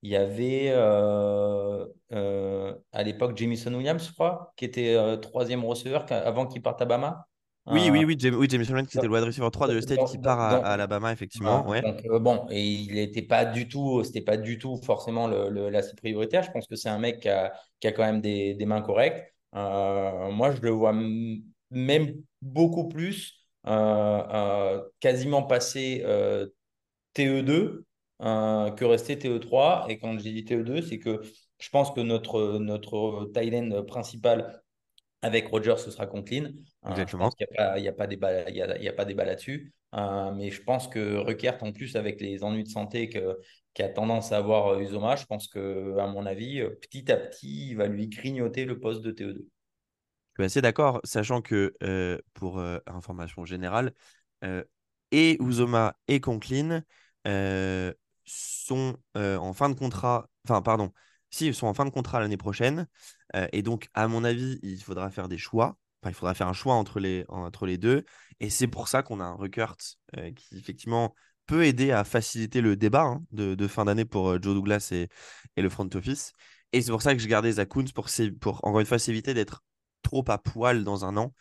il 0.04 0.10
y 0.12 0.16
avait 0.16 0.72
à 2.92 3.04
l'époque 3.04 3.36
Jamison 3.36 3.74
Williams, 3.74 4.08
je 4.08 4.14
crois, 4.14 4.54
qui 4.56 4.66
était 4.66 4.96
troisième 5.22 5.66
receveur 5.66 6.06
avant 6.12 6.46
qu'il 6.46 6.62
parte 6.62 6.82
à 6.82 6.86
Bama. 6.86 7.26
Oui, 7.66 7.90
oui, 7.90 8.04
oui, 8.04 8.16
James, 8.20 8.36
oui, 8.36 8.48
James 8.50 8.66
qui 8.66 8.98
était 8.98 9.08
le 9.08 9.14
wide 9.14 9.24
receiver 9.24 9.50
3 9.50 9.70
de 9.70 9.80
State 9.80 10.04
qui 10.06 10.18
part 10.18 10.40
à, 10.40 10.58
Alabama, 10.74 11.14
effectivement. 11.14 11.66
Ouais. 11.66 11.82
Donc, 11.82 12.06
euh, 12.06 12.20
bon, 12.20 12.46
et 12.50 12.62
il 12.62 12.96
n'était 12.96 13.22
pas 13.22 13.46
du 13.46 13.70
tout, 13.70 14.04
c'était 14.04 14.22
pas 14.22 14.36
du 14.36 14.58
tout 14.58 14.78
forcément 14.84 15.28
le, 15.28 15.50
le, 15.50 15.96
prioritaire. 15.96 16.44
Je 16.44 16.52
pense 16.52 16.68
que 16.68 16.76
c'est 16.76 16.90
un 16.90 17.00
mec 17.00 17.22
qui 17.22 17.30
a, 17.30 17.54
qui 17.80 17.88
a, 17.88 17.94
quand 17.94 18.04
même 18.04 18.20
des, 18.20 18.54
des 18.56 18.66
mains 18.66 18.82
correctes. 18.82 19.34
Euh, 19.56 20.30
moi, 20.32 20.52
je 20.52 20.60
le 20.60 20.72
vois 20.72 20.94
même 21.72 22.16
beaucoup 22.42 22.90
plus 22.90 23.34
euh, 23.66 24.82
quasiment 25.00 25.44
passer 25.44 26.04
TE2 27.16 27.84
que 28.24 28.86
rester 28.86 29.18
TE3. 29.18 29.86
Et 29.90 29.98
quand 29.98 30.18
j'ai 30.20 30.32
dit 30.32 30.44
TE2, 30.44 30.82
c'est 30.82 31.00
que 31.00 31.22
je 31.60 31.70
pense 31.70 31.92
que 31.92 32.02
notre, 32.02 32.58
notre 32.58 33.32
tight 33.34 33.54
end 33.54 33.84
principal 33.86 34.64
avec 35.24 35.48
Roger, 35.48 35.76
ce 35.78 35.90
sera 35.90 36.06
Conklin. 36.06 36.52
Euh, 36.86 37.06
pense 37.06 37.34
qu'il 37.36 37.48
n'y 37.78 37.88
a, 37.88 37.94
pas 37.94 38.08
débat, 38.08 38.50
il 38.50 38.56
y 38.56 38.62
a, 38.62 38.94
pas 38.94 39.06
débat 39.06 39.24
là-dessus. 39.24 39.74
Euh, 39.96 40.32
mais 40.34 40.52
je 40.52 40.62
pense 40.62 40.90
que 40.90 41.16
Ruckert, 41.16 41.64
en 41.64 41.72
plus, 41.72 41.96
avec 41.96 42.20
les 42.20 42.44
ennuis 42.44 42.64
de 42.64 42.70
santé 42.70 43.08
que, 43.08 43.40
qui 43.74 43.84
a 43.84 43.90
tendance 43.90 44.34
à 44.34 44.38
avoir 44.38 44.68
euh, 44.68 44.82
Uzoma, 44.82 45.16
je 45.16 45.26
pense 45.26 45.48
que, 45.48 45.98
à 45.98 46.08
mon 46.08 46.26
avis, 46.26 46.62
petit 46.82 47.10
à 47.10 47.16
petit, 47.16 47.70
il 47.70 47.78
va 47.78 47.88
lui 47.88 48.10
grignoter 48.10 48.66
le 48.66 48.80
poste 48.80 49.02
de 49.02 49.12
TE2. 49.12 49.46
Je 50.36 50.42
suis 50.42 50.46
assez 50.46 50.62
d'accord, 50.62 51.00
sachant 51.06 51.42
que 51.42 51.74
pour 52.34 52.60
information 52.86 53.46
générale, 53.46 53.94
et 55.12 55.38
Uzoma 55.42 55.96
et 56.10 56.20
Conklin 56.20 56.84
sont 58.26 58.98
en 59.16 59.54
fin 59.54 59.70
de 59.70 59.76
contrat, 59.76 60.28
enfin, 60.46 60.62
pardon, 60.62 60.92
si, 61.34 61.48
ils 61.48 61.56
sont 61.56 61.66
en 61.66 61.74
fin 61.74 61.86
de 61.86 61.90
contrat 61.90 62.20
l'année 62.20 62.38
prochaine. 62.38 62.88
Euh, 63.36 63.48
et 63.54 63.64
donc, 63.64 63.90
à 63.96 64.08
mon 64.08 64.24
avis, 64.24 64.60
il 64.62 64.82
faudra 64.82 65.10
faire 65.10 65.28
des 65.28 65.40
choix. 65.40 65.78
Enfin, 66.02 66.12
il 66.12 66.14
faudra 66.14 66.36
faire 66.36 66.48
un 66.48 66.54
choix 66.54 66.76
entre 66.76 67.00
les, 67.00 67.26
entre 67.28 67.66
les 67.66 67.80
deux. 67.80 68.06
Et 68.40 68.52
c'est 68.52 68.68
pour 68.68 68.88
ça 68.88 69.02
qu'on 69.02 69.20
a 69.20 69.24
un 69.24 69.34
Ruckert 69.34 69.76
euh, 70.18 70.32
qui, 70.32 70.58
effectivement, 70.58 71.16
peut 71.48 71.66
aider 71.66 71.92
à 71.92 72.04
faciliter 72.04 72.62
le 72.62 72.76
débat 72.76 73.04
hein, 73.04 73.24
de, 73.32 73.68
fin 73.68 73.86
d'année 73.86 74.06
pour 74.06 74.30
euh, 74.30 74.40
Joe 74.40 74.54
Douglas 74.54 74.90
et, 74.92 75.10
et, 75.58 75.64
le 75.64 75.70
front 75.70 75.90
office. 75.96 76.34
Et 76.72 76.84
c'est 76.84 76.92
pour 76.92 77.02
ça 77.02 77.16
que 77.16 77.22
je 77.22 77.28
gardais 77.28 77.54
Zach 77.54 77.70
pour, 77.70 77.84
pour, 78.40 78.66
encore 78.66 78.80
une 78.80 78.86
fois, 78.86 79.00
s'éviter 79.00 79.34
d'être 79.34 79.64
trop 80.04 80.24
à 80.28 80.38
poil 80.38 80.84
dans 80.84 81.04
un 81.04 81.18
an. 81.18 81.34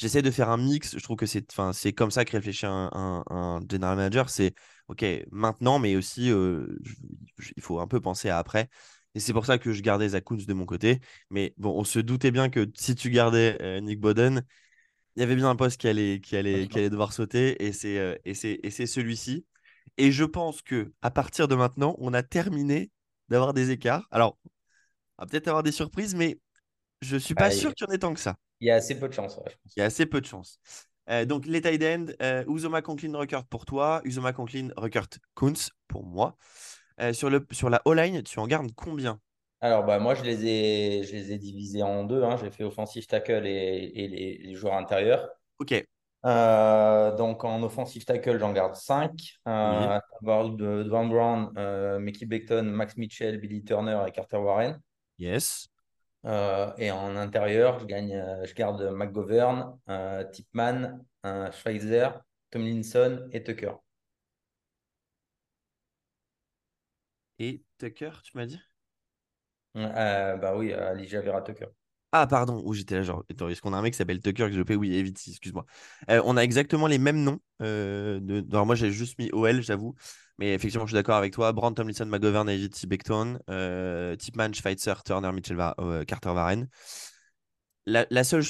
J'essaie 0.00 0.22
de 0.22 0.30
faire 0.30 0.48
un 0.48 0.56
mix. 0.56 0.96
Je 0.96 1.02
trouve 1.02 1.16
que 1.16 1.26
c'est, 1.26 1.46
c'est 1.74 1.92
comme 1.92 2.10
ça 2.10 2.24
que 2.24 2.32
réfléchit 2.32 2.64
un, 2.64 2.90
un, 3.28 3.60
general 3.70 3.96
manager. 3.96 4.30
C'est 4.30 4.54
OK 4.88 5.04
maintenant, 5.30 5.78
mais 5.78 5.94
aussi, 5.94 6.28
il 6.28 7.62
faut 7.62 7.80
un 7.80 7.86
peu 7.86 8.00
penser 8.00 8.30
à 8.30 8.38
après. 8.38 8.70
Et 9.14 9.20
c'est 9.20 9.34
pour 9.34 9.44
ça 9.44 9.58
que 9.58 9.74
je 9.74 9.82
gardais 9.82 10.08
Zakuns 10.08 10.38
de 10.46 10.52
mon 10.54 10.64
côté. 10.64 11.00
Mais 11.28 11.52
bon, 11.58 11.78
on 11.78 11.84
se 11.84 11.98
doutait 11.98 12.30
bien 12.30 12.48
que 12.48 12.66
si 12.74 12.94
tu 12.94 13.10
gardais 13.10 13.58
euh, 13.60 13.80
Nick 13.80 14.00
Boden, 14.00 14.42
il 15.16 15.20
y 15.20 15.22
avait 15.22 15.36
bien 15.36 15.50
un 15.50 15.56
poste 15.56 15.78
qui 15.78 15.86
allait, 15.86 16.20
qui 16.20 16.34
allait, 16.34 16.66
qui 16.66 16.78
allait 16.78 16.88
devoir 16.88 17.12
sauter. 17.12 17.62
Et 17.62 17.72
c'est, 17.74 17.98
euh, 17.98 18.16
et 18.24 18.32
c'est, 18.32 18.58
et 18.62 18.70
c'est 18.70 18.86
celui-ci. 18.86 19.44
Et 19.98 20.12
je 20.12 20.24
pense 20.24 20.62
que 20.62 20.94
à 21.02 21.10
partir 21.10 21.46
de 21.46 21.54
maintenant, 21.54 21.94
on 21.98 22.14
a 22.14 22.22
terminé 22.22 22.90
d'avoir 23.28 23.52
des 23.52 23.70
écarts. 23.70 24.08
Alors, 24.10 24.38
on 25.18 25.24
va 25.24 25.26
peut-être 25.26 25.48
avoir 25.48 25.62
des 25.62 25.72
surprises, 25.72 26.14
mais 26.14 26.38
je 27.02 27.16
ne 27.16 27.20
suis 27.20 27.34
pas 27.34 27.50
sûr 27.50 27.74
qu'il 27.74 27.86
y 27.86 27.90
en 27.90 27.94
ait 27.94 27.98
tant 27.98 28.14
que 28.14 28.20
ça. 28.20 28.36
Il 28.60 28.68
y 28.68 28.70
a 28.70 28.76
assez 28.76 28.98
peu 28.98 29.08
de 29.08 29.14
chance. 29.14 29.40
Il 29.76 29.80
y 29.80 29.82
a 29.82 29.86
assez 29.86 30.06
peu 30.06 30.20
de 30.20 30.26
chance. 30.26 30.60
Euh, 31.08 31.24
donc, 31.24 31.46
les 31.46 31.60
tight 31.60 31.82
end, 31.82 32.06
Uzoma 32.46 32.82
Conklin 32.82 33.16
Ruckert 33.16 33.44
pour 33.46 33.64
toi, 33.64 34.00
Uzoma 34.04 34.32
Conklin 34.32 34.68
Ruckert 34.76 35.08
Kunz 35.34 35.70
pour 35.88 36.04
moi. 36.04 36.36
Euh, 37.00 37.12
sur, 37.12 37.30
le, 37.30 37.46
sur 37.50 37.70
la 37.70 37.80
O-line, 37.86 38.22
tu 38.22 38.38
en 38.38 38.46
gardes 38.46 38.72
combien? 38.76 39.18
Alors, 39.62 39.84
bah, 39.84 39.98
moi, 39.98 40.14
je 40.14 40.22
les 40.22 40.46
ai, 40.46 41.02
je 41.04 41.12
les 41.12 41.32
ai 41.32 41.38
divisés 41.38 41.82
en 41.82 42.04
deux. 42.04 42.22
Hein. 42.22 42.36
J'ai 42.36 42.50
fait 42.50 42.64
offensive 42.64 43.06
tackle 43.06 43.46
et, 43.46 43.92
et 43.94 44.08
les, 44.08 44.54
joueurs 44.54 44.74
intérieurs. 44.74 45.28
Ok. 45.58 45.82
Euh, 46.26 47.16
donc, 47.16 47.44
en 47.44 47.62
offensive 47.62 48.04
tackle, 48.04 48.38
j'en 48.38 48.52
garde 48.52 48.74
5. 48.74 49.12
Euh, 49.48 49.98
de 50.22 50.82
Dwan 50.82 51.08
Brown, 51.08 51.52
euh, 51.56 51.98
Mickey 51.98 52.26
Beckton, 52.26 52.64
Max 52.64 52.96
Mitchell, 52.96 53.38
Billy 53.38 53.64
Turner 53.64 54.02
et 54.06 54.10
Carter 54.12 54.36
Warren. 54.36 54.78
Yes. 55.18 55.68
Et 56.24 56.90
en 56.90 57.16
intérieur, 57.16 57.78
je, 57.80 57.86
gagne, 57.86 58.22
je 58.44 58.54
garde 58.54 58.82
McGovern, 58.92 59.78
Tipman, 60.32 61.00
Schweizer, 61.52 62.22
Tomlinson 62.50 63.28
et 63.32 63.42
Tucker. 63.42 63.72
et 67.40 67.64
Tucker, 67.78 68.12
tu 68.22 68.36
m'as 68.36 68.46
dit? 68.46 68.60
Euh, 69.76 70.36
Bah 70.36 70.56
oui, 70.56 70.72
Alicia 70.72 71.20
Vera 71.22 71.42
Tucker. 71.42 71.66
Ah, 72.12 72.26
pardon, 72.26 72.60
où 72.64 72.74
j'étais 72.74 72.96
là, 72.96 73.02
genre, 73.04 73.24
est-ce 73.28 73.62
qu'on 73.62 73.72
a 73.72 73.76
un 73.76 73.82
mec 73.82 73.92
qui 73.92 73.98
s'appelle 73.98 74.20
Tucker 74.20 74.46
que 74.48 74.52
je 74.52 74.62
paie 74.62 74.74
Oui, 74.74 75.00
vite, 75.00 75.22
excuse-moi. 75.28 75.64
Euh, 76.10 76.20
on 76.24 76.36
a 76.36 76.42
exactement 76.42 76.88
les 76.88 76.98
mêmes 76.98 77.22
noms. 77.22 77.38
Euh, 77.62 78.18
de... 78.20 78.44
Alors, 78.50 78.66
moi, 78.66 78.74
j'ai 78.74 78.90
juste 78.90 79.16
mis 79.20 79.30
OL, 79.32 79.62
j'avoue. 79.62 79.94
Mais 80.40 80.54
effectivement, 80.54 80.86
je 80.86 80.90
suis 80.90 80.96
d'accord 80.96 81.16
avec 81.16 81.32
toi. 81.32 81.52
Brand 81.52 81.74
Tomlinson, 81.76 82.06
McGovern, 82.06 82.48
Evity 82.48 82.86
Beckton, 82.86 83.38
Tipman, 84.18 84.52
Schweitzer, 84.52 84.94
Turner, 85.04 85.30
Mitchell, 85.32 85.56
Carter, 86.06 86.32
Varen. 86.32 86.66
La, 87.86 88.24
seule, 88.24 88.42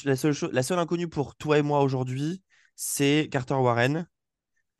inconnue 0.79 1.09
pour 1.09 1.35
toi 1.37 1.59
et 1.59 1.63
moi 1.63 1.83
aujourd'hui, 1.83 2.43
c'est 2.75 3.29
Carter 3.31 3.55
Warren. 3.55 4.07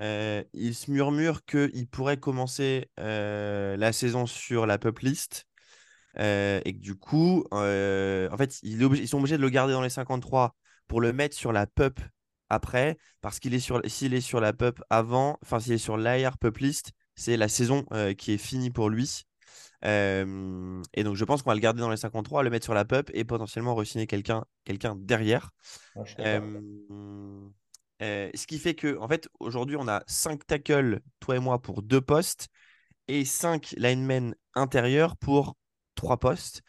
Euh, 0.01 0.43
il 0.53 0.75
se 0.75 0.91
murmure 0.91 1.45
qu'il 1.45 1.89
pourrait 1.89 2.19
commencer 2.19 2.91
euh, 2.99 3.77
la 3.77 3.93
saison 3.93 4.27
sur 4.27 4.67
la 4.67 4.79
pup 4.79 4.99
list. 5.01 5.47
Euh, 6.19 6.61
et 6.65 6.75
que 6.75 6.81
du 6.81 6.97
coup, 6.97 7.45
en 7.53 8.37
fait, 8.37 8.59
ils 8.63 9.09
sont 9.09 9.19
obligés 9.19 9.37
de 9.37 9.43
le 9.43 9.51
garder 9.51 9.73
dans 9.73 9.83
les 9.83 9.91
53 9.91 10.57
pour 10.89 11.01
le 11.01 11.13
mettre 11.13 11.37
sur 11.37 11.53
la 11.53 11.67
pup 11.67 12.01
après. 12.49 12.99
Parce 13.21 13.39
qu'il 13.39 13.55
est 13.55 13.61
sur, 13.61 13.81
s'il 13.87 14.15
est 14.15 14.21
sur 14.21 14.41
la 14.41 14.53
pup 14.53 14.83
avant, 14.91 15.39
enfin, 15.43 15.61
s'il 15.61 15.73
est 15.75 15.79
sur 15.79 15.97
l'AR 15.97 16.39
pup 16.39 16.59
list, 16.59 16.93
c'est 17.21 17.37
la 17.37 17.49
saison 17.49 17.85
qui 18.17 18.33
est 18.33 18.39
finie 18.39 18.71
pour 18.71 18.89
lui. 18.89 19.27
et 19.83 20.25
donc, 21.05 21.17
je 21.17 21.25
pense 21.25 21.43
qu'on 21.43 21.51
va 21.51 21.55
le 21.55 21.61
garder 21.61 21.81
dans 21.81 21.91
les 21.91 21.97
53, 21.97 22.43
le 22.43 22.51
mettre 22.51 22.65
sur 22.65 22.75
la 22.75 22.85
pup 22.85 23.11
et 23.15 23.25
potentiellement 23.25 23.75
re-signer 23.75 24.07
quelqu'un 24.07 24.45
quelqu'un 24.65 24.97
derrière. 24.97 25.51
Euh, 28.03 28.31
ce 28.35 28.47
qui 28.47 28.59
fait 28.59 28.75
que, 28.75 28.99
en 28.99 29.09
fait, 29.09 29.29
aujourd'hui, 29.41 29.77
on 29.77 29.87
a 29.89 30.03
5 30.07 30.47
tackles, 30.47 31.01
toi 31.21 31.37
et 31.37 31.39
moi, 31.39 31.61
pour 31.61 31.83
2 31.83 32.01
postes 32.01 32.49
et 33.09 33.25
5 33.25 33.75
linemen 33.77 34.35
intérieurs 34.55 35.17
pour 35.17 35.57
3 35.97 36.19
postes. 36.19 36.63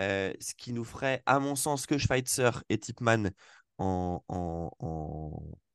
Euh, 0.00 0.32
ce 0.40 0.54
qui 0.54 0.72
nous 0.72 0.84
ferait, 0.84 1.22
à 1.24 1.38
mon 1.38 1.56
sens, 1.56 1.86
que 1.86 1.98
Schweitzer 1.98 2.50
et 2.68 2.78
Tipman 2.78 3.30
en, 3.78 4.20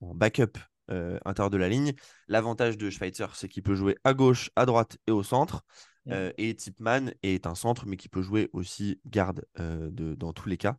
backup 0.01 0.57
euh, 0.91 1.19
intérieur 1.25 1.49
de 1.49 1.57
la 1.57 1.69
ligne. 1.69 1.93
L'avantage 2.27 2.77
de 2.77 2.89
Schweitzer, 2.89 3.27
c'est 3.35 3.47
qu'il 3.47 3.63
peut 3.63 3.75
jouer 3.75 3.97
à 4.03 4.13
gauche, 4.13 4.49
à 4.55 4.65
droite 4.65 4.97
et 5.07 5.11
au 5.11 5.23
centre. 5.23 5.63
et 6.37 6.55
Tipman 6.55 7.11
est 7.21 7.45
un 7.45 7.53
centre, 7.53 7.85
mais 7.85 7.95
qui 7.95 8.09
peut 8.09 8.23
jouer 8.23 8.49
aussi 8.53 8.99
garde 9.05 9.45
dans 9.55 10.33
tous 10.33 10.49
les 10.49 10.57
cas. 10.57 10.77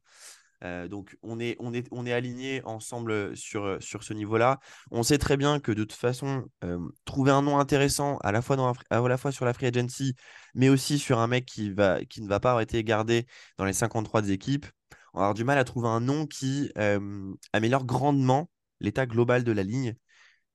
Euh, 0.65 0.89
donc 0.89 1.17
on 1.23 1.41
est, 1.41 1.57
on 1.59 1.73
est, 1.73 1.87
on 1.91 2.05
est 2.07 2.13
aligné 2.13 2.63
ensemble 2.65 3.37
sur, 3.37 3.79
sur 3.81 4.03
ce 4.03 4.13
niveau-là. 4.13 4.61
On 4.91 5.03
sait 5.03 5.19
très 5.19 5.37
bien 5.37 5.61
que 5.61 5.73
de 5.73 5.85
toute 5.85 5.93
façon, 5.93 6.45
euh, 6.65 6.79
trouver 7.05 7.31
un 7.31 7.43
nom 7.43 7.59
intéressant 7.59 8.19
à 8.19 8.33
la, 8.33 8.43
fois 8.43 8.57
dans 8.57 8.73
à 8.91 9.01
la 9.01 9.17
fois 9.17 9.33
sur 9.33 9.45
la 9.45 9.55
free 9.55 9.67
agency, 9.67 10.15
mais 10.55 10.69
aussi 10.69 10.99
sur 10.99 11.19
un 11.19 11.27
mec 11.27 11.47
qui, 11.47 11.71
va, 11.71 12.05
qui 12.05 12.21
ne 12.23 12.29
va 12.29 12.41
pas 12.41 12.51
avoir 12.51 12.63
été 12.63 12.83
gardé 12.85 13.27
dans 13.57 13.65
les 13.65 13.73
53 13.73 14.23
des 14.23 14.33
équipes, 14.33 14.67
on 15.15 15.19
va 15.19 15.25
avoir 15.27 15.35
du 15.35 15.45
mal 15.45 15.59
à 15.59 15.65
trouver 15.65 15.89
un 15.89 16.01
nom 16.01 16.27
qui 16.27 16.71
euh, 16.79 17.33
améliore 17.53 17.85
grandement 17.85 18.51
l'état 18.81 19.07
global 19.07 19.45
de 19.45 19.53
la 19.53 19.63
ligne. 19.63 19.95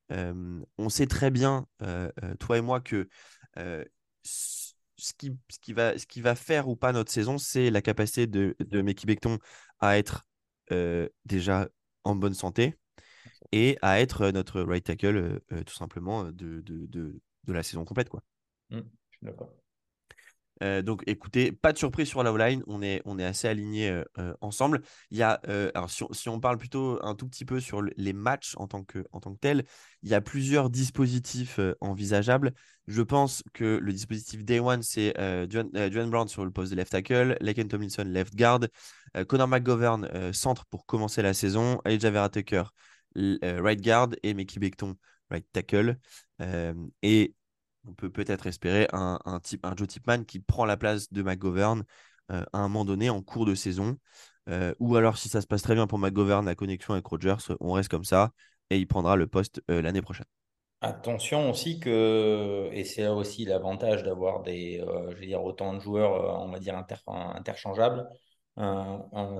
on 0.09 0.89
sait 0.89 1.07
très 1.07 1.31
bien, 1.31 1.67
toi 2.39 2.57
et 2.57 2.61
moi, 2.61 2.81
que 2.81 3.07
ce 4.25 5.13
qui, 5.13 5.73
va, 5.73 6.35
faire 6.35 6.67
ou 6.67 6.75
pas 6.75 6.91
notre 6.91 7.11
saison, 7.11 7.37
c'est 7.37 7.69
la 7.69 7.81
capacité 7.81 8.27
de, 8.27 8.55
de 8.59 8.81
Becton 8.81 9.39
à 9.79 9.97
être 9.97 10.25
euh, 10.71 11.09
déjà 11.25 11.69
en 12.03 12.15
bonne 12.15 12.33
santé 12.33 12.75
et 13.51 13.77
à 13.81 13.99
être 13.99 14.31
notre 14.31 14.61
right 14.61 14.83
tackle 14.83 15.17
euh, 15.17 15.39
euh, 15.51 15.63
tout 15.63 15.75
simplement 15.75 16.31
de, 16.31 16.63
la 17.47 17.63
saison 17.63 17.85
complète. 17.85 18.09
Mmh. 18.69 18.81
Donc 20.61 21.03
écoutez, 21.05 21.51
pas 21.51 21.73
de 21.73 21.77
surprise 21.77 22.07
sur 22.07 22.23
la 22.23 22.49
line, 22.49 22.63
on 22.67 22.81
est, 22.81 23.01
on 23.05 23.19
est 23.19 23.25
assez 23.25 23.47
alignés 23.47 24.01
ensemble. 24.41 24.81
Il 25.11 25.17
y 25.17 25.23
a, 25.23 25.41
alors 25.73 25.89
si 25.89 26.29
on, 26.29 26.39
parle 26.39 26.57
plutôt 26.57 26.99
un 27.03 27.15
tout 27.15 27.27
petit 27.27 27.45
peu 27.45 27.59
sur 27.59 27.81
les 27.81 28.13
matchs 28.13 28.53
en 28.57 28.67
tant 28.67 28.83
que, 28.83 29.05
en 29.11 29.19
tant 29.19 29.33
que 29.33 29.39
tel, 29.39 29.65
il 30.01 30.09
y 30.09 30.13
a 30.13 30.21
plusieurs 30.21 30.69
dispositifs 30.69 31.59
envisageables. 31.81 32.53
Je 32.87 33.01
pense 33.01 33.43
que 33.53 33.79
le 33.81 33.91
dispositif 33.91 34.45
Day 34.45 34.59
One, 34.59 34.81
c'est 34.81 35.13
Duane 35.47 36.09
Brown 36.09 36.27
sur 36.27 36.45
le 36.45 36.51
poste 36.51 36.71
de 36.71 36.77
left 36.77 36.91
tackle, 36.91 37.37
Laken 37.41 37.67
Tomlinson 37.67 38.05
left 38.05 38.35
guard, 38.35 38.67
Connor 39.27 39.47
McGovern 39.47 40.31
centre 40.33 40.65
pour 40.67 40.85
commencer 40.85 41.21
la 41.21 41.33
saison, 41.33 41.81
Elijah 41.85 42.11
Vera 42.11 42.29
Tucker 42.29 42.63
right 43.15 43.81
guard 43.81 44.15
et 44.23 44.33
Mickey 44.33 44.59
Becton, 44.59 44.95
right 45.29 45.45
tackle. 45.51 45.97
et 47.01 47.33
on 47.87 47.93
peut 47.93 48.09
peut-être 48.09 48.47
espérer 48.47 48.87
un, 48.93 49.19
Joe 49.75 49.87
Tipman 49.87 50.23
qui 50.23 50.39
prend 50.39 50.65
la 50.65 50.77
place 50.77 51.11
de 51.11 51.21
McGovern 51.21 51.83
à 52.29 52.45
un 52.53 52.63
moment 52.63 52.85
donné 52.85 53.09
en 53.09 53.21
cours 53.21 53.45
de 53.45 53.55
saison. 53.55 53.97
ou 54.79 54.95
alors, 54.95 55.17
si 55.17 55.29
ça 55.29 55.41
se 55.41 55.47
passe 55.47 55.61
très 55.61 55.75
bien 55.75 55.87
pour 55.87 55.99
McGovern, 55.99 56.45
la 56.45 56.55
connexion 56.55 56.93
avec 56.93 57.05
Rogers, 57.05 57.37
on 57.59 57.73
reste 57.73 57.89
comme 57.89 58.03
ça 58.03 58.31
et 58.69 58.77
il 58.77 58.87
prendra 58.87 59.15
le 59.15 59.27
poste 59.27 59.61
l'année 59.67 60.01
prochaine. 60.01 60.25
Attention 60.81 61.49
aussi 61.49 61.79
que, 61.79 62.69
et 62.71 62.83
c'est 62.83 63.07
aussi 63.07 63.45
l'avantage 63.45 64.03
d'avoir 64.03 64.41
des, 64.41 64.83
je 65.09 65.15
veux 65.15 65.25
dire, 65.25 65.43
autant 65.43 65.73
de 65.73 65.79
joueurs, 65.79 66.41
on 66.41 66.51
va 66.51 66.59
dire, 66.59 66.75
interchangeables, 67.07 68.07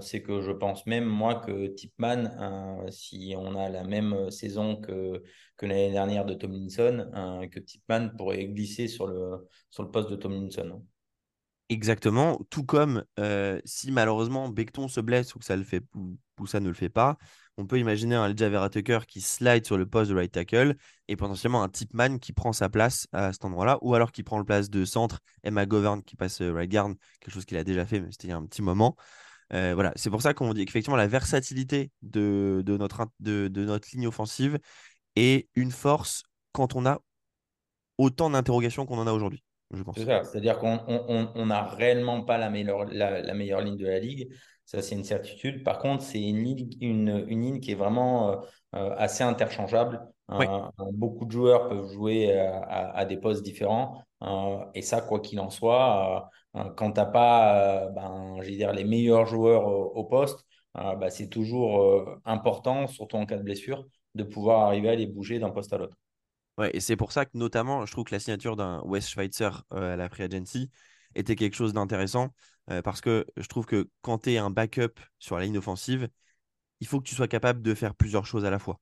c'est 0.01 0.21
que 0.21 0.41
je 0.41 0.51
pense 0.51 0.85
même 0.85 1.05
moi 1.05 1.35
que 1.35 1.67
Tipman, 1.67 2.85
si 2.91 3.33
on 3.37 3.55
a 3.55 3.69
la 3.69 3.83
même 3.83 4.29
saison 4.29 4.75
que, 4.75 5.23
l'année 5.61 5.91
dernière 5.91 6.25
de 6.25 6.33
Tomlinson, 6.33 7.09
que 7.51 7.59
Tipman 7.59 8.09
pourrait 8.17 8.45
glisser 8.45 8.87
sur 8.87 9.07
le, 9.07 9.47
sur 9.69 9.83
le 9.83 9.91
poste 9.91 10.09
de 10.09 10.15
Tomlinson. 10.15 10.83
Exactement, 11.69 12.39
tout 12.49 12.63
comme 12.63 13.03
si 13.63 13.91
malheureusement 13.91 14.49
Becton 14.49 14.87
se 14.87 14.99
blesse 14.99 15.33
ou 15.35 15.39
que 15.39 15.45
ça, 15.45 15.55
le 15.55 15.63
fait, 15.63 15.83
ou, 15.95 16.45
ça 16.45 16.59
ne 16.59 16.67
le 16.67 16.73
fait 16.73 16.89
pas, 16.89 17.17
on 17.57 17.65
peut 17.65 17.79
imaginer 17.79 18.15
un 18.15 18.33
Vera 18.33 18.69
Tucker 18.69 18.99
qui 19.07 19.21
slide 19.21 19.65
sur 19.65 19.77
le 19.77 19.85
poste 19.85 20.11
de 20.11 20.15
right 20.15 20.31
tackle 20.31 20.75
et 21.07 21.15
potentiellement 21.15 21.63
un 21.63 21.69
Tipman 21.69 22.17
qui 22.19 22.33
prend 22.33 22.53
sa 22.53 22.69
place 22.69 23.07
à 23.13 23.31
cet 23.31 23.45
endroit-là, 23.45 23.77
ou 23.81 23.95
alors 23.95 24.11
qui 24.11 24.23
prend 24.23 24.37
le 24.37 24.45
place 24.45 24.69
de 24.69 24.83
centre, 24.83 25.19
Emma 25.43 25.65
Govern 25.65 26.03
qui 26.03 26.15
passe 26.15 26.41
right 26.41 26.69
guard, 26.69 26.89
quelque 27.19 27.33
chose 27.33 27.45
qu'il 27.45 27.57
a 27.57 27.63
déjà 27.63 27.85
fait, 27.85 28.01
mais 28.01 28.11
c'était 28.11 28.27
il 28.27 28.31
y 28.31 28.33
a 28.33 28.37
un 28.37 28.45
petit 28.45 28.61
moment. 28.61 28.95
Euh, 29.53 29.73
voilà, 29.73 29.93
c'est 29.95 30.09
pour 30.09 30.21
ça 30.21 30.33
qu'on 30.33 30.53
dit 30.53 30.65
qu'effectivement 30.65 30.97
la 30.97 31.07
versatilité 31.07 31.91
de, 32.01 32.63
notre, 32.67 33.05
ligne 33.93 34.07
offensive 34.07 34.59
est 35.15 35.47
une 35.55 35.71
force 35.71 36.23
quand 36.51 36.75
on 36.75 36.85
a 36.85 36.99
autant 37.97 38.29
d'interrogations 38.29 38.85
qu'on 38.85 38.97
en 38.97 39.07
a 39.07 39.13
aujourd'hui. 39.13 39.43
C'est-à-dire 39.95 40.59
qu'on 40.59 41.45
n'a 41.45 41.63
réellement 41.63 42.23
pas 42.23 42.37
la, 42.37 42.49
meilleure 42.49 43.61
ligne 43.61 43.77
de 43.77 43.87
la 43.87 43.99
ligue. 43.99 44.29
Ça, 44.65 44.81
c'est 44.81 44.95
une 44.95 45.03
certitude. 45.03 45.63
Par 45.63 45.79
contre, 45.79 46.03
c'est 46.03 46.21
une 46.21 46.43
ligne, 46.43 46.69
une, 46.81 47.25
une 47.27 47.41
ligne 47.41 47.59
qui 47.59 47.71
est 47.71 47.75
vraiment 47.75 48.31
euh, 48.31 48.35
euh, 48.75 48.95
assez 48.97 49.23
interchangeable. 49.23 50.01
beaucoup 50.93 51.25
de 51.25 51.31
joueurs 51.31 51.69
peuvent 51.69 51.91
jouer 51.91 52.35
à, 52.35 53.05
des 53.05 53.17
postes 53.17 53.43
différents. 53.43 54.01
et 54.73 54.81
ça, 54.81 55.01
quoi 55.01 55.19
qu'il 55.19 55.39
en 55.39 55.51
soit, 55.51 56.29
quand 56.75 56.91
tu 56.93 56.99
n'as 56.99 57.05
pas 57.05 57.89
ben, 57.89 58.39
dire, 58.41 58.73
les 58.73 58.85
meilleurs 58.85 59.27
joueurs 59.27 59.67
au, 59.67 60.03
poste, 60.03 60.45
bah, 60.73 61.11
c'est 61.11 61.29
toujours 61.29 62.19
important, 62.25 62.87
surtout 62.87 63.17
en 63.17 63.27
cas 63.27 63.37
de 63.37 63.43
blessure, 63.43 63.85
de 64.15 64.23
pouvoir 64.23 64.61
arriver 64.61 64.89
à 64.89 64.95
les 64.95 65.05
bouger 65.05 65.37
d'un 65.37 65.51
poste 65.51 65.71
à 65.73 65.77
l'autre. 65.77 65.95
Ouais, 66.57 66.71
et 66.73 66.79
c'est 66.79 66.95
pour 66.95 67.11
ça 67.11 67.25
que 67.25 67.31
notamment, 67.37 67.85
je 67.85 67.91
trouve 67.91 68.05
que 68.05 68.15
la 68.15 68.19
signature 68.19 68.55
d'un 68.55 68.81
West 68.81 69.09
Schweitzer 69.09 69.63
à 69.69 69.95
la 69.95 70.09
Free 70.09 70.23
Agency 70.23 70.71
était 71.15 71.35
quelque 71.35 71.55
chose 71.55 71.73
d'intéressant 71.73 72.33
parce 72.83 72.99
que 73.01 73.25
je 73.37 73.47
trouve 73.47 73.65
que 73.65 73.89
quand 74.01 74.19
tu 74.19 74.33
es 74.33 74.37
un 74.37 74.49
backup 74.49 74.99
sur 75.19 75.37
la 75.37 75.45
ligne 75.45 75.57
offensive, 75.57 76.09
il 76.79 76.87
faut 76.87 76.99
que 76.99 77.07
tu 77.07 77.15
sois 77.15 77.27
capable 77.27 77.61
de 77.61 77.73
faire 77.73 77.95
plusieurs 77.95 78.25
choses 78.25 78.45
à 78.45 78.49
la 78.49 78.59
fois. 78.59 78.79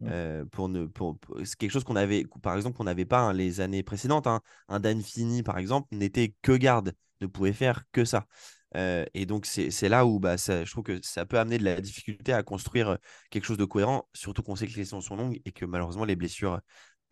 Mmh. 0.00 0.46
pour 0.50 0.68
ne, 0.68 0.86
pour, 0.86 1.16
c'est 1.44 1.56
quelque 1.56 1.70
chose 1.70 1.84
qu'on 1.84 1.94
avait, 1.94 2.26
par 2.42 2.56
exemple, 2.56 2.76
qu'on 2.76 2.84
n'avait 2.84 3.04
pas 3.04 3.20
hein, 3.20 3.32
les 3.32 3.60
années 3.60 3.84
précédentes. 3.84 4.26
Hein. 4.26 4.40
Un 4.68 4.80
Dan 4.80 5.00
Fini, 5.00 5.42
par 5.42 5.58
exemple, 5.58 5.86
n'était 5.92 6.34
que 6.42 6.56
garde, 6.56 6.92
ne 7.20 7.26
pouvait 7.28 7.52
faire 7.52 7.84
que 7.92 8.04
ça. 8.04 8.26
et 8.74 9.26
donc, 9.26 9.46
c'est 9.46 9.88
là 9.88 10.04
où 10.04 10.18
bah, 10.18 10.38
ça, 10.38 10.64
je 10.64 10.70
trouve 10.72 10.82
que 10.84 10.98
ça 11.02 11.24
peut 11.24 11.38
amener 11.38 11.58
de 11.58 11.64
la 11.64 11.80
difficulté 11.80 12.32
à 12.32 12.42
construire 12.42 12.98
quelque 13.30 13.44
chose 13.44 13.58
de 13.58 13.64
cohérent, 13.64 14.08
surtout 14.12 14.42
qu'on 14.42 14.56
sait 14.56 14.66
que 14.66 14.72
les 14.72 14.84
saisons 14.84 15.00
sont 15.00 15.16
longues 15.16 15.40
et 15.44 15.52
que 15.52 15.64
malheureusement 15.64 16.04
les 16.04 16.16
blessures 16.16 16.60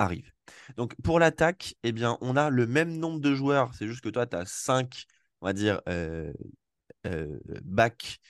arrivent. 0.01 0.33
Donc, 0.77 0.95
pour 1.03 1.19
l'attaque, 1.19 1.75
eh 1.83 1.93
bien, 1.93 2.19
on 2.21 2.37
a 2.37 2.51
le 2.51 2.67
même 2.67 2.97
nombre 2.99 3.21
de 3.21 3.35
joueurs. 3.35 3.75
C'est 3.75 3.87
juste 3.87 4.01
que 4.01 4.09
toi, 4.09 4.27
tu 4.27 4.37
as 4.37 4.47
5, 4.47 5.05
on 5.41 5.47
va 5.47 5.53
dire, 5.53 5.81
euh, 5.89 6.33
back 7.65 8.21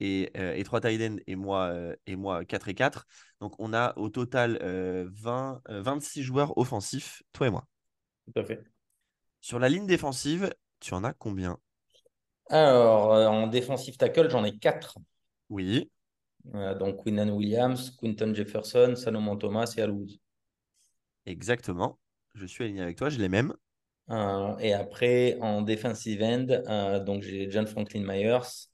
et, 0.00 0.30
euh, 0.36 0.54
et 0.54 0.64
3 0.64 0.80
tight 0.80 1.22
et 1.26 1.36
moi, 1.36 1.66
euh, 1.66 1.94
et 2.06 2.16
moi 2.16 2.44
4 2.44 2.68
et 2.68 2.74
4. 2.74 3.06
Donc 3.40 3.54
on 3.58 3.72
a 3.72 3.96
au 3.96 4.08
total 4.08 4.58
20, 5.12 5.60
euh, 5.68 5.82
26 5.82 6.22
joueurs 6.22 6.56
offensifs, 6.58 7.22
toi 7.32 7.46
et 7.48 7.50
moi. 7.50 7.66
Tout 8.26 8.40
à 8.40 8.44
fait. 8.44 8.62
Sur 9.40 9.58
la 9.58 9.68
ligne 9.68 9.86
défensive, 9.86 10.52
tu 10.80 10.94
en 10.94 11.04
as 11.04 11.12
combien? 11.12 11.58
Alors, 12.50 13.10
en 13.30 13.46
défensif 13.46 13.98
tackle, 13.98 14.30
j'en 14.30 14.44
ai 14.44 14.58
4. 14.58 14.96
Oui. 15.50 15.90
donc 16.78 17.02
Quinnan 17.04 17.30
Williams, 17.30 17.90
Quinton 18.00 18.32
Jefferson, 18.34 18.94
Salomon 18.96 19.36
Thomas 19.36 19.74
et 19.76 19.82
Alouz. 19.82 20.18
Exactement. 21.28 21.98
Je 22.34 22.46
suis 22.46 22.64
aligné 22.64 22.82
avec 22.82 22.96
toi, 22.96 23.08
je 23.08 23.18
les 23.18 23.28
mêmes. 23.28 23.52
et 24.10 24.72
après, 24.72 25.38
en 25.40 25.62
defensive 25.62 26.22
end, 26.22 27.00
donc 27.04 27.22
j'ai 27.22 27.50
John 27.50 27.66
Franklin 27.66 28.04
Myers, 28.04 28.68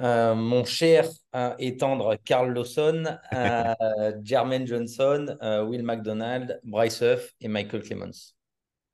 euh, 0.00 0.34
mon 0.34 0.64
cher 0.64 1.08
euh, 1.36 1.54
étendre 1.58 2.16
Carl 2.24 2.52
Lawson, 2.52 3.04
euh, 3.32 3.74
Jermaine 4.24 4.66
Johnson, 4.66 5.36
Will 5.68 5.82
McDonald, 5.82 6.60
Bryce 6.64 7.02
Huff 7.02 7.32
et 7.40 7.48
Michael 7.48 7.82
Clemens. 7.82 8.34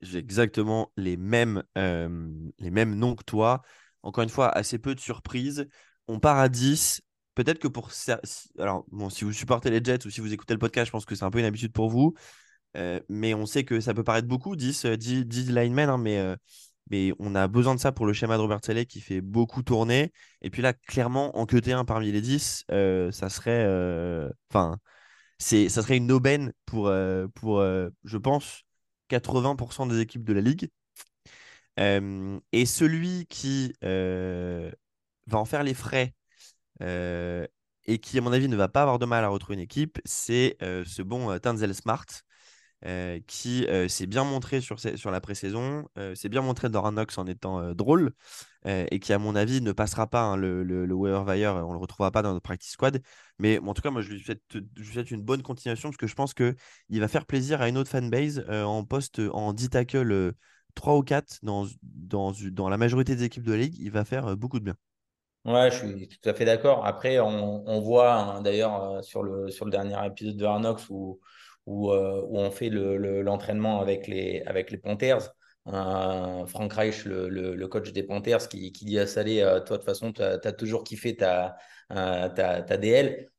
J'ai 0.01 0.19
exactement 0.19 0.91
les 0.97 1.17
mêmes, 1.17 1.63
les 1.75 2.71
mêmes 2.71 2.95
noms 2.95 3.15
que 3.15 3.23
toi. 3.23 3.61
Encore 4.01 4.23
une 4.23 4.29
fois, 4.29 4.49
assez 4.49 4.77
peu 4.77 4.95
de 4.95 4.99
surprises. 4.99 5.67
On 6.07 6.19
part 6.19 6.37
à 6.37 6.47
10. 6.47 7.01
Peut-être 7.35 7.59
que 7.59 7.67
pour. 7.67 7.89
Alors, 8.59 8.85
bon, 8.91 9.09
si 9.09 9.25
vous 9.25 9.33
supportez 9.33 9.69
les 9.69 9.83
Jets 9.83 10.05
ou 10.05 10.09
si 10.09 10.21
vous 10.21 10.33
écoutez 10.33 10.53
le 10.53 10.59
podcast, 10.59 10.85
je 10.87 10.91
pense 10.91 11.05
que 11.05 11.15
c'est 11.15 11.25
un 11.25 11.31
peu 11.31 11.39
une 11.39 11.45
habitude 11.45 11.73
pour 11.73 11.89
vous. 11.89 12.13
Mais 13.09 13.33
on 13.33 13.45
sait 13.45 13.63
que 13.63 13.79
ça 13.79 13.93
peut 13.93 14.03
paraître 14.03 14.27
beaucoup, 14.27 14.55
10, 14.55 14.85
10, 14.85 15.25
10 15.25 15.51
linemen, 15.51 15.89
hein, 15.89 15.97
mais 15.97 16.35
mais 16.89 17.13
on 17.19 17.35
a 17.35 17.47
besoin 17.47 17.75
de 17.75 17.79
ça 17.79 17.91
pour 17.91 18.05
le 18.05 18.13
schéma 18.13 18.35
de 18.37 18.41
Robert 18.41 18.59
Saleh 18.63 18.85
qui 18.85 18.99
fait 19.01 19.21
beaucoup 19.21 19.61
tourner. 19.63 20.11
Et 20.41 20.49
puis 20.49 20.61
là, 20.61 20.73
clairement, 20.73 21.37
en 21.37 21.45
queuter 21.45 21.73
un 21.73 21.85
parmi 21.85 22.11
les 22.11 22.21
10, 22.21 22.65
euh, 22.71 23.11
ça 23.11 23.29
serait. 23.29 23.63
Euh, 23.65 24.29
enfin, 24.49 24.77
c'est, 25.39 25.69
ça 25.69 25.83
serait 25.83 25.97
une 25.97 26.11
aubaine 26.11 26.53
pour, 26.65 26.87
euh, 26.87 27.27
pour 27.35 27.63
je 28.05 28.17
pense, 28.17 28.63
80% 29.09 29.87
des 29.87 29.99
équipes 29.99 30.25
de 30.25 30.33
la 30.33 30.41
ligue. 30.41 30.69
et 31.77 32.65
celui 32.65 33.25
qui 33.27 33.73
va 33.81 35.37
en 35.37 35.45
faire 35.45 35.63
les 35.63 35.73
frais 35.73 36.13
et 36.81 37.99
qui, 37.99 38.17
à 38.17 38.21
mon 38.21 38.31
avis, 38.31 38.47
ne 38.47 38.55
va 38.55 38.67
pas 38.67 38.81
avoir 38.81 38.99
de 38.99 39.05
mal 39.05 39.23
à 39.23 39.29
retrouver 39.29 39.55
une 39.55 39.61
équipe, 39.61 39.99
c'est 40.05 40.57
ce 40.61 41.01
bon 41.01 41.37
Tanzel 41.39 41.73
Smart. 41.75 42.05
Euh, 42.85 43.19
qui 43.27 43.65
euh, 43.65 43.89
s'est 43.89 44.05
bien 44.05 44.23
montré 44.23 44.61
sur, 44.61 44.79
sur 44.79 45.11
la 45.11 45.19
pré-saison, 45.19 45.89
euh, 45.97 46.15
s'est 46.15 46.29
bien 46.29 46.41
montré 46.41 46.69
dans 46.69 46.81
Ranox 46.81 47.17
en 47.17 47.27
étant 47.27 47.73
drôle, 47.73 48.13
et 48.65 48.99
qui, 48.99 49.13
à 49.13 49.19
mon 49.19 49.35
avis, 49.35 49.61
ne 49.61 49.71
passera 49.71 50.07
pas 50.07 50.21
hein, 50.21 50.37
le, 50.37 50.63
le, 50.63 50.85
le 50.85 50.95
on 50.95 51.25
ne 51.25 51.73
le 51.73 51.77
retrouvera 51.77 52.11
pas 52.11 52.21
dans 52.21 52.33
notre 52.33 52.43
practice 52.43 52.71
squad. 52.71 53.01
Mais 53.37 53.57
en 53.59 53.73
tout 53.73 53.81
cas, 53.81 53.89
moi, 53.89 54.01
je 54.01 54.09
lui, 54.11 54.19
souhaite, 54.21 55.11
une 55.11 55.21
bonne 55.21 55.41
continuation 55.41 55.89
parce 55.89 55.97
que 55.97 56.07
je 56.07 56.15
pense 56.15 56.33
qu'il 56.33 56.55
va 56.89 57.07
faire 57.07 57.25
plaisir 57.25 57.61
à 57.61 57.69
une 57.69 57.77
autre 57.77 57.89
fanbase 57.89 58.43
en 58.49 58.83
poste, 58.83 59.21
en 59.31 59.53
10 59.53 59.69
tackle 59.69 60.33
3 60.75 60.97
ou 60.97 61.03
4 61.03 61.39
dans, 61.41 61.65
dans, 61.83 62.33
dans 62.51 62.69
la 62.69 62.77
majorité 62.77 63.15
des 63.15 63.23
équipes 63.23 63.43
de 63.43 63.53
la 63.53 63.59
ligue. 63.59 63.75
Il 63.79 63.91
va 63.91 64.03
faire 64.03 64.35
beaucoup 64.35 64.59
de 64.59 64.65
bien. 64.65 64.75
Ouais, 65.45 65.71
je 65.71 65.77
suis 65.77 66.07
tout 66.09 66.29
à 66.29 66.33
fait 66.33 66.45
d'accord. 66.45 66.85
Après, 66.85 67.19
on, 67.19 67.65
on 67.65 67.79
voit 67.79 68.13
hein, 68.13 68.41
d'ailleurs 68.41 69.03
sur, 69.03 69.23
le, 69.23 69.49
sur 69.49 69.63
le 69.63 69.71
dernier 69.71 69.97
épisode 70.05 70.35
de 70.35 70.45
Arnox 70.45 70.89
où 70.89 71.19
où, 71.69 71.91
euh, 71.91 72.21
où 72.27 72.37
on 72.39 72.51
fait 72.51 72.69
l'entraînement 72.69 73.79
avec, 73.79 74.07
les, 74.07 74.43
Panthers. 74.83 75.31
Frank 75.65 76.73
Reich, 76.73 77.05
le, 77.05 77.67
coach 77.67 77.93
des 77.93 78.03
Panthers, 78.03 78.49
qui, 78.49 78.71
dit 78.71 78.99
à 78.99 79.07
Salé, 79.07 79.41
euh, 79.41 79.59
toi 79.59 79.77
de 79.77 79.83
toute 79.83 79.85
façon, 79.85 80.11
tu 80.11 80.21
as, 80.21 80.37
toujours 80.53 80.83
kiffé 80.83 81.15
ta, 81.15 81.57
ta 81.89 82.77
DL. 82.77 83.29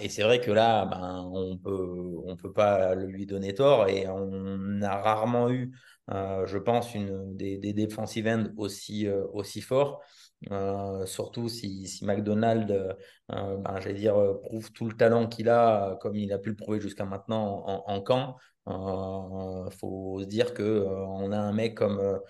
et 0.00 0.08
c'est 0.08 0.22
vrai 0.22 0.40
que 0.40 0.50
là, 0.50 0.84
ben, 0.84 1.28
on 1.32 1.56
peut, 1.56 2.20
on 2.26 2.36
peut 2.36 2.52
pas 2.52 2.94
lui 2.94 3.26
donner 3.26 3.54
tort 3.54 3.88
et 3.88 4.06
on 4.06 4.82
a 4.82 4.96
rarement 4.98 5.50
eu, 5.50 5.72
euh, 5.72 5.91
je 6.08 6.58
pense, 6.58 6.94
une, 6.94 7.36
des, 7.36 7.58
des 7.58 7.72
defensive 7.72 8.52
aussi, 8.56 9.08
aussi 9.08 9.60
forts. 9.60 10.02
Euh, 10.50 11.06
surtout 11.06 11.48
si, 11.48 11.86
si 11.86 12.04
McDonald, 12.04 12.70
euh, 12.70 13.56
ben, 13.58 13.80
j'allais 13.80 13.94
dire, 13.94 14.16
euh, 14.16 14.40
prouve 14.40 14.72
tout 14.72 14.86
le 14.88 14.96
talent 14.96 15.26
qu'il 15.28 15.48
a, 15.48 15.96
comme 16.00 16.16
il 16.16 16.32
a 16.32 16.38
pu 16.38 16.50
le 16.50 16.56
prouver 16.56 16.80
jusqu'à 16.80 17.04
maintenant 17.04 17.64
en, 17.86 18.00
camp. 18.00 18.36
Il 18.66 19.72
faut 19.78 20.20
se 20.20 20.26
dire 20.26 20.54
qu'on 20.54 21.32
a 21.32 21.38
un 21.38 21.52
mec 21.52 21.76
comme, 21.76 22.20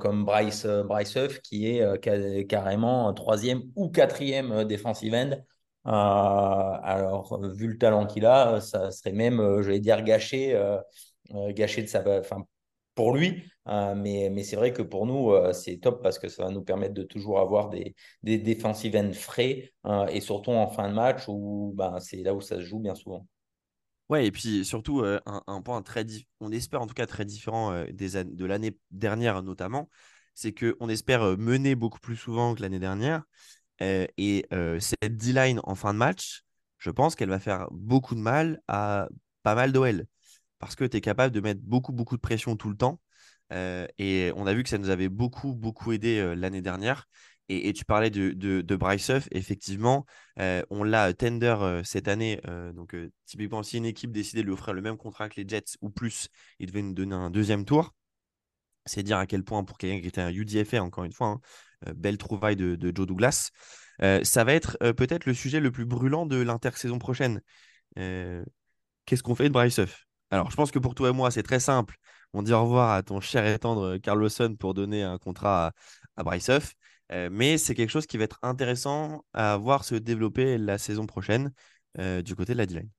comme 0.00 0.24
Bryce, 0.24 0.66
Bryce 0.66 1.16
qui 1.42 1.66
est 1.66 2.46
carrément 2.46 3.12
troisième 3.14 3.62
ou 3.76 3.88
quatrième 3.90 4.64
defensive 4.64 5.14
end. 5.14 5.30
alors, 5.84 7.40
vu 7.54 7.68
le 7.68 7.78
talent 7.78 8.06
qu'il 8.06 8.26
a, 8.26 8.60
ça 8.60 8.90
serait 8.90 9.12
même, 9.12 9.62
dire, 9.80 10.02
gâché, 10.02 10.58
gâché 11.54 11.82
de 11.82 11.88
sa, 11.88 12.02
enfin, 12.20 12.44
pour 12.94 13.14
lui. 13.14 13.42
mais 13.66 14.28
mais 14.30 14.42
c'est 14.42 14.56
vrai 14.56 14.72
que 14.72 14.82
pour 14.82 15.06
nous, 15.06 15.32
c'est 15.52 15.78
top 15.78 16.02
parce 16.02 16.18
que 16.18 16.28
ça 16.28 16.44
va 16.44 16.50
nous 16.50 16.62
permettre 16.62 16.94
de 16.94 17.02
toujours 17.02 17.38
avoir 17.40 17.68
des, 17.70 17.94
des 18.22 18.38
defensive 18.38 19.12
frais 19.12 19.72
et 20.10 20.20
surtout 20.20 20.52
en 20.52 20.68
fin 20.68 20.88
de 20.88 20.94
match 20.94 21.24
où 21.28 21.72
ben, 21.76 21.98
c'est 22.00 22.22
là 22.22 22.34
où 22.34 22.40
ça 22.40 22.56
se 22.56 22.62
joue 22.62 22.80
bien 22.80 22.94
souvent. 22.94 23.26
Ouais, 24.08 24.26
et 24.26 24.30
puis 24.30 24.64
surtout, 24.64 25.02
un, 25.26 25.62
point 25.62 25.80
très, 25.80 26.04
on 26.40 26.52
espère 26.52 26.82
en 26.82 26.86
tout 26.86 26.94
cas 26.94 27.06
très 27.06 27.24
différent 27.24 27.84
des 27.90 28.24
de 28.24 28.44
l'année 28.44 28.76
dernière 28.90 29.42
notamment, 29.42 29.88
c'est 30.34 30.52
qu'on 30.52 30.88
espère 30.88 31.38
mener 31.38 31.74
beaucoup 31.74 32.00
plus 32.00 32.16
souvent 32.16 32.54
que 32.54 32.62
l'année 32.62 32.80
dernière. 32.80 33.22
et 33.80 34.46
cette 34.80 35.16
D-line 35.16 35.60
en 35.64 35.74
fin 35.74 35.94
de 35.94 35.98
match, 35.98 36.42
je 36.78 36.90
pense 36.90 37.14
qu'elle 37.14 37.30
va 37.30 37.38
faire 37.38 37.68
beaucoup 37.70 38.14
de 38.14 38.20
mal 38.20 38.60
à 38.66 39.08
pas 39.42 39.54
mal 39.54 39.72
d'OL. 39.72 40.06
Parce 40.62 40.76
que 40.76 40.84
tu 40.84 40.96
es 40.96 41.00
capable 41.00 41.34
de 41.34 41.40
mettre 41.40 41.60
beaucoup, 41.62 41.92
beaucoup 41.92 42.16
de 42.16 42.20
pression 42.20 42.56
tout 42.56 42.70
le 42.70 42.76
temps. 42.76 43.00
et 43.50 44.32
on 44.36 44.46
a 44.46 44.54
vu 44.54 44.62
que 44.62 44.68
ça 44.68 44.78
nous 44.78 44.90
avait 44.90 45.08
beaucoup, 45.08 45.54
beaucoup 45.54 45.92
aidé 45.92 46.34
l'année 46.36 46.62
dernière. 46.62 47.08
Et, 47.48 47.72
tu 47.74 47.84
parlais 47.84 48.08
de, 48.08 48.30
de, 48.32 48.76
Bryce 48.76 49.10
Huff, 49.10 49.28
effectivement, 49.32 50.06
on 50.38 50.84
l'a 50.84 51.12
tender 51.12 51.82
cette 51.84 52.08
année. 52.08 52.40
donc, 52.74 52.96
typiquement, 53.26 53.62
si 53.62 53.76
une 53.76 53.84
équipe 53.84 54.12
décidait 54.12 54.42
de 54.42 54.46
lui 54.46 54.52
offrir 54.54 54.72
le 54.72 54.80
même 54.82 54.96
contrat 54.96 55.28
que 55.28 55.40
les 55.40 55.46
Jets 55.46 55.76
ou 55.82 55.90
plus, 55.90 56.28
il 56.60 56.68
devait 56.68 56.82
nous 56.82 56.94
donner 56.94 57.14
un 57.14 57.30
deuxième 57.30 57.64
tour. 57.64 57.94
C'est 58.86 59.02
dire 59.02 59.18
à 59.18 59.26
quel 59.26 59.44
point, 59.44 59.64
pour 59.64 59.78
quelqu'un 59.78 60.00
qui 60.00 60.08
était 60.08 60.20
un 60.20 60.30
UDFA, 60.30 60.82
encore 60.82 61.04
une 61.04 61.12
fois, 61.12 61.28
hein, 61.28 61.40
belle 61.94 62.18
trouvaille 62.18 62.56
de, 62.56 62.76
de 62.76 62.92
Joe 62.94 63.06
Douglas. 63.06 63.50
Euh, 64.02 64.24
ça 64.24 64.44
va 64.44 64.54
être 64.54 64.76
euh, 64.82 64.92
peut-être 64.92 65.26
le 65.26 65.34
sujet 65.34 65.60
le 65.60 65.70
plus 65.70 65.84
brûlant 65.84 66.26
de 66.26 66.36
l'intersaison 66.36 66.98
prochaine. 66.98 67.40
Euh, 67.98 68.44
qu'est-ce 69.04 69.22
qu'on 69.22 69.34
fait 69.34 69.48
de 69.48 69.52
Bryce 69.52 69.78
Huff? 69.78 70.06
Alors, 70.32 70.50
je 70.50 70.56
pense 70.56 70.72
que 70.72 70.80
pour 70.80 70.96
toi 70.96 71.10
et 71.10 71.12
moi, 71.12 71.30
c'est 71.30 71.44
très 71.44 71.60
simple. 71.60 71.94
On 72.32 72.42
dit 72.42 72.52
au 72.52 72.62
revoir 72.62 72.90
à 72.90 73.02
ton 73.04 73.20
cher 73.20 73.46
et 73.46 73.58
tendre 73.58 73.98
Carlosson 73.98 74.56
pour 74.58 74.74
donner 74.74 75.04
un 75.04 75.18
contrat 75.18 75.72
à, 76.16 76.24
Bryce 76.24 76.48
Huff. 76.48 76.74
mais 77.30 77.58
c'est 77.58 77.76
quelque 77.76 77.90
chose 77.90 78.06
qui 78.06 78.18
va 78.18 78.24
être 78.24 78.40
intéressant 78.42 79.24
à 79.34 79.56
voir 79.56 79.84
se 79.84 79.94
développer 79.94 80.58
la 80.58 80.78
saison 80.78 81.06
prochaine 81.06 81.52
du 81.98 82.34
côté 82.34 82.54
de 82.54 82.58
la 82.58 82.66
D-line. 82.66 82.90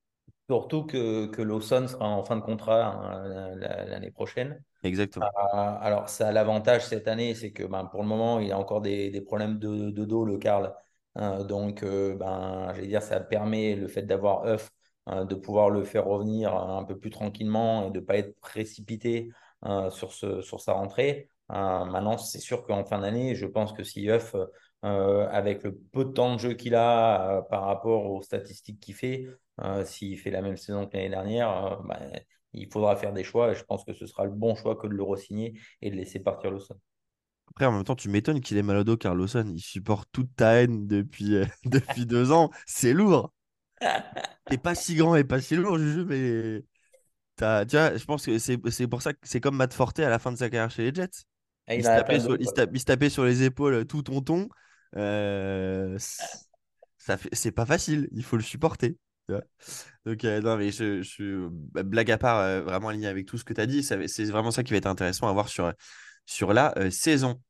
Surtout 0.50 0.84
que, 0.84 1.28
que 1.28 1.42
Lawson 1.42 1.88
sera 1.88 2.08
en 2.08 2.24
fin 2.24 2.36
de 2.36 2.42
contrat 2.42 2.86
hein, 2.86 3.56
l'année 3.88 4.12
prochaine. 4.12 4.62
Exactement. 4.84 5.26
Euh, 5.26 5.58
alors, 5.82 6.10
ça 6.10 6.28
a 6.28 6.32
l'avantage 6.32 6.86
cette 6.86 7.08
année, 7.08 7.34
c'est 7.34 7.52
que 7.52 7.64
ben, 7.64 7.86
pour 7.86 8.02
le 8.02 8.08
moment, 8.10 8.40
il 8.40 8.52
a 8.52 8.60
encore 8.60 8.82
des, 8.82 9.10
des 9.10 9.22
problèmes 9.22 9.58
de, 9.58 9.90
de, 9.90 10.06
dos, 10.06 10.26
le 10.26 10.38
Carl. 10.38 10.74
Euh, 11.18 11.44
donc, 11.44 11.84
euh, 11.84 12.16
ben, 12.16 12.74
dire, 12.82 13.02
ça 13.02 13.22
permet 13.22 13.76
le 13.76 13.88
fait 13.88 14.02
d'avoir 14.02 14.46
œuf 14.46 14.70
de 15.08 15.36
pouvoir 15.36 15.70
le 15.70 15.84
faire 15.84 16.06
revenir 16.06 16.56
un 16.56 16.84
peu 16.84 16.98
plus 16.98 17.10
tranquillement 17.10 17.88
et 17.88 17.92
de 17.92 18.00
ne 18.00 18.06
pas 18.06 18.18
être 18.18 18.40
précipité 18.40 19.32
sur, 19.92 20.14
ce, 20.14 20.42
sur 20.42 20.62
sa 20.62 20.74
rentrée. 20.74 21.30
maintenant, 21.50 22.18
c'est 22.18 22.40
sûr 22.40 22.64
qu'en 22.64 22.86
fin 22.86 23.00
d'année, 23.00 23.36
je 23.36 23.46
pense 23.46 23.74
que 23.74 23.84
si 23.84 24.10
œuf, 24.10 24.36
avec 24.82 25.64
le 25.64 25.76
peu 25.92 26.06
de 26.06 26.12
temps 26.12 26.36
de 26.36 26.40
jeu 26.40 26.54
qu'il 26.54 26.76
a 26.76 27.42
par 27.50 27.64
rapport 27.64 28.06
aux 28.06 28.22
statistiques 28.22 28.80
qu'il 28.80 28.96
fait, 28.96 29.28
s'il 29.86 30.18
fait 30.18 30.32
la 30.32 30.42
même 30.42 30.58
saison 30.58 30.88
que 30.88 30.96
l'année 30.96 31.10
dernière, 31.10 31.82
ben, 31.84 32.00
il 32.54 32.72
faudra 32.72 32.96
faire 32.96 33.14
des 33.14 33.24
choix 33.24 33.52
et 33.52 33.56
je 33.56 33.64
pense 33.64 33.84
que 33.84 33.94
ce 33.94 34.06
sera 34.06 34.26
le 34.26 34.32
bon 34.32 34.56
choix 34.56 34.76
que 34.76 34.88
de 34.88 34.94
le 34.94 35.04
re-signer 35.04 35.60
et 35.82 35.90
de 35.92 35.96
laisser 35.96 36.20
partir 36.20 36.52
Lawson. 36.52 36.76
Après, 37.50 37.66
en 37.66 37.72
même 37.72 37.84
temps, 37.84 37.96
tu 37.96 38.10
m'étonnes 38.10 38.42
qu'il 38.42 38.58
est 38.58 38.64
mal 38.64 38.78
au 38.78 38.84
dos 38.84 38.98
car 38.98 39.16
Lawson, 39.16 39.52
il 39.54 39.62
supporte 39.62 40.10
toute 40.12 40.36
ta 40.36 40.62
haine 40.62 40.88
euh, 40.92 41.46
depuis 41.66 42.06
deux 42.06 42.32
ans. 42.32 42.50
C'est 42.66 42.94
lourd. 42.94 43.32
T'es 44.46 44.58
pas 44.58 44.76
si 44.76 44.96
grand 44.96 45.16
et 45.16 45.24
pas 45.24 45.42
si 45.42 45.56
lourd, 45.56 45.78
Juju, 45.78 46.06
mais 46.06 46.64
as, 47.42 47.66
tu 47.66 47.76
vois, 47.76 47.96
je 47.96 48.06
pense 48.06 48.26
que 48.26 48.38
c'est 48.38 48.88
pour 48.88 49.02
ça 49.02 49.14
que 49.14 49.20
c'est 49.24 49.42
comme 49.42 49.56
Matt 49.56 49.74
Forte 49.74 50.00
à 50.00 50.10
la 50.10 50.20
fin 50.20 50.32
de 50.32 50.38
sa 50.38 50.50
carrière 50.50 50.72
chez 50.72 50.84
les 50.84 50.94
Jets. 50.94 51.24
il, 51.70 51.84
se 51.84 51.88
tapait 51.88 52.20
sur, 52.20 52.38
il, 52.40 52.48
se 52.80 52.86
tapait 52.86 53.10
sur, 53.10 53.26
les 53.26 53.44
épaules 53.44 53.86
tout 53.86 54.04
tonton. 54.04 54.50
Euh, 54.96 55.98
c'est 56.98 57.52
pas 57.52 57.66
facile, 57.66 58.10
il 58.12 58.24
faut 58.24 58.38
le 58.38 58.44
supporter. 58.44 58.98
Donc, 60.06 60.26
euh, 60.26 60.42
non, 60.42 60.58
mais 60.58 60.72
je, 60.72 61.02
je, 61.02 61.48
bah, 61.50 61.84
blague 61.84 62.12
à 62.12 62.18
part, 62.18 62.40
euh, 62.40 62.62
vraiment 62.62 62.90
aligné 62.90 63.08
avec 63.08 63.26
tout 63.26 63.38
ce 63.38 63.44
que 63.44 63.54
tu 63.54 63.62
as 63.62 63.66
dit, 63.66 63.84
c'est 63.84 64.26
vraiment 64.26 64.52
ça 64.52 64.64
qui 64.64 64.72
va 64.72 64.78
être 64.78 64.88
intéressant 64.88 65.28
à 65.28 65.34
voir 65.34 65.48
sur, 65.48 65.72
sur 66.26 66.54
la 66.54 66.78
euh, 66.78 66.92
saison. 66.92 67.42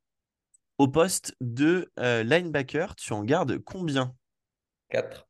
Au 0.78 0.88
poste 0.88 1.36
de 1.40 1.92
linebacker, 1.98 2.96
tu 2.96 3.14
en 3.14 3.24
gardes 3.24 3.60
combien? 3.60 4.16
4. 4.90 5.28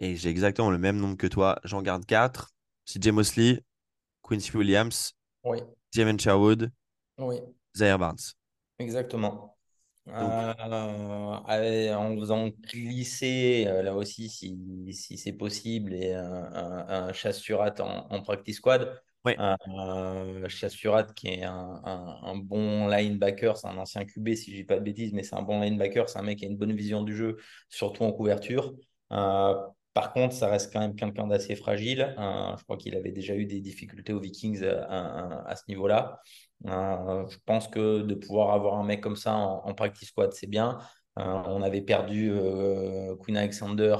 Et 0.00 0.16
j'ai 0.16 0.30
exactement 0.30 0.70
le 0.70 0.78
même 0.78 0.96
nombre 0.96 1.16
que 1.16 1.26
toi. 1.26 1.60
J'en 1.64 1.82
garde 1.82 2.06
4. 2.06 2.52
CJ 2.86 3.08
Mosley, 3.08 3.62
Quincy 4.22 4.56
Williams, 4.56 5.14
oui. 5.44 5.58
Sherwood, 5.94 6.72
oui. 7.18 7.36
Zaire 7.76 7.98
Barnes. 7.98 8.18
Exactement. 8.78 9.56
Euh, 10.08 11.94
en 11.94 12.16
faisant 12.18 12.48
glisser, 12.48 13.66
euh, 13.68 13.82
là 13.82 13.94
aussi, 13.94 14.28
si, 14.28 14.58
si 14.92 15.18
c'est 15.18 15.34
possible, 15.34 15.94
et 15.94 16.14
un, 16.14 16.86
un, 16.88 17.12
chasse 17.12 17.38
surat 17.38 17.74
en, 17.80 18.06
en, 18.10 18.22
practice 18.22 18.56
squad. 18.56 19.00
Ouais. 19.24 19.36
Euh, 19.38 20.48
chasse 20.48 20.72
surat 20.72 21.04
qui 21.04 21.28
est 21.28 21.44
un, 21.44 21.80
un, 21.84 22.36
bon 22.36 22.88
linebacker, 22.88 23.56
c'est 23.56 23.68
un 23.68 23.76
ancien 23.76 24.04
QB 24.06 24.34
si 24.34 24.50
je 24.50 24.56
dis 24.56 24.64
pas 24.64 24.76
de 24.76 24.80
bêtises, 24.80 25.12
mais 25.12 25.22
c'est 25.22 25.36
un 25.36 25.42
bon 25.42 25.60
linebacker, 25.60 26.08
c'est 26.08 26.18
un 26.18 26.22
mec 26.22 26.38
qui 26.38 26.46
a 26.46 26.48
une 26.48 26.56
bonne 26.56 26.72
vision 26.72 27.02
du 27.02 27.14
jeu, 27.14 27.36
surtout 27.68 28.02
en 28.02 28.12
couverture. 28.12 28.74
Par 29.92 30.12
contre, 30.12 30.34
ça 30.34 30.48
reste 30.48 30.72
quand 30.72 30.80
même 30.80 30.94
quelqu'un 30.94 31.26
d'assez 31.26 31.56
fragile. 31.56 32.14
je 32.16 32.62
crois 32.64 32.76
qu'il 32.76 32.94
avait 32.94 33.12
déjà 33.12 33.34
eu 33.34 33.46
des 33.46 33.60
difficultés 33.60 34.12
aux 34.12 34.20
Vikings 34.20 34.64
à, 34.64 35.44
à 35.46 35.56
ce 35.56 35.64
niveau-là. 35.68 36.20
Euh, 36.66 37.26
je 37.28 37.38
pense 37.46 37.68
que 37.68 38.02
de 38.02 38.14
pouvoir 38.14 38.52
avoir 38.52 38.74
un 38.78 38.84
mec 38.84 39.00
comme 39.00 39.16
ça 39.16 39.34
en, 39.34 39.74
practice 39.74 40.08
squad, 40.08 40.32
c'est 40.32 40.46
bien. 40.46 40.78
Euh, 41.18 41.22
on 41.22 41.62
avait 41.62 41.80
perdu 41.80 42.30
euh, 42.32 43.16
Queen 43.16 43.36
Alexander, 43.36 43.96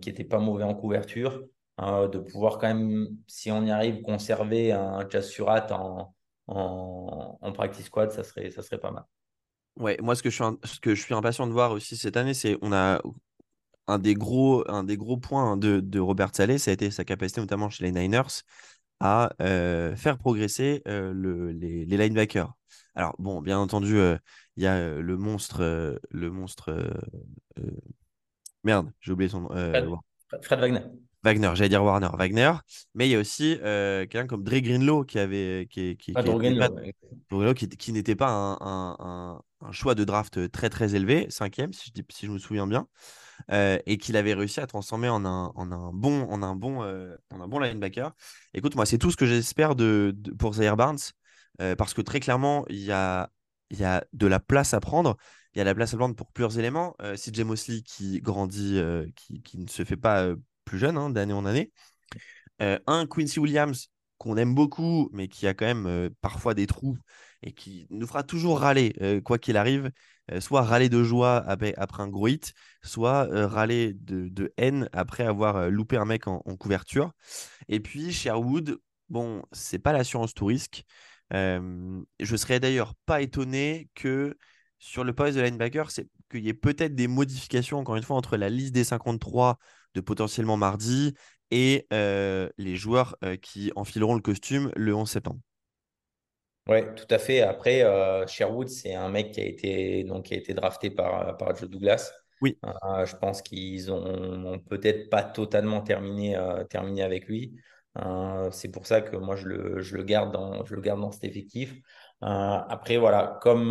qui 0.00 0.10
était 0.10 0.24
pas 0.24 0.38
mauvais 0.38 0.64
en 0.64 0.74
couverture. 0.74 1.44
de 1.78 2.18
pouvoir 2.18 2.58
quand 2.58 2.68
même, 2.68 3.08
si 3.26 3.50
on 3.50 3.64
y 3.64 3.70
arrive, 3.70 4.02
conserver 4.02 4.72
un 4.72 5.08
Jazz 5.08 5.40
en, 5.68 7.52
practice 7.54 7.86
squad, 7.86 8.10
ça 8.10 8.22
serait, 8.22 8.50
ça 8.50 8.62
serait 8.62 8.78
pas 8.78 8.90
mal. 8.90 9.04
Ouais, 9.76 9.98
moi, 10.00 10.14
ce 10.14 10.22
que, 10.22 10.30
je 10.30 10.42
suis, 10.42 10.44
ce 10.64 10.80
que 10.80 10.94
je 10.94 11.02
suis 11.02 11.14
impatient 11.14 11.46
de 11.46 11.52
voir 11.52 11.72
aussi 11.72 11.96
cette 11.96 12.16
année, 12.16 12.32
c'est 12.32 12.56
on 12.62 12.72
a 12.72 13.02
un 13.86 13.98
des 13.98 14.14
gros, 14.14 14.64
un 14.70 14.84
des 14.84 14.96
gros 14.96 15.16
points 15.16 15.56
de, 15.56 15.80
de 15.80 16.00
Robert 16.00 16.30
Saleh, 16.34 16.58
ça 16.58 16.70
a 16.70 16.74
été 16.74 16.90
sa 16.90 17.04
capacité, 17.04 17.40
notamment 17.40 17.70
chez 17.70 17.84
les 17.84 17.92
Niners, 17.92 18.42
à 19.00 19.32
euh, 19.40 19.94
faire 19.96 20.18
progresser 20.18 20.82
euh, 20.88 21.12
le, 21.12 21.52
les, 21.52 21.84
les, 21.84 21.96
linebackers. 21.96 22.52
Alors, 22.94 23.14
bon, 23.18 23.42
bien 23.42 23.58
entendu, 23.58 23.96
euh, 23.96 24.16
il 24.56 24.62
y 24.64 24.66
a 24.66 24.98
le 24.98 25.16
monstre. 25.16 25.98
le 26.10 26.30
monstre 26.30 26.72
merde, 28.64 28.90
j'ai 29.00 29.12
oublié 29.12 29.28
son 29.28 29.42
nom. 29.42 29.48
Fred, 30.42 30.60
Wagner. 30.60 30.80
Wagner, 31.22 31.50
j'allais 31.54 31.68
dire 31.68 31.84
Warner, 31.84 32.08
Wagner. 32.14 32.52
Mais 32.94 33.06
il 33.06 33.12
y 33.12 33.14
a 33.16 33.18
aussi 33.18 33.58
quelqu'un 33.60 34.26
comme 34.26 34.42
Dre 34.42 34.60
Greenlow 34.60 35.04
qui 35.04 35.18
avait. 35.18 35.68
Qui, 35.70 35.96
qui, 35.98 36.14
qui, 36.14 37.68
qui, 37.68 37.92
n'était 37.92 38.16
pas 38.16 38.30
un, 38.30 38.56
un, 38.60 39.42
un, 39.60 39.72
choix 39.72 39.94
de 39.94 40.04
draft 40.04 40.50
très 40.50 40.70
très 40.70 40.94
élevé, 40.94 41.26
cinquième, 41.28 41.74
si 41.74 41.92
je, 41.94 42.02
si 42.10 42.26
je 42.26 42.30
me 42.30 42.38
souviens 42.38 42.66
bien. 42.66 42.88
Euh, 43.52 43.78
et 43.86 43.98
qu'il 43.98 44.16
avait 44.16 44.34
réussi 44.34 44.60
à 44.60 44.66
transformer 44.66 45.08
en 45.08 45.24
un, 45.24 45.52
bon, 45.92 46.22
en 46.28 46.42
un 46.42 46.56
bon, 46.56 46.82
euh, 46.82 47.14
en 47.30 47.40
un 47.40 47.48
bon 47.48 47.58
linebacker. 47.58 48.12
Écoute, 48.54 48.74
moi, 48.74 48.86
c'est 48.86 48.98
tout 48.98 49.10
ce 49.10 49.16
que 49.16 49.26
j'espère 49.26 49.74
de, 49.76 50.16
pour 50.38 50.54
Zaire 50.54 50.76
Barnes, 50.76 50.98
euh, 51.60 51.76
parce 51.76 51.94
que 51.94 52.02
très 52.02 52.20
clairement, 52.20 52.64
il 52.68 52.82
y 52.82 52.92
a, 52.92 53.30
y 53.70 53.84
a 53.84 54.04
de 54.12 54.26
la 54.26 54.40
place 54.40 54.74
à 54.74 54.80
prendre. 54.80 55.16
Il 55.54 55.58
y 55.58 55.60
a 55.60 55.64
la 55.64 55.74
place 55.74 55.94
à 55.94 55.96
prendre 55.96 56.14
pour 56.14 56.32
plusieurs 56.32 56.58
éléments. 56.58 56.96
CJ 57.16 57.40
Mosley 57.40 57.82
qui 57.82 58.20
grandit, 58.20 58.80
qui, 59.14 59.42
qui, 59.42 59.58
ne 59.58 59.68
se 59.68 59.84
fait 59.84 59.96
pas 59.96 60.28
plus 60.66 60.78
jeune 60.78 60.98
hein, 60.98 61.08
d'année 61.08 61.32
en 61.32 61.46
année. 61.46 61.72
un 62.60 63.06
Quincy 63.06 63.40
Williams 63.40 63.88
qu'on 64.18 64.36
aime 64.36 64.54
beaucoup, 64.54 65.08
mais 65.12 65.28
qui 65.28 65.46
a 65.46 65.54
quand 65.54 65.64
même 65.64 66.10
parfois 66.20 66.52
des 66.52 66.66
trous 66.66 66.98
et 67.42 67.52
qui 67.52 67.86
nous 67.88 68.06
fera 68.06 68.22
toujours 68.22 68.60
râler, 68.60 69.22
quoi 69.24 69.38
qu'il 69.38 69.56
arrive. 69.56 69.90
Euh, 70.32 70.40
soit 70.40 70.62
râler 70.62 70.88
de 70.88 71.02
joie 71.04 71.36
après, 71.36 71.74
un 71.76 72.08
gros 72.08 72.28
hit, 72.28 72.52
soit 72.82 73.28
euh, 73.30 73.46
râler 73.46 73.92
de, 73.94 74.52
haine 74.56 74.88
après 74.92 75.24
avoir 75.24 75.56
euh, 75.56 75.68
loupé 75.70 75.96
un 75.96 76.04
mec 76.04 76.26
en, 76.26 76.40
couverture. 76.56 77.12
Et 77.68 77.80
puis 77.80 78.12
Sherwood, 78.12 78.78
bon, 79.08 79.42
c'est 79.52 79.78
pas 79.78 79.92
l'assurance 79.92 80.34
tout 80.34 80.46
risque. 80.46 80.84
je 81.30 82.36
serais 82.36 82.60
d'ailleurs 82.60 82.94
pas 83.06 83.22
étonné 83.22 83.88
que 83.94 84.36
sur 84.78 85.04
le 85.04 85.12
poste 85.14 85.36
de 85.36 85.42
linebacker, 85.42 85.90
c'est 85.90 86.08
qu'il 86.30 86.44
y 86.44 86.48
ait 86.48 86.54
peut-être 86.54 86.94
des 86.94 87.08
modifications, 87.08 87.78
encore 87.78 87.96
une 87.96 88.02
fois, 88.02 88.16
entre 88.16 88.36
la 88.36 88.48
liste 88.48 88.74
des 88.74 88.84
53 88.84 89.58
de 89.94 90.00
potentiellement 90.00 90.56
mardi 90.56 91.14
et 91.50 91.86
les 91.90 92.76
joueurs 92.76 93.16
qui 93.42 93.72
enfileront 93.76 94.14
le 94.14 94.20
costume 94.22 94.70
le 94.76 94.94
11 94.94 95.10
septembre. 95.10 95.40
Oui, 96.68 96.78
tout 96.96 97.06
à 97.10 97.18
fait. 97.18 97.42
Après, 97.42 97.82
euh, 97.82 98.26
Sherwood, 98.26 98.68
c'est 98.68 98.94
un 98.94 99.08
mec 99.08 99.32
qui 99.32 99.40
a 99.40 99.44
été, 99.44 100.02
donc, 100.04 100.24
qui 100.24 100.34
a 100.34 100.36
été 100.36 100.52
drafté 100.52 100.90
par, 100.90 101.36
par 101.36 101.54
Joe 101.54 101.70
Douglas. 101.70 102.12
Oui. 102.42 102.58
Euh, 102.64 103.06
je 103.06 103.16
pense 103.16 103.40
qu'ils 103.40 103.92
ont, 103.92 104.58
peut-être 104.58 105.08
pas 105.08 105.22
totalement 105.22 105.80
terminé, 105.80 106.36
euh, 106.36 106.64
terminé 106.64 107.02
avec 107.02 107.26
lui. 107.26 107.56
c'est 108.50 108.70
pour 108.70 108.86
ça 108.86 109.00
que 109.00 109.16
moi, 109.16 109.36
je 109.36 109.46
le, 109.46 109.80
je 109.80 109.96
le, 109.96 110.02
garde, 110.02 110.32
dans, 110.32 110.64
je 110.64 110.74
le 110.74 110.80
garde 110.80 111.00
dans 111.00 111.12
cet 111.12 111.24
effectif. 111.24 111.74
après, 112.20 112.96
voilà, 112.96 113.38
comme, 113.42 113.68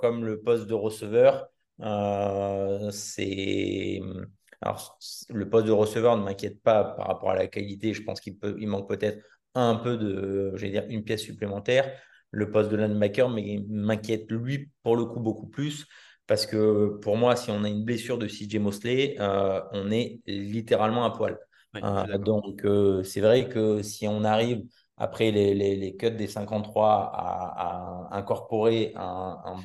comme 0.00 0.24
le 0.24 0.40
poste 0.40 0.66
de 0.66 0.74
receveur, 0.74 1.48
c'est 2.92 4.00
alors, 4.64 4.98
le 5.28 5.48
poste 5.50 5.66
de 5.66 5.72
receveur 5.72 6.16
ne 6.16 6.22
m'inquiète 6.24 6.62
pas 6.62 6.84
par 6.84 7.08
rapport 7.08 7.30
à 7.30 7.34
la 7.34 7.46
qualité. 7.48 7.92
Je 7.92 8.02
pense 8.02 8.18
qu'il 8.20 8.38
peut, 8.38 8.56
il 8.58 8.66
manque 8.66 8.88
peut-être 8.88 9.22
un 9.54 9.76
peu 9.76 9.96
de, 9.96 10.52
j'allais 10.56 10.72
dire, 10.72 10.86
une 10.88 11.04
pièce 11.04 11.22
supplémentaire. 11.22 11.90
Le 12.30 12.50
poste 12.50 12.70
de 12.70 12.76
linebacker 12.76 13.28
m'inquiète 13.68 14.30
lui 14.30 14.70
pour 14.82 14.96
le 14.96 15.04
coup 15.04 15.20
beaucoup 15.20 15.46
plus 15.46 15.86
parce 16.26 16.46
que 16.46 16.98
pour 17.02 17.16
moi, 17.16 17.36
si 17.36 17.50
on 17.50 17.64
a 17.64 17.68
une 17.68 17.84
blessure 17.84 18.18
de 18.18 18.26
CJ 18.26 18.56
Mosley, 18.58 19.16
euh, 19.20 19.60
on 19.72 19.90
est 19.90 20.20
littéralement 20.26 21.04
à 21.04 21.10
poil. 21.10 21.38
Euh, 21.76 22.18
donc, 22.18 22.64
euh, 22.64 23.02
c'est 23.02 23.20
vrai 23.20 23.48
que 23.48 23.82
si 23.82 24.06
on 24.08 24.24
arrive 24.24 24.64
après 24.96 25.30
les, 25.32 25.54
les, 25.54 25.76
les 25.76 25.96
cuts 25.96 26.12
des 26.12 26.28
53 26.28 27.10
à, 27.12 28.08
à 28.12 28.16
incorporer 28.16 28.92
un, 28.96 29.38
un, 29.44 29.56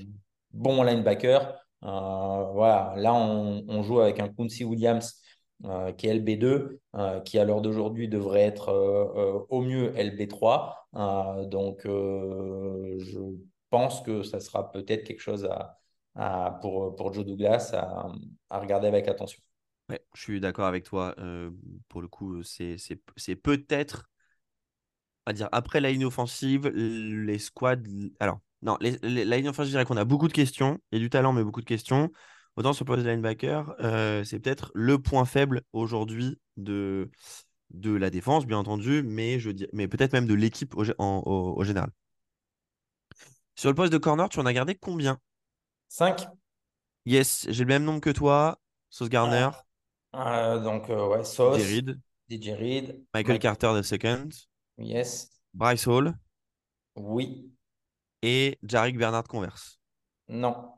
bon 0.52 0.84
linebacker, 0.84 1.54
voilà, 1.82 2.94
là, 2.98 3.14
on, 3.14 3.84
joue 3.84 4.02
avec 4.02 4.20
un 4.20 4.28
Quincy 4.28 4.66
Williams 4.66 5.22
euh, 5.66 5.92
qui 5.92 6.08
est 6.08 6.16
LB2, 6.16 6.80
euh, 6.96 7.20
qui 7.20 7.38
à 7.38 7.44
l'heure 7.44 7.62
d'aujourd'hui 7.62 8.08
devrait 8.08 8.44
être 8.44 8.72
au 9.50 9.62
mieux 9.62 9.94
LB3. 9.96 10.88
donc, 11.50 11.82
je 11.84 13.20
pense 13.70 14.02
que 14.02 14.24
ça 14.24 14.40
sera 14.40 14.72
peut-être 14.72 15.04
quelque 15.04 15.22
chose 15.22 15.50
pour, 16.62 16.96
pour 16.96 17.14
Joe 17.14 17.26
Douglas 17.26 17.74
à, 17.74 18.58
regarder 18.58 18.88
avec 18.88 19.08
attention. 19.08 19.42
Ouais, 19.90 20.02
je 20.14 20.22
suis 20.22 20.40
d'accord 20.40 20.66
avec 20.66 20.86
toi. 20.86 21.14
pour 21.90 22.02
le 22.02 22.08
coup, 22.08 22.42
c'est 22.44 22.78
peut-être, 23.44 24.10
à 25.26 25.34
dire, 25.34 25.50
après 25.52 25.82
la 25.82 25.92
ligne 25.92 26.06
offensive, 26.06 26.68
les 26.68 27.40
squads. 27.40 27.84
Alors, 28.20 28.40
non, 28.62 28.78
la 28.82 29.38
ligne 29.38 29.50
offensive, 29.50 29.72
je 29.72 29.78
dirais 29.78 29.86
qu'on 29.86 29.98
a 29.98 30.06
beaucoup 30.06 30.28
de 30.28 30.34
questions. 30.34 30.80
Il 30.92 31.00
y 31.00 31.02
a 31.02 31.04
du 31.04 31.10
talent, 31.10 31.34
mais 31.34 31.44
beaucoup 31.44 31.62
de 31.62 31.66
questions. 31.66 32.12
Autant 32.56 32.74
sur 32.74 32.84
le 32.84 32.88
poste 32.88 33.04
de 33.04 33.10
linebacker, 33.10 33.76
euh, 33.80 34.24
c'est 34.24 34.40
peut-être 34.40 34.72
le 34.74 35.00
point 35.00 35.26
faible 35.26 35.62
aujourd'hui 35.72 36.40
de, 36.58 37.10
de 37.72 37.92
la 37.96 38.10
défense, 38.10 38.46
bien 38.46 38.58
entendu, 38.58 39.04
mais, 39.04 39.40
je 39.40 39.52
dis, 39.52 39.68
mais 39.72 39.88
peut-être 39.88 40.14
même 40.14 40.28
de 40.28 40.34
l'équipe 40.34 40.76
au, 40.76 40.84
au, 40.98 41.64
général. 41.64 41.92
Sur 43.56 43.70
le 43.70 43.76
poste 43.76 43.94
de 43.94 43.98
corner, 43.98 44.28
tu 44.30 44.40
en 44.40 44.46
as 44.46 44.54
gardé 44.54 44.76
combien? 44.76 45.20
5. 45.90 46.28
Yes, 47.06 47.48
j'ai 47.50 47.64
le 47.64 47.70
même 47.70 47.84
nombre 47.84 48.02
que 48.02 48.10
toi. 48.10 48.60
Sauce 48.90 49.10
Garner. 49.10 49.50
Euh, 50.16 50.60
donc, 50.60 50.90
euh, 50.90 51.08
ouais, 51.08 51.24
Sauce. 51.24 51.62
DJ 51.62 52.52
Michael 53.14 53.40
Carter, 53.40 53.72
the 53.80 53.84
second. 53.84 54.30
Yes. 54.78 55.30
Bryce 55.54 55.88
Hall. 55.88 56.14
Oui 56.96 57.52
et 58.22 58.58
Jarek 58.64 58.98
Bernard 58.98 59.28
Converse 59.28 59.80
Non. 60.28 60.74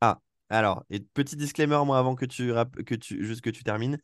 Ah, 0.00 0.20
alors, 0.50 0.84
et 0.90 1.00
petit 1.00 1.36
disclaimer, 1.36 1.80
moi, 1.84 1.98
avant 1.98 2.14
que 2.14 2.24
tu, 2.24 2.52
que 2.86 2.94
tu, 2.94 3.24
juste 3.24 3.40
que 3.42 3.50
tu 3.50 3.62
termines. 3.64 3.98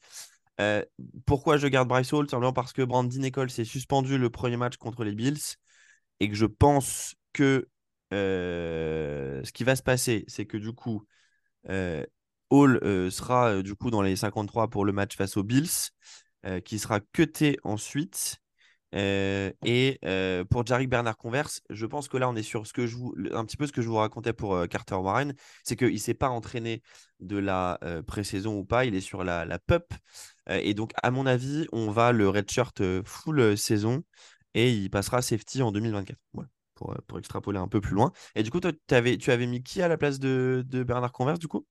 Euh, 0.61 0.85
pourquoi 1.27 1.57
je 1.57 1.67
garde 1.67 1.89
Bryce 1.89 2.13
Hall? 2.13 2.29
Simplement 2.29 2.53
parce 2.53 2.73
que 2.73 2.83
Brandon 2.83 3.19
Nicole 3.19 3.51
s'est 3.51 3.65
suspendu 3.65 4.19
le 4.19 4.31
premier 4.31 4.57
match 4.57 4.77
contre 4.77 5.05
les 5.05 5.15
Bills 5.15 5.41
et 6.21 6.29
que 6.29 6.35
je 6.37 6.47
pense 6.47 7.17
que 7.33 7.69
euh, 8.13 9.43
ce 9.45 9.53
qui 9.53 9.65
va 9.65 9.77
se 9.77 9.83
passer, 9.83 10.25
c'est 10.29 10.47
que 10.47 10.57
du 10.57 10.73
coup, 10.73 11.07
euh, 11.71 12.05
Hall 12.51 12.81
sera 13.11 13.63
du 13.63 13.75
coup 13.75 13.91
dans 13.91 14.03
les 14.03 14.17
53 14.17 14.69
pour 14.69 14.85
le 14.85 14.93
match 14.93 15.17
face 15.17 15.37
aux 15.37 15.43
Bills, 15.45 15.91
qui 16.65 16.79
sera 16.79 17.01
cuté 17.01 17.59
ensuite. 17.65 18.39
Euh, 18.95 19.51
et 19.65 19.99
euh, 20.05 20.45
pour 20.45 20.65
Jarek 20.65 20.89
Bernard 20.89 21.17
Converse, 21.17 21.61
je 21.71 21.87
pense 21.87 22.09
que 22.09 22.17
là, 22.17 22.29
on 22.29 22.37
est 22.37 22.43
sur 22.43 22.67
ce 22.67 22.73
que 22.73 22.87
je 22.87 22.97
vous, 22.97 23.15
un 23.33 23.45
petit 23.45 23.57
peu 23.57 23.67
ce 23.67 23.73
que 23.73 23.83
je 23.83 23.89
vous 23.89 23.97
racontais 23.97 24.33
pour 24.33 24.55
euh, 24.55 24.67
Carter 24.67 24.95
Warren, 24.95 25.35
c'est 25.65 25.77
qu'il 25.77 25.93
ne 25.93 25.99
s'est 25.99 26.15
pas 26.15 26.29
entraîné 26.29 26.83
de 27.21 27.39
la 27.39 27.79
pré-saison 28.07 28.59
ou 28.59 28.65
pas, 28.65 28.85
il 28.85 28.95
est 28.95 29.01
sur 29.01 29.25
la, 29.25 29.45
la 29.45 29.59
PUP. 29.59 29.95
et 30.49 30.75
donc, 30.75 30.93
à 31.03 31.11
mon 31.11 31.25
avis, 31.27 31.67
on 31.73 31.91
va 31.91 32.13
le 32.13 32.29
redshirt 32.29 32.83
full 33.05 33.57
saison 33.57 34.03
et 34.53 34.71
il 34.71 34.91
passera 34.91 35.23
safety 35.23 35.63
en 35.63 35.73
2024. 35.73 36.19
Voilà, 36.35 36.51
pour, 36.75 36.95
pour, 37.07 37.19
extrapoler 37.19 37.59
un 37.59 37.69
peu 37.69 37.81
plus 37.81 37.95
loin. 37.95 38.13
Et 38.35 38.43
du 38.43 38.51
coup, 38.51 38.61
toi, 38.61 38.73
avais, 38.91 39.17
tu 39.17 39.31
avais 39.31 39.47
mis 39.47 39.63
qui 39.63 39.81
à 39.81 39.89
la 39.89 39.97
place 39.97 40.19
de, 40.19 40.65
de 40.67 40.83
Bernard 40.83 41.13
Converse, 41.13 41.39
du 41.39 41.49
coup? 41.49 41.67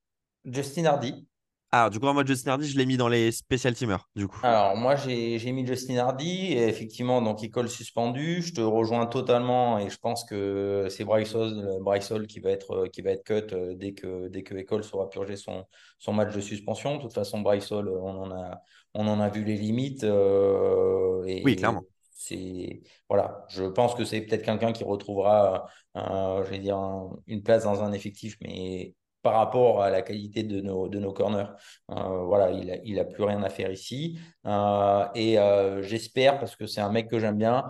Justin 0.45 0.86
Hardy. 0.86 1.28
Ah, 1.76 1.89
du 1.89 1.99
coup, 1.99 2.05
moi, 2.05 2.24
Justin 2.24 2.51
Hardy, 2.51 2.67
je 2.67 2.78
l'ai 2.78 2.86
mis 2.86 2.97
dans 2.97 3.07
les 3.07 3.32
special 3.32 3.74
teamers, 3.74 4.07
du 4.15 4.28
coup. 4.28 4.39
Alors, 4.43 4.78
moi, 4.78 4.95
j'ai 4.95 5.51
mis 5.51 5.65
Justin 5.65 5.97
Hardy, 5.97 6.53
et 6.53 6.67
effectivement, 6.67 7.19
donc, 7.19 7.41
il 7.41 7.49
colle 7.49 7.67
suspendu. 7.67 8.43
Je 8.43 8.53
te 8.53 8.61
rejoins 8.61 9.07
totalement, 9.07 9.80
et 9.80 9.89
je 9.89 9.97
pense 9.97 10.24
que 10.24 10.86
c'est 10.91 11.03
Bryce 11.03 11.34
Hall, 11.34 12.28
qui 12.28 12.39
va 12.41 12.51
être, 12.51 12.86
qui 12.93 13.01
va 13.01 13.09
être 13.09 13.24
cut 13.24 13.55
euh, 13.55 13.74
dès 13.74 13.93
que, 13.93 14.28
dès 14.28 14.43
que 14.43 14.53
École 14.53 14.84
sera 14.84 15.09
purgé 15.09 15.36
son, 15.36 15.65
son 15.97 16.13
match 16.13 16.36
de 16.36 16.41
suspension. 16.41 16.97
De 16.97 17.01
toute 17.01 17.13
façon, 17.13 17.41
Bryce 17.41 17.71
Hall, 17.71 17.89
on 17.89 18.21
en 18.21 18.32
a, 18.32 18.61
on 18.93 19.07
en 19.07 19.19
a 19.19 19.30
vu 19.30 19.43
les 19.43 19.55
limites. 19.55 20.03
Euh, 20.03 21.24
et 21.26 21.41
oui, 21.43 21.55
clairement. 21.55 21.82
C'est 22.11 22.84
voilà, 23.09 23.45
je 23.49 23.63
pense 23.63 23.95
que 23.95 24.05
c'est 24.05 24.21
peut-être 24.21 24.43
quelqu'un 24.45 24.74
qui 24.74 24.84
retrouvera, 24.84 25.65
euh, 25.97 26.43
je 26.45 26.49
vais 26.51 26.59
dire, 26.59 26.80
une 27.26 27.41
place 27.41 27.63
dans 27.63 27.82
un 27.82 27.93
effectif, 27.93 28.38
mais 28.41 28.93
par 29.24 29.36
rapport 29.36 29.82
à 29.82 29.89
la 29.89 30.01
qualité 30.01 30.43
de 30.43 30.61
nos, 30.61 30.89
de 30.89 30.99
nos 30.99 31.13
corners. 31.13 31.47
Euh, 31.89 32.24
voilà, 32.26 32.51
il 32.51 32.95
n'a 32.95 33.01
a 33.01 33.05
plus 33.05 33.24
rien 33.24 33.41
à 33.41 33.49
faire 33.49 33.71
ici. 33.71 34.19
Euh, 34.45 35.05
et 35.15 35.39
euh, 35.39 35.82
j'espère, 35.82 36.39
parce 36.39 36.55
que 36.55 36.67
c'est 36.67 36.82
un 36.82 36.91
mec 36.91 37.09
que 37.09 37.19
j'aime 37.19 37.38
bien, 37.38 37.63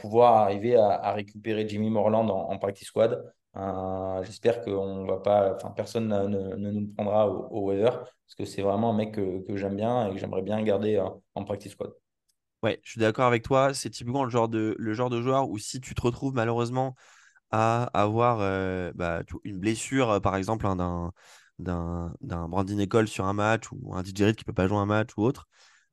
pouvoir 0.00 0.38
arriver 0.38 0.76
à, 0.76 1.12
récupérer 1.12 1.68
Jimmy 1.68 1.90
Morland 1.90 2.28
en, 2.28 2.58
practice 2.58 2.88
squad. 2.88 3.22
j'espère 4.24 4.62
que 4.62 5.70
personne 5.74 6.08
ne, 6.08 6.56
ne, 6.56 6.70
nous 6.70 6.88
prendra 6.94 7.28
au, 7.28 7.46
au 7.50 7.70
weather, 7.70 8.04
parce 8.04 8.34
que 8.36 8.44
c'est 8.44 8.62
vraiment 8.62 8.90
un 8.90 8.96
mec 8.96 9.12
que, 9.12 9.46
que 9.46 9.56
j'aime 9.56 9.76
bien 9.76 10.08
et 10.08 10.12
que 10.12 10.18
j'aimerais 10.18 10.42
bien 10.42 10.60
garder 10.62 10.98
en 11.34 11.44
practice 11.44 11.72
squad. 11.72 11.92
Ouais, 12.62 12.80
je 12.82 12.92
suis 12.92 13.00
d'accord 13.00 13.26
avec 13.26 13.42
toi. 13.42 13.74
C'est 13.74 13.90
typiquement 13.90 14.24
le 14.24 14.30
genre, 14.30 14.48
de, 14.48 14.74
le 14.78 14.94
genre 14.94 15.10
de 15.10 15.20
joueur 15.20 15.48
où 15.48 15.58
si 15.58 15.80
tu 15.80 15.94
te 15.94 16.00
retrouves 16.00 16.34
malheureusement 16.34 16.94
à 17.50 17.84
avoir 17.94 18.38
euh, 18.40 18.92
bah, 18.94 19.22
une 19.44 19.58
blessure, 19.58 20.20
par 20.22 20.36
exemple, 20.36 20.66
hein, 20.66 20.76
d'un 20.76 22.12
d'un 22.20 22.48
Brandon 22.48 22.78
Ecole 22.78 23.08
sur 23.08 23.24
un 23.24 23.32
match 23.32 23.64
ou 23.72 23.94
un 23.94 24.04
DJ 24.04 24.22
Reed 24.22 24.36
qui 24.36 24.44
peut 24.44 24.52
pas 24.52 24.68
jouer 24.68 24.78
un 24.78 24.86
match 24.86 25.10
ou 25.16 25.22
autre. 25.22 25.46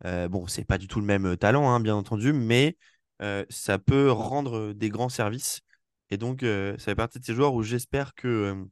Euh, 0.06 0.28
bon, 0.28 0.48
c'est 0.48 0.66
pas 0.66 0.78
du 0.78 0.88
tout 0.88 1.00
le 1.00 1.06
même 1.06 1.38
talent, 1.38 1.70
hein, 1.70 1.80
bien 1.80 1.96
entendu, 1.96 2.34
mais 2.34 2.78
ça 3.50 3.80
peut 3.80 4.12
rendre 4.12 4.74
des 4.74 4.90
grands 4.90 5.08
services. 5.08 5.62
Et 6.10 6.18
donc, 6.18 6.42
ça 6.42 6.78
fait 6.78 6.96
partie 6.96 7.20
de 7.20 7.26
ces 7.26 7.34
joueurs 7.34 7.54
où 7.54 7.64
j'espère 7.64 8.14
que 8.16 8.66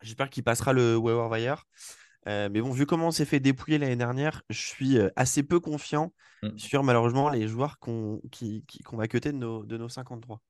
j'espère 0.00 0.30
qu'il 0.30 0.42
passera 0.42 0.72
le 0.72 0.96
waiver 0.96 1.28
wire. 1.30 1.64
mais 2.26 2.62
bon, 2.62 2.70
vu 2.70 2.86
comment 2.86 3.08
on 3.08 3.10
s'est 3.10 3.26
fait 3.26 3.40
dépouiller 3.40 3.76
l'année 3.76 3.96
dernière, 3.96 4.42
je 4.48 4.58
suis 4.58 4.98
assez 5.16 5.42
peu 5.42 5.60
confiant 5.60 6.14
mmh. 6.42 6.56
sur 6.56 6.82
malheureusement 6.82 7.28
les 7.28 7.46
joueurs 7.46 7.78
qu'on 7.78 8.22
qu'on 8.86 8.96
va 8.96 9.06
cuter 9.06 9.32
de 9.32 9.36
nos, 9.36 9.66
de 9.66 9.76
nos 9.76 9.90
53. 9.90 10.40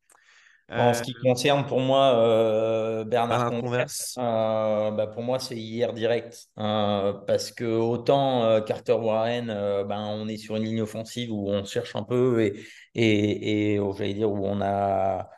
En 0.70 0.92
ce 0.92 1.02
qui 1.02 1.12
euh, 1.12 1.22
concerne 1.22 1.64
pour 1.64 1.80
moi 1.80 2.14
euh, 2.16 3.04
Bernard, 3.04 3.48
Converse, 3.48 4.16
euh, 4.18 4.90
bah, 4.90 5.06
pour 5.06 5.22
moi 5.22 5.38
c'est 5.38 5.56
hier 5.56 5.94
direct 5.94 6.48
parce 6.56 7.52
que 7.52 7.64
autant 7.64 8.60
Carter 8.62 8.92
Warren, 8.92 9.46
ben, 9.46 10.06
on 10.10 10.28
est 10.28 10.36
sur 10.36 10.56
une 10.56 10.64
ligne 10.64 10.82
offensive 10.82 11.32
où 11.32 11.48
on 11.48 11.64
cherche 11.64 11.96
un 11.96 12.02
peu 12.02 12.42
et, 12.42 12.60
et, 12.94 13.74
et 13.74 13.80
j'allais 13.96 14.14
dire 14.14 14.30
où 14.30 14.44
on 14.44 14.60
a 14.60 15.30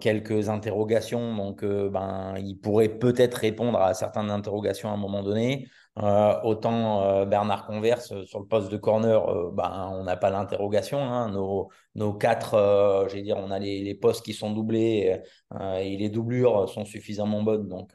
quelques 0.00 0.48
interrogations 0.48 1.34
donc 1.34 1.64
ben, 1.64 2.34
il 2.38 2.56
pourrait 2.56 2.90
peut-être 2.90 3.34
répondre 3.34 3.80
à 3.80 3.92
certaines 3.94 4.30
interrogations 4.30 4.88
à 4.88 4.92
un 4.92 4.98
moment 4.98 5.22
donné. 5.24 5.68
Euh, 6.02 6.40
autant 6.42 7.04
euh, 7.04 7.24
Bernard 7.24 7.66
Converse 7.66 8.10
euh, 8.10 8.24
sur 8.26 8.40
le 8.40 8.46
poste 8.46 8.68
de 8.68 8.76
corner, 8.76 9.52
ben, 9.52 9.90
on 9.92 10.02
n'a 10.02 10.16
pas 10.16 10.28
l'interrogation. 10.30 10.98
Hein. 10.98 11.30
Nos, 11.30 11.68
nos, 11.94 12.12
quatre, 12.12 13.06
j'ai 13.12 13.22
dire, 13.22 13.36
on 13.38 13.50
a 13.52 13.60
les, 13.60 13.82
les, 13.82 13.94
postes 13.94 14.24
qui 14.24 14.32
sont 14.32 14.50
doublés 14.50 15.20
et 15.78 15.96
les 15.96 16.08
doublures 16.08 16.68
sont 16.68 16.84
suffisamment 16.84 17.42
bonnes. 17.42 17.68
Donc, 17.68 17.92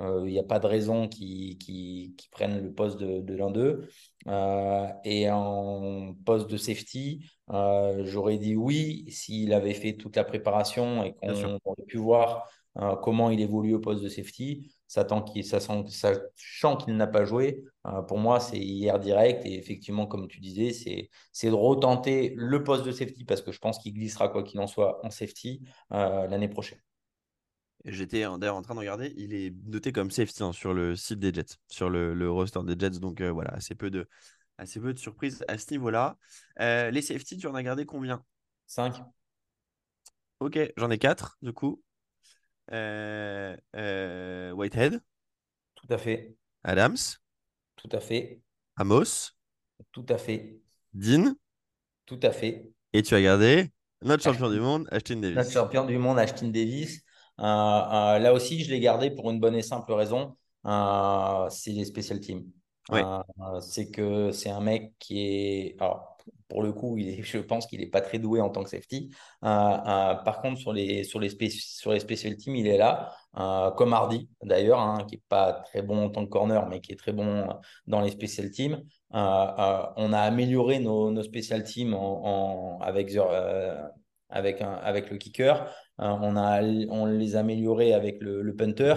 il 0.00 0.24
n'y 0.24 0.38
a 0.38 0.42
pas 0.42 0.58
de 0.58 0.66
raison 0.66 1.08
qu'ils 1.08 1.56
qui, 1.56 2.14
qui 2.16 2.28
prennent 2.28 2.62
le 2.62 2.72
poste 2.72 2.98
de, 2.98 3.20
de 3.20 3.34
l'un 3.34 3.50
d'eux. 3.50 3.88
et 5.04 5.30
en 5.30 6.14
poste 6.26 6.50
de 6.50 6.56
safety, 6.58 7.24
j'aurais 7.48 8.38
dit 8.38 8.56
oui 8.56 9.06
s'il 9.10 9.54
avait 9.54 9.74
fait 9.74 9.94
toute 9.94 10.16
la 10.16 10.24
préparation 10.24 11.04
et 11.04 11.14
qu'on 11.14 11.58
aurait 11.64 11.86
pu 11.86 11.96
voir 11.96 12.48
comment 13.02 13.30
il 13.30 13.40
évolue 13.40 13.74
au 13.74 13.80
poste 13.80 14.02
de 14.02 14.08
safety 14.08 14.70
sachant 14.90 16.76
qu'il 16.76 16.96
n'a 16.96 17.06
pas 17.06 17.24
joué, 17.24 17.62
euh, 17.86 18.02
pour 18.02 18.18
moi, 18.18 18.40
c'est 18.40 18.58
hier 18.58 18.98
direct. 18.98 19.46
Et 19.46 19.56
effectivement, 19.56 20.08
comme 20.08 20.26
tu 20.26 20.40
disais, 20.40 20.72
c'est 21.32 21.48
de 21.48 21.54
retenter 21.54 22.34
le 22.36 22.64
poste 22.64 22.84
de 22.84 22.90
safety 22.90 23.24
parce 23.24 23.40
que 23.40 23.52
je 23.52 23.60
pense 23.60 23.78
qu'il 23.78 23.94
glissera, 23.94 24.28
quoi 24.28 24.42
qu'il 24.42 24.58
en 24.58 24.66
soit, 24.66 24.98
en 25.06 25.10
safety 25.10 25.62
euh, 25.92 26.26
l'année 26.26 26.48
prochaine. 26.48 26.80
J'étais 27.84 28.22
d'ailleurs 28.22 28.56
en 28.56 28.62
train 28.62 28.74
de 28.74 28.80
regarder, 28.80 29.14
il 29.16 29.32
est 29.32 29.54
noté 29.66 29.92
comme 29.92 30.10
safety 30.10 30.42
hein, 30.42 30.52
sur 30.52 30.74
le 30.74 30.96
site 30.96 31.20
des 31.20 31.32
Jets, 31.32 31.56
sur 31.68 31.88
le, 31.88 32.28
roster 32.28 32.60
des 32.64 32.74
Jets. 32.76 32.98
Donc 32.98 33.20
euh, 33.20 33.30
voilà, 33.30 33.52
assez 33.52 33.76
peu 33.76 33.90
de, 33.90 34.08
assez 34.58 34.80
peu 34.80 34.92
de 34.92 34.98
surprises 34.98 35.44
à 35.46 35.56
ce 35.56 35.70
niveau-là. 35.70 36.16
Les 36.58 37.00
safety, 37.00 37.38
tu 37.38 37.46
en 37.46 37.54
as 37.54 37.62
gardé 37.62 37.86
combien? 37.86 38.24
5. 38.66 39.00
Ok, 40.40 40.58
j'en 40.76 40.90
ai 40.90 40.98
4 40.98 41.38
du 41.42 41.52
coup. 41.52 41.80
Euh, 42.72 43.56
euh, 43.76 44.52
Whitehead. 44.52 45.00
Tout 45.74 45.86
à 45.90 45.98
fait. 45.98 46.34
Adams. 46.62 46.96
Tout 47.76 47.88
à 47.92 48.00
fait. 48.00 48.40
Amos. 48.76 49.32
Tout 49.92 50.06
à 50.08 50.18
fait. 50.18 50.60
Dean. 50.92 51.34
Tout 52.06 52.20
à 52.22 52.30
fait. 52.30 52.72
Et 52.92 53.02
tu 53.02 53.14
as 53.14 53.22
gardé 53.22 53.70
notre 54.02 54.22
champion 54.22 54.50
du 54.50 54.60
monde, 54.60 54.88
Ashton 54.90 55.16
Davis. 55.16 55.36
Notre 55.36 55.52
champion 55.52 55.84
du 55.84 55.98
monde, 55.98 56.18
Ashton 56.18 56.48
Davis. 56.48 57.02
là 57.38 58.32
aussi, 58.32 58.62
je 58.64 58.70
l'ai 58.70 58.80
gardé 58.80 59.10
pour 59.10 59.30
une 59.30 59.40
bonne 59.40 59.54
et 59.54 59.62
simple 59.62 59.92
raison. 59.92 60.36
c'est 61.50 61.72
les 61.72 61.84
special 61.84 62.20
teams. 62.20 62.44
c'est 63.60 63.90
que 63.90 64.30
c'est 64.32 64.50
un 64.50 64.60
mec 64.60 64.92
qui 64.98 65.20
est. 65.20 65.76
Alors, 65.80 66.09
pour 66.50 66.62
le 66.62 66.72
coup, 66.72 66.98
il 66.98 67.08
est, 67.08 67.22
je 67.22 67.38
pense 67.38 67.66
qu'il 67.66 67.80
n'est 67.80 67.86
pas 67.86 68.02
très 68.02 68.18
doué 68.18 68.42
en 68.42 68.50
tant 68.50 68.62
que 68.62 68.68
safety. 68.68 69.10
Euh, 69.44 69.48
euh, 69.48 70.14
par 70.16 70.42
contre, 70.42 70.58
sur 70.58 70.74
les, 70.74 71.04
sur, 71.04 71.18
les 71.18 71.30
sur 71.30 71.92
les 71.92 72.00
special 72.00 72.36
teams, 72.36 72.56
il 72.56 72.66
est 72.66 72.76
là, 72.76 73.14
euh, 73.38 73.70
comme 73.70 73.94
Hardy 73.94 74.28
d'ailleurs, 74.42 74.80
hein, 74.80 75.06
qui 75.08 75.16
n'est 75.16 75.22
pas 75.28 75.52
très 75.52 75.80
bon 75.80 76.04
en 76.04 76.10
tant 76.10 76.26
que 76.26 76.30
corner, 76.30 76.68
mais 76.68 76.80
qui 76.80 76.92
est 76.92 76.96
très 76.96 77.12
bon 77.12 77.48
dans 77.86 78.02
les 78.02 78.10
special 78.10 78.50
teams. 78.50 78.82
on 79.12 80.12
a 80.12 80.20
amélioré 80.20 80.80
nos, 80.80 81.10
nos 81.10 81.22
special 81.22 81.62
teams 81.62 81.94
en, 81.94 82.78
avec, 82.80 83.16
avec, 84.28 84.60
avec 84.60 85.10
le 85.10 85.16
kicker. 85.16 85.66
on, 85.98 86.36
a, 86.36 86.62
on 86.62 87.06
les 87.06 87.36
a 87.36 87.40
améliorés 87.40 87.94
avec 87.94 88.20
le, 88.20 88.54
punter. 88.56 88.94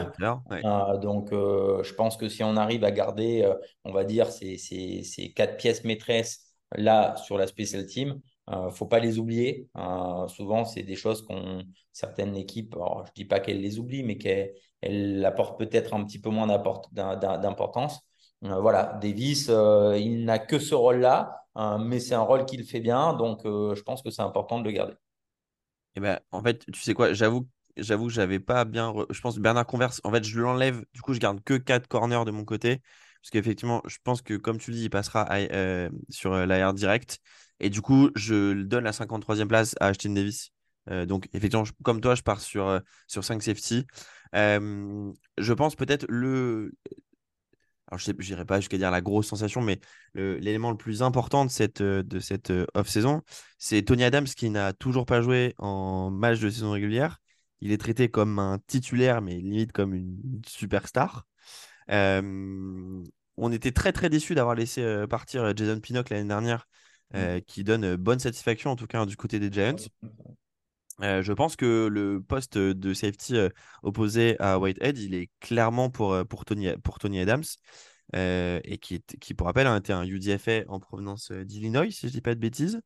donc, 1.02 1.30
je 1.32 1.94
pense 1.94 2.18
que 2.18 2.28
si 2.30 2.44
on 2.44 2.58
arrive 2.58 2.84
à 2.84 2.92
garder, 2.92 3.48
on 3.86 3.92
va 3.92 4.04
dire, 4.04 4.32
ces, 4.32 4.58
ces, 4.58 5.04
ces 5.04 5.32
quatre 5.32 5.58
pièces 5.58 5.84
maîtresses 5.84 6.53
là 6.76 7.16
sur 7.18 7.38
la 7.38 7.48
special 7.48 7.86
team. 7.86 8.20
ne 8.48 8.56
euh, 8.56 8.70
faut 8.72 8.86
pas 8.86 9.00
les 9.00 9.20
oublier. 9.20 9.68
Euh, 9.78 10.28
souvent, 10.28 10.66
c'est 10.66 10.84
des 10.84 10.96
choses 10.96 11.26
qu'on 11.26 11.64
certaines 11.92 12.36
équipes, 12.36 12.74
alors, 12.76 13.06
je 13.06 13.12
dis 13.14 13.26
pas 13.26 13.40
qu'elles 13.40 13.62
les 13.62 13.78
oublient, 13.80 14.04
mais 14.04 14.18
qu'elles 14.18 15.24
apportent 15.26 15.60
peut-être 15.60 15.94
un 15.94 16.04
petit 16.04 16.20
peu 16.20 16.30
moins 16.30 16.48
d'importance. 16.48 18.02
Euh, 18.44 18.60
voilà, 18.60 18.98
Davis, 19.02 19.48
il 19.48 20.26
n'a 20.26 20.40
que 20.40 20.58
ce 20.58 20.74
rôle-là, 20.74 21.46
mais 21.80 22.00
c'est 22.00 22.16
un 22.16 22.22
rôle 22.22 22.46
qu'il 22.46 22.64
fait 22.64 22.80
bien, 22.80 23.14
donc 23.14 23.42
je 23.46 23.82
pense 23.84 24.02
que 24.02 24.10
c'est 24.10 24.24
important 24.24 24.60
de 24.60 24.66
le 24.66 24.72
garder. 24.72 24.94
Eh 25.96 26.00
ben, 26.00 26.20
en 26.32 26.42
fait, 26.42 26.66
tu 26.72 26.82
sais 26.82 26.96
quoi, 26.96 27.14
j'avoue 27.14 27.48
j'avoue 27.78 28.08
que 28.08 28.14
j'avais 28.14 28.40
pas 28.40 28.66
bien. 28.66 28.94
Je 29.10 29.22
pense 29.22 29.38
Bernard 29.40 29.66
Converse, 29.66 30.02
en 30.04 30.12
fait, 30.12 30.24
je 30.24 30.40
l'enlève. 30.40 30.84
Du 30.94 31.02
coup, 31.02 31.14
je 31.14 31.20
garde 31.20 31.42
que 31.44 31.56
4 31.56 31.88
corners 31.88 32.26
de 32.26 32.32
mon 32.32 32.46
côté. 32.46 32.82
Parce 33.24 33.32
qu'effectivement, 33.32 33.82
je 33.88 33.98
pense 34.04 34.22
que, 34.22 34.34
comme 34.34 34.58
tu 34.58 34.72
le 34.72 34.76
dis, 34.78 34.84
il 34.84 34.90
passera 34.90 35.26
euh, 35.32 35.90
sur 36.10 36.34
euh, 36.34 36.46
l'AR 36.46 36.74
direct. 36.74 37.20
Et 37.62 37.70
du 37.70 37.82
coup, 37.82 38.10
je 38.16 38.52
donne 38.64 38.84
la 38.84 38.92
53e 38.92 39.48
place 39.48 39.76
à 39.80 39.88
Ashton 39.88 40.10
Davis. 40.10 40.50
Euh, 40.90 41.06
donc, 41.06 41.30
effectivement, 41.32 41.64
comme 41.84 42.02
toi, 42.02 42.16
je 42.16 42.22
pars 42.22 42.42
sur, 42.42 42.82
sur 43.08 43.24
5 43.24 43.42
safety. 43.42 43.86
je 44.34 45.54
pense 45.54 45.78
peut-être 45.78 46.06
le. 46.10 46.74
Alors, 47.88 48.00
je 48.00 48.12
n'irai 48.12 48.44
pas 48.44 48.60
jusqu'à 48.60 48.78
dire 48.78 48.92
la 48.92 49.00
grosse 49.00 49.28
sensation, 49.28 49.62
mais 49.62 49.80
l'élément 50.16 50.72
le, 50.72 50.78
plus 50.78 51.02
important 51.02 51.46
de 51.46 51.50
cette, 51.50 51.82
de 51.82 52.20
cette 52.20 52.52
off-saison, 52.74 53.22
c'est 53.58 53.84
Tony 53.84 54.04
Adams 54.04 54.26
qui 54.26 54.50
n'a 54.50 54.74
toujours 54.74 55.06
pas 55.06 55.22
joué 55.22 55.54
en 55.60 56.12
match 56.12 56.42
de 56.42 56.50
saison 56.50 56.72
régulière. 56.72 57.22
Il 57.62 57.72
est 57.72 57.78
traité 57.78 58.10
comme 58.10 58.40
un 58.40 58.60
titulaire, 58.68 59.22
mais 59.22 59.36
limite 59.36 59.72
comme 59.72 59.94
une 59.94 60.42
superstar. 60.46 61.26
Euh, 61.90 63.04
on 63.38 63.52
était 63.52 63.72
très 63.72 63.92
très 63.92 64.10
déçus 64.10 64.36
d'avoir 64.36 64.56
laissé 64.56 64.82
euh, 64.82 65.08
partir 65.08 65.44
euh, 65.44 65.54
Jason 65.56 65.80
Pinnock 65.80 66.10
l'année 66.10 66.28
dernière, 66.28 66.68
mm. 67.14 67.42
qui 67.48 67.64
donne 67.64 67.96
bonne 67.96 68.20
satisfaction 68.20 68.72
en 68.72 68.76
tout 68.76 68.88
cas 68.88 69.06
du 69.06 69.18
côté 69.18 69.40
des 69.40 69.52
Giants. 69.52 69.76
je 71.00 71.34
pense 71.34 71.56
que 71.56 71.88
le 71.88 72.22
poste 72.22 72.58
de 72.58 72.94
safety 72.94 73.36
opposé 73.82 74.36
à 74.40 74.60
Whitehead, 74.60 74.98
il 74.98 75.16
est 75.16 75.30
clairement 75.40 75.90
pour, 75.90 76.26
pour, 76.28 76.46
Tony, 76.46 76.70
pour 76.84 77.00
Tony 77.00 77.20
Adams, 77.20 77.44
et 78.14 78.78
qui, 78.82 79.02
qui, 79.20 79.34
pour 79.34 79.48
rappel, 79.48 79.68
a 79.68 79.78
été 79.78 79.94
un 79.94 80.06
UDFA 80.06 80.64
en 80.68 80.80
provenance 80.80 81.32
d'Illinois, 81.32 81.90
si 81.92 82.02
je 82.02 82.08
ne 82.08 82.12
dis 82.12 82.22
pas 82.22 82.36
de 82.36 82.40
bêtises, 82.40 82.80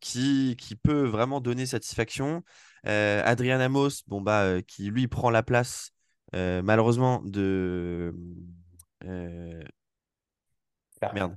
qui, 0.00 0.56
qui 0.56 0.76
peut 0.76 1.06
vraiment 1.06 1.40
donner 1.40 1.66
satisfaction. 1.66 2.42
Adrian 2.84 3.60
Amos, 3.60 4.02
bon, 4.06 4.20
bah, 4.20 4.62
qui 4.62 4.90
lui 4.90 5.08
prend 5.08 5.30
la 5.30 5.42
place 5.42 5.92
euh, 6.34 6.62
malheureusement, 6.62 7.22
de. 7.24 8.14
Euh, 9.04 9.62
merde. 11.14 11.36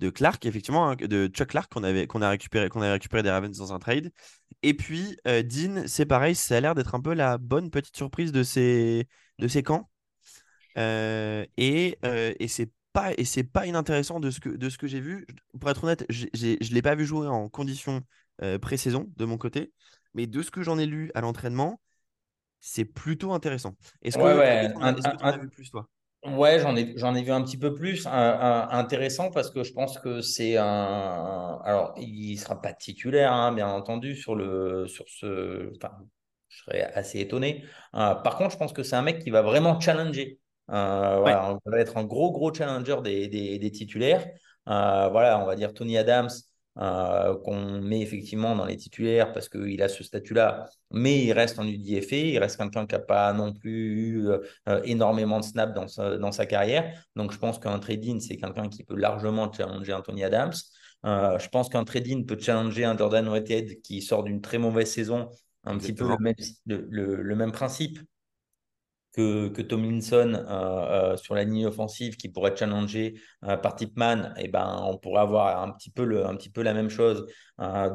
De 0.00 0.10
Clark, 0.10 0.44
effectivement, 0.44 0.90
hein, 0.90 0.96
de 0.96 1.28
Chuck 1.28 1.48
Clark 1.48 1.72
qu'on 1.72 1.84
avait, 1.84 2.06
qu'on 2.06 2.20
a 2.20 2.28
récupéré, 2.28 2.68
qu'on 2.68 2.82
a 2.82 2.92
récupéré 2.92 3.22
des 3.22 3.30
Ravens 3.30 3.56
dans 3.56 3.72
un 3.72 3.78
trade. 3.78 4.10
Et 4.62 4.74
puis, 4.74 5.16
euh, 5.26 5.42
Dean, 5.42 5.84
c'est 5.86 6.04
pareil, 6.04 6.34
ça 6.34 6.56
a 6.56 6.60
l'air 6.60 6.74
d'être 6.74 6.94
un 6.94 7.00
peu 7.00 7.14
la 7.14 7.38
bonne 7.38 7.70
petite 7.70 7.96
surprise 7.96 8.32
de 8.32 8.42
ces, 8.42 9.08
de 9.38 9.48
ces 9.48 9.62
camps. 9.62 9.88
et 10.76 11.98
et 12.02 12.48
c'est 12.48 12.70
pas, 12.92 13.12
et 13.16 13.24
c'est 13.24 13.44
pas 13.44 13.66
inintéressant 13.66 14.20
de 14.20 14.30
ce 14.30 14.40
que, 14.40 14.48
de 14.48 14.68
ce 14.68 14.78
que 14.78 14.86
j'ai 14.86 15.00
vu. 15.00 15.26
Pour 15.60 15.70
être 15.70 15.84
honnête, 15.84 16.04
je 16.10 16.26
ne 16.26 16.74
l'ai 16.74 16.82
pas 16.82 16.94
vu 16.94 17.06
jouer 17.06 17.28
en 17.28 17.48
conditions 17.48 18.02
pré-saison 18.60 19.10
de 19.16 19.24
mon 19.24 19.38
côté. 19.38 19.72
Mais 20.14 20.26
de 20.26 20.42
ce 20.42 20.50
que 20.50 20.62
j'en 20.62 20.78
ai 20.78 20.86
lu 20.86 21.10
à 21.14 21.20
l'entraînement, 21.20 21.80
c'est 22.66 22.86
plutôt 22.86 23.32
intéressant. 23.34 23.74
Est-ce 24.00 24.16
que 24.16 24.22
tu 24.72 25.22
en 25.22 25.28
as 25.28 25.36
vu 25.36 25.50
plus, 25.50 25.70
toi? 25.70 25.86
Ouais, 26.24 26.58
j'en 26.58 26.74
ai, 26.74 26.94
j'en 26.96 27.14
ai 27.14 27.22
vu 27.22 27.30
un 27.30 27.42
petit 27.42 27.58
peu 27.58 27.74
plus. 27.74 28.06
intéressant 28.06 29.30
parce 29.30 29.50
que 29.50 29.62
je 29.62 29.74
pense 29.74 29.98
que 29.98 30.22
c'est 30.22 30.56
un. 30.56 31.60
Alors, 31.62 31.92
il 31.98 32.32
ne 32.32 32.38
sera 32.38 32.62
pas 32.62 32.72
titulaire, 32.72 33.34
hein, 33.34 33.52
bien 33.52 33.68
entendu, 33.68 34.16
sur, 34.16 34.34
le, 34.34 34.86
sur 34.88 35.04
ce. 35.08 35.70
Enfin, 35.76 35.94
je 36.48 36.62
serais 36.62 36.82
assez 36.94 37.20
étonné. 37.20 37.64
Euh, 37.94 38.14
par 38.14 38.38
contre, 38.38 38.52
je 38.52 38.56
pense 38.56 38.72
que 38.72 38.82
c'est 38.82 38.96
un 38.96 39.02
mec 39.02 39.18
qui 39.18 39.28
va 39.28 39.42
vraiment 39.42 39.78
challenger. 39.78 40.38
Euh, 40.70 41.18
voilà, 41.20 41.58
va 41.66 41.78
être 41.78 41.98
un 41.98 42.04
gros, 42.04 42.32
gros 42.32 42.54
challenger 42.54 42.96
des, 43.02 43.28
des, 43.28 43.58
des 43.58 43.70
titulaires. 43.70 44.26
Euh, 44.68 45.10
voilà, 45.10 45.38
on 45.38 45.44
va 45.44 45.54
dire 45.54 45.74
Tony 45.74 45.98
Adams, 45.98 46.30
euh, 46.78 47.36
qu'on 47.44 47.80
met 47.80 48.00
effectivement 48.00 48.56
dans 48.56 48.64
les 48.64 48.76
titulaires 48.76 49.32
parce 49.32 49.48
qu'il 49.48 49.80
a 49.80 49.88
ce 49.88 50.02
statut-là, 50.02 50.68
mais 50.90 51.24
il 51.24 51.32
reste 51.32 51.58
en 51.58 51.66
UDFA, 51.66 52.16
il 52.16 52.38
reste 52.38 52.56
quelqu'un 52.56 52.86
qui 52.86 52.94
n'a 52.94 53.00
pas 53.00 53.32
non 53.32 53.52
plus 53.52 53.70
eu 53.70 54.28
euh, 54.68 54.80
énormément 54.84 55.38
de 55.38 55.44
snaps 55.44 55.74
dans 55.74 55.86
sa, 55.86 56.16
dans 56.16 56.32
sa 56.32 56.46
carrière. 56.46 56.92
Donc 57.14 57.32
je 57.32 57.38
pense 57.38 57.58
qu'un 57.58 57.78
trading, 57.78 58.20
c'est 58.20 58.36
quelqu'un 58.36 58.68
qui 58.68 58.82
peut 58.82 58.96
largement 58.96 59.52
challenger 59.52 59.92
Anthony 59.92 60.24
Adams. 60.24 60.54
Euh, 61.04 61.38
je 61.38 61.48
pense 61.48 61.68
qu'un 61.68 61.84
trading 61.84 62.26
peut 62.26 62.38
challenger 62.40 62.84
un 62.84 62.96
Jordan 62.96 63.28
Whitehead 63.28 63.80
qui 63.82 64.02
sort 64.02 64.24
d'une 64.24 64.40
très 64.40 64.58
mauvaise 64.58 64.90
saison, 64.90 65.30
un 65.64 65.78
petit 65.78 65.92
peu 65.92 66.08
le 66.08 66.16
même, 66.18 66.34
le 66.66 67.34
même 67.36 67.52
principe 67.52 67.98
que, 69.14 69.48
que 69.48 69.62
Tomlinson 69.62 70.32
euh, 70.34 71.12
euh, 71.12 71.16
sur 71.16 71.34
la 71.34 71.44
ligne 71.44 71.66
offensive 71.66 72.16
qui 72.16 72.28
pourrait 72.28 72.50
être 72.50 72.58
challengé 72.58 73.14
euh, 73.44 73.56
par 73.56 73.76
Tipman, 73.76 74.34
eh 74.38 74.48
ben, 74.48 74.82
on 74.84 74.98
pourrait 74.98 75.22
avoir 75.22 75.62
un 75.62 75.70
petit 75.70 75.90
peu, 75.90 76.04
le, 76.04 76.26
un 76.26 76.34
petit 76.34 76.50
peu 76.50 76.62
la 76.62 76.74
même 76.74 76.90
chose. 76.90 77.26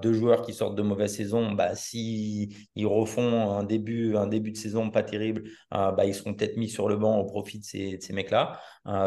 deux 0.01 0.13
joueurs 0.13 0.41
qui 0.43 0.53
sortent 0.53 0.75
de 0.75 0.81
mauvaise 0.81 1.15
saison, 1.15 1.51
bah, 1.51 1.75
s'ils 1.75 2.55
ils 2.75 2.87
refont 2.87 3.57
un 3.57 3.63
début, 3.63 4.15
un 4.15 4.27
début 4.27 4.51
de 4.51 4.57
saison 4.57 4.89
pas 4.89 5.03
terrible, 5.03 5.43
bah, 5.71 6.05
ils 6.05 6.15
seront 6.15 6.33
peut-être 6.33 6.57
mis 6.57 6.69
sur 6.69 6.87
le 6.89 6.97
banc 6.97 7.19
au 7.19 7.25
profit 7.25 7.59
de 7.59 7.65
ces, 7.65 7.99
mecs-là. 8.13 8.59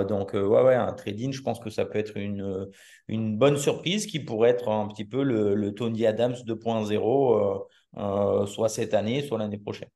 donc, 0.08 0.34
ouais, 0.34 0.40
ouais, 0.40 0.74
un 0.74 0.92
trading, 0.92 1.32
je 1.32 1.42
pense 1.42 1.58
que 1.60 1.70
ça 1.70 1.84
peut 1.86 1.98
être 1.98 2.16
une, 2.16 2.68
une 3.08 3.36
bonne 3.38 3.56
surprise 3.56 4.06
qui 4.06 4.20
pourrait 4.20 4.50
être 4.50 4.68
un 4.68 4.88
petit 4.88 5.04
peu 5.06 5.22
le 5.22 5.72
Tony 5.74 6.06
Adams 6.06 6.34
2.0, 6.46 8.46
soit 8.46 8.68
cette 8.68 8.94
année, 8.94 9.22
soit 9.22 9.38
l'année 9.38 9.58
prochaine. 9.58 9.88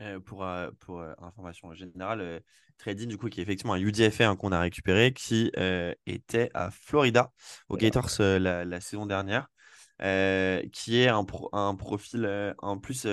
Euh, 0.00 0.20
pour, 0.20 0.44
euh, 0.44 0.70
pour 0.78 1.00
euh, 1.00 1.12
information 1.20 1.74
générale, 1.74 2.40
Trading, 2.78 3.08
du 3.08 3.18
coup, 3.18 3.28
qui 3.28 3.40
est 3.40 3.42
effectivement 3.42 3.72
un 3.72 3.80
UDFA 3.80 4.28
hein, 4.28 4.36
qu'on 4.36 4.52
a 4.52 4.60
récupéré, 4.60 5.12
qui 5.12 5.50
était 6.06 6.50
à 6.54 6.70
Florida, 6.70 7.32
au 7.68 7.76
Gators 7.76 8.10
la, 8.20 8.80
saison 8.80 9.06
dernière, 9.06 9.48
qui 9.98 11.00
est 11.00 11.08
un, 11.08 11.26
un 11.52 11.74
profil 11.74 12.54
en 12.58 12.78
plus 12.78 13.08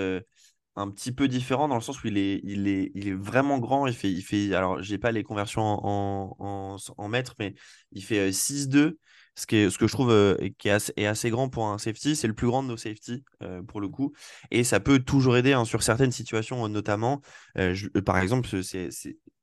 un 0.77 0.91
petit 0.91 1.11
peu 1.11 1.27
différent 1.27 1.67
dans 1.67 1.75
le 1.75 1.81
sens 1.81 2.03
où 2.03 2.07
il 2.07 2.19
est, 2.19 2.41
il 2.43 2.67
est, 2.67 2.91
il 2.93 3.07
est 3.07 3.13
vraiment 3.13 3.57
grand. 3.57 3.87
Il 3.87 3.95
fait, 3.95 4.11
il 4.11 4.21
fait 4.21 4.53
alors, 4.53 4.83
j'ai 4.83 4.99
pas 4.99 5.11
les 5.11 5.23
conversions 5.23 5.63
en, 5.63 6.35
en, 6.37 6.77
en, 6.97 7.07
mètres, 7.07 7.33
mais 7.39 7.55
il 7.93 8.03
fait 8.03 8.31
6-2 8.31 8.99
ce, 9.35 9.45
qui 9.45 9.57
est, 9.57 9.69
ce 9.69 9.77
que 9.77 9.87
je 9.87 9.93
trouve 9.93 10.11
euh, 10.11 10.35
qui 10.57 10.69
est 10.69 11.05
assez, 11.05 11.29
grand 11.29 11.49
pour 11.49 11.67
un 11.67 11.77
safety. 11.77 12.15
C'est 12.15 12.27
le 12.27 12.33
plus 12.33 12.47
grand 12.47 12.63
de 12.63 12.69
nos 12.69 12.77
safety 12.77 13.23
euh, 13.43 13.61
pour 13.61 13.81
le 13.81 13.89
coup. 13.89 14.13
Et 14.51 14.63
ça 14.63 14.79
peut 14.79 14.99
toujours 14.99 15.37
aider 15.37 15.53
hein, 15.53 15.65
sur 15.65 15.83
certaines 15.83 16.11
situations, 16.11 16.67
notamment. 16.67 17.21
Euh, 17.57 17.75
par 18.05 18.17
exemple, 18.17 18.47
c'est 18.63 18.89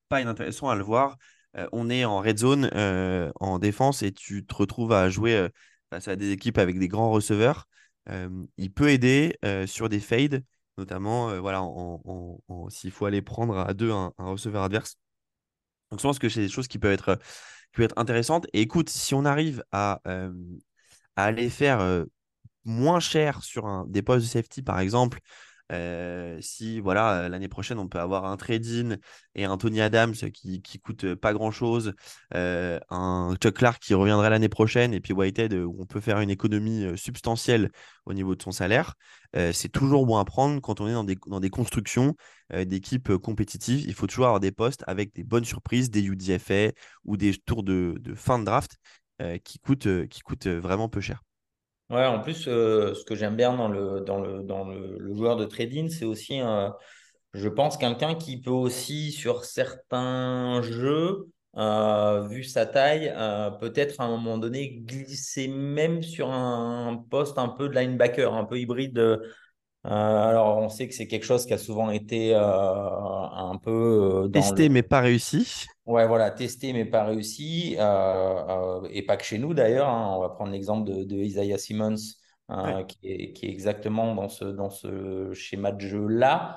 pas 0.09 0.21
inintéressant 0.21 0.69
à 0.69 0.75
le 0.75 0.83
voir. 0.83 1.17
on 1.73 1.91
est 1.91 2.05
en 2.05 2.21
red 2.21 2.39
zone 2.39 2.71
en 3.41 3.59
défense 3.59 4.03
et 4.03 4.13
tu 4.13 4.45
te 4.45 4.55
retrouves 4.55 4.93
à 4.93 5.09
jouer 5.09 5.49
face 5.91 6.09
à 6.09 6.17
des 6.17 6.33
équipes 6.33 6.59
avec 6.59 6.79
des 6.79 6.89
grands 6.89 7.11
receveurs. 7.11 7.67
il 8.59 8.73
peut 8.73 8.91
aider 8.91 9.39
sur 9.67 9.89
des 9.89 10.01
fades, 10.01 10.45
notamment 10.77 11.41
voilà, 11.41 11.63
s'il 12.69 12.91
faut 12.91 13.07
aller 13.07 13.23
prendre 13.23 13.59
à 13.59 13.73
deux 13.73 13.91
un 13.91 14.13
receveur 14.19 14.65
adverse. 14.65 14.97
Donc 15.91 16.01
je 16.01 16.07
pense 16.07 16.19
que 16.19 16.29
c'est 16.29 16.41
des 16.41 16.49
choses 16.49 16.69
qui 16.69 16.79
peuvent 16.79 16.93
être 16.93 17.19
peut 17.73 17.83
être 17.83 17.99
intéressante. 17.99 18.47
Et 18.53 18.61
écoute, 18.63 18.91
si 18.91 19.15
on 19.15 19.25
arrive 19.25 19.65
à, 19.73 20.01
à 20.05 21.25
aller 21.25 21.51
faire 21.51 22.05
moins 22.65 23.01
cher 23.01 23.43
sur 23.43 23.67
un, 23.67 23.87
des 23.89 24.03
postes 24.03 24.27
de 24.27 24.31
safety, 24.31 24.63
par 24.63 24.81
exemple, 24.81 25.21
euh, 25.73 26.39
si 26.41 26.81
voilà 26.81 27.29
l'année 27.29 27.49
prochaine 27.49 27.79
on 27.79 27.89
peut 27.89 27.99
avoir 27.99 28.27
un 28.27 28.37
trade-in 28.37 28.97
et 29.35 29.45
un 29.45 29.57
Tony 29.57 29.81
Adams 29.81 30.15
qui, 30.15 30.61
qui 30.63 30.79
coûte 30.79 31.15
pas 31.15 31.33
grand 31.33 31.51
chose, 31.51 31.95
euh, 32.35 32.79
un 32.91 33.35
Chuck 33.41 33.55
Clark 33.55 33.83
qui 33.83 33.95
reviendrait 33.95 34.31
l'année 34.31 34.49
prochaine 34.49 34.93
et 34.93 35.01
puis 35.01 35.13
Whitehead 35.13 35.55
où 35.55 35.77
on 35.79 35.87
peut 35.87 36.01
faire 36.01 36.21
une 36.21 36.31
économie 36.31 36.87
substantielle 36.97 37.71
au 38.05 38.13
niveau 38.15 38.35
de 38.35 38.43
son 38.43 38.53
salaire, 38.53 38.95
euh, 39.37 39.53
c'est 39.53 39.71
toujours 39.71 40.07
bon 40.07 40.19
à 40.19 40.25
prendre 40.25 40.61
quand 40.61 40.81
on 40.81 40.89
est 40.89 40.93
dans 40.93 41.41
des, 41.41 41.51
constructions 41.51 42.15
d'équipes 42.53 43.17
compétitives. 43.17 43.85
Il 43.87 43.95
faut 43.95 44.07
toujours 44.07 44.27
avoir 44.27 44.41
des 44.41 44.53
postes 44.53 44.85
avec 44.87 45.15
des 45.15 45.25
bonnes 45.25 45.45
surprises, 45.45 45.91
des 45.91 46.03
UDFA 46.03 46.73
ou 47.05 47.17
des 47.17 47.35
tours 47.35 47.63
de, 47.63 47.95
fin 48.15 48.39
de 48.39 48.45
draft 48.45 48.77
qui 49.45 49.59
coûtent 49.59 50.47
vraiment 50.47 50.89
peu 50.89 51.01
cher. 51.01 51.23
Ouais, 51.93 52.07
en 52.07 52.21
plus, 52.21 52.49
euh, 52.49 52.95
ce 52.95 53.05
que 53.05 53.15
j'aime 53.15 53.37
bien 53.37 53.55
dans 53.55 53.69
le, 53.69 54.01
dans 54.01 54.19
le, 54.19 54.43
dans 54.43 54.65
le, 54.65 55.15
joueur 55.15 55.37
de 55.37 55.45
trading, 55.45 55.91
c'est 55.91 56.07
aussi, 56.07 56.41
je 57.35 57.49
pense, 57.51 57.77
quelqu'un 57.77 58.15
qui 58.15 58.41
peut 58.41 58.51
aussi, 58.51 59.13
sur 59.13 59.45
certains 59.45 60.63
jeux, 60.63 61.27
euh, 61.59 62.27
vu 62.29 62.45
sa 62.45 62.65
taille, 62.65 63.13
euh, 63.15 63.51
peut-être 63.51 64.01
à 64.01 64.05
un 64.05 64.09
moment 64.09 64.39
donné 64.39 64.71
glisser 64.71 65.49
même 65.49 66.03
sur 66.03 66.31
un 66.31 66.97
poste 67.11 67.39
un 67.39 67.49
peu 67.49 67.69
de 67.69 67.75
linebacker, 67.75 68.33
un 68.33 68.45
peu 68.47 68.59
hybride. 68.59 68.99
alors, 69.85 70.57
on 70.57 70.71
sait 70.71 70.89
que 70.89 70.95
c'est 70.95 71.07
quelque 71.07 71.27
chose 71.27 71.45
qui 71.45 71.53
a 71.53 71.59
souvent 71.59 71.91
été 71.91 72.35
un 72.35 73.59
peu 73.63 74.31
testé 74.33 74.71
mais 74.71 74.83
pas 74.83 75.01
réussi. 75.01 75.67
Ouais, 75.93 76.07
voilà, 76.07 76.31
testé 76.31 76.73
mais 76.73 76.87
pas 76.87 77.05
réussi. 77.05 77.77
Euh, 77.79 77.83
euh, 77.83 78.89
et 78.91 79.03
pas 79.03 79.19
que 79.19 79.25
chez 79.25 79.37
nous 79.37 79.53
d'ailleurs. 79.53 79.91
Hein. 79.91 80.15
On 80.17 80.21
va 80.21 80.31
prendre 80.31 80.51
l'exemple 80.51 80.91
de, 80.91 81.05
de, 81.05 81.17
Isaiah 81.17 81.59
Simmons, 81.59 82.15
euh, 82.51 82.83
qui, 82.85 82.99
est, 83.03 83.33
qui, 83.35 83.45
est, 83.45 83.51
exactement 83.51 84.15
dans 84.15 84.31
ce, 84.31 84.47
dans 84.47 84.71
ce 84.71 85.35
schéma 85.35 85.71
de 85.71 85.81
jeu-là. 85.83 86.57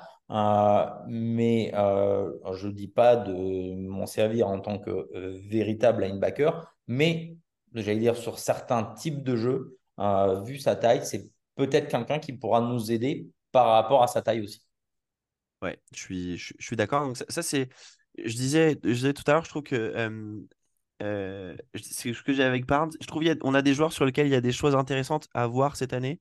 mais 1.06 1.70
je 1.74 2.66
ne 2.66 2.72
dis 2.72 2.88
pas 2.88 3.16
de 3.16 3.74
m'en 3.74 4.06
servir 4.06 4.48
en 4.48 4.58
tant 4.58 4.78
que 4.78 5.06
véritable 5.50 6.04
linebacker. 6.04 6.74
Mais 6.86 7.36
j'allais 7.74 7.98
dire 8.00 8.16
sur 8.16 8.38
certains 8.38 8.84
types 8.84 9.22
de 9.22 9.36
jeux, 9.36 9.76
vu 10.46 10.58
sa 10.58 10.76
taille, 10.76 11.04
c'est 11.04 11.30
peut-être 11.56 11.88
quelqu'un 11.88 12.20
qui 12.20 12.32
pourra 12.32 12.62
nous 12.62 12.90
aider 12.90 13.28
par 13.52 13.66
rapport 13.66 14.02
à 14.02 14.06
sa 14.06 14.22
taille 14.22 14.40
aussi. 14.40 14.62
Ouais, 15.60 15.78
je 15.92 16.00
suis, 16.00 16.38
je, 16.38 16.54
suis 16.58 16.76
d'accord. 16.76 17.06
Donc, 17.06 17.16
ça 17.28 17.42
c'est 17.42 17.68
je 18.24 18.34
disais, 18.34 18.78
je 18.84 18.92
disais 18.92 19.12
tout 19.12 19.22
à 19.26 19.32
l'heure, 19.32 19.44
je 19.44 19.50
trouve 19.50 19.62
que 19.62 19.92
euh, 21.02 21.56
c'est 21.74 22.12
ce 22.14 22.22
que 22.22 22.32
j'ai 22.32 22.42
avec 22.42 22.66
Barnes. 22.66 22.90
Je 23.00 23.06
trouve 23.06 23.22
qu'on 23.24 23.54
a, 23.54 23.58
a 23.58 23.62
des 23.62 23.74
joueurs 23.74 23.92
sur 23.92 24.04
lesquels 24.04 24.26
il 24.26 24.32
y 24.32 24.36
a 24.36 24.40
des 24.40 24.52
choses 24.52 24.74
intéressantes 24.74 25.28
à 25.34 25.46
voir 25.46 25.76
cette 25.76 25.92
année. 25.92 26.20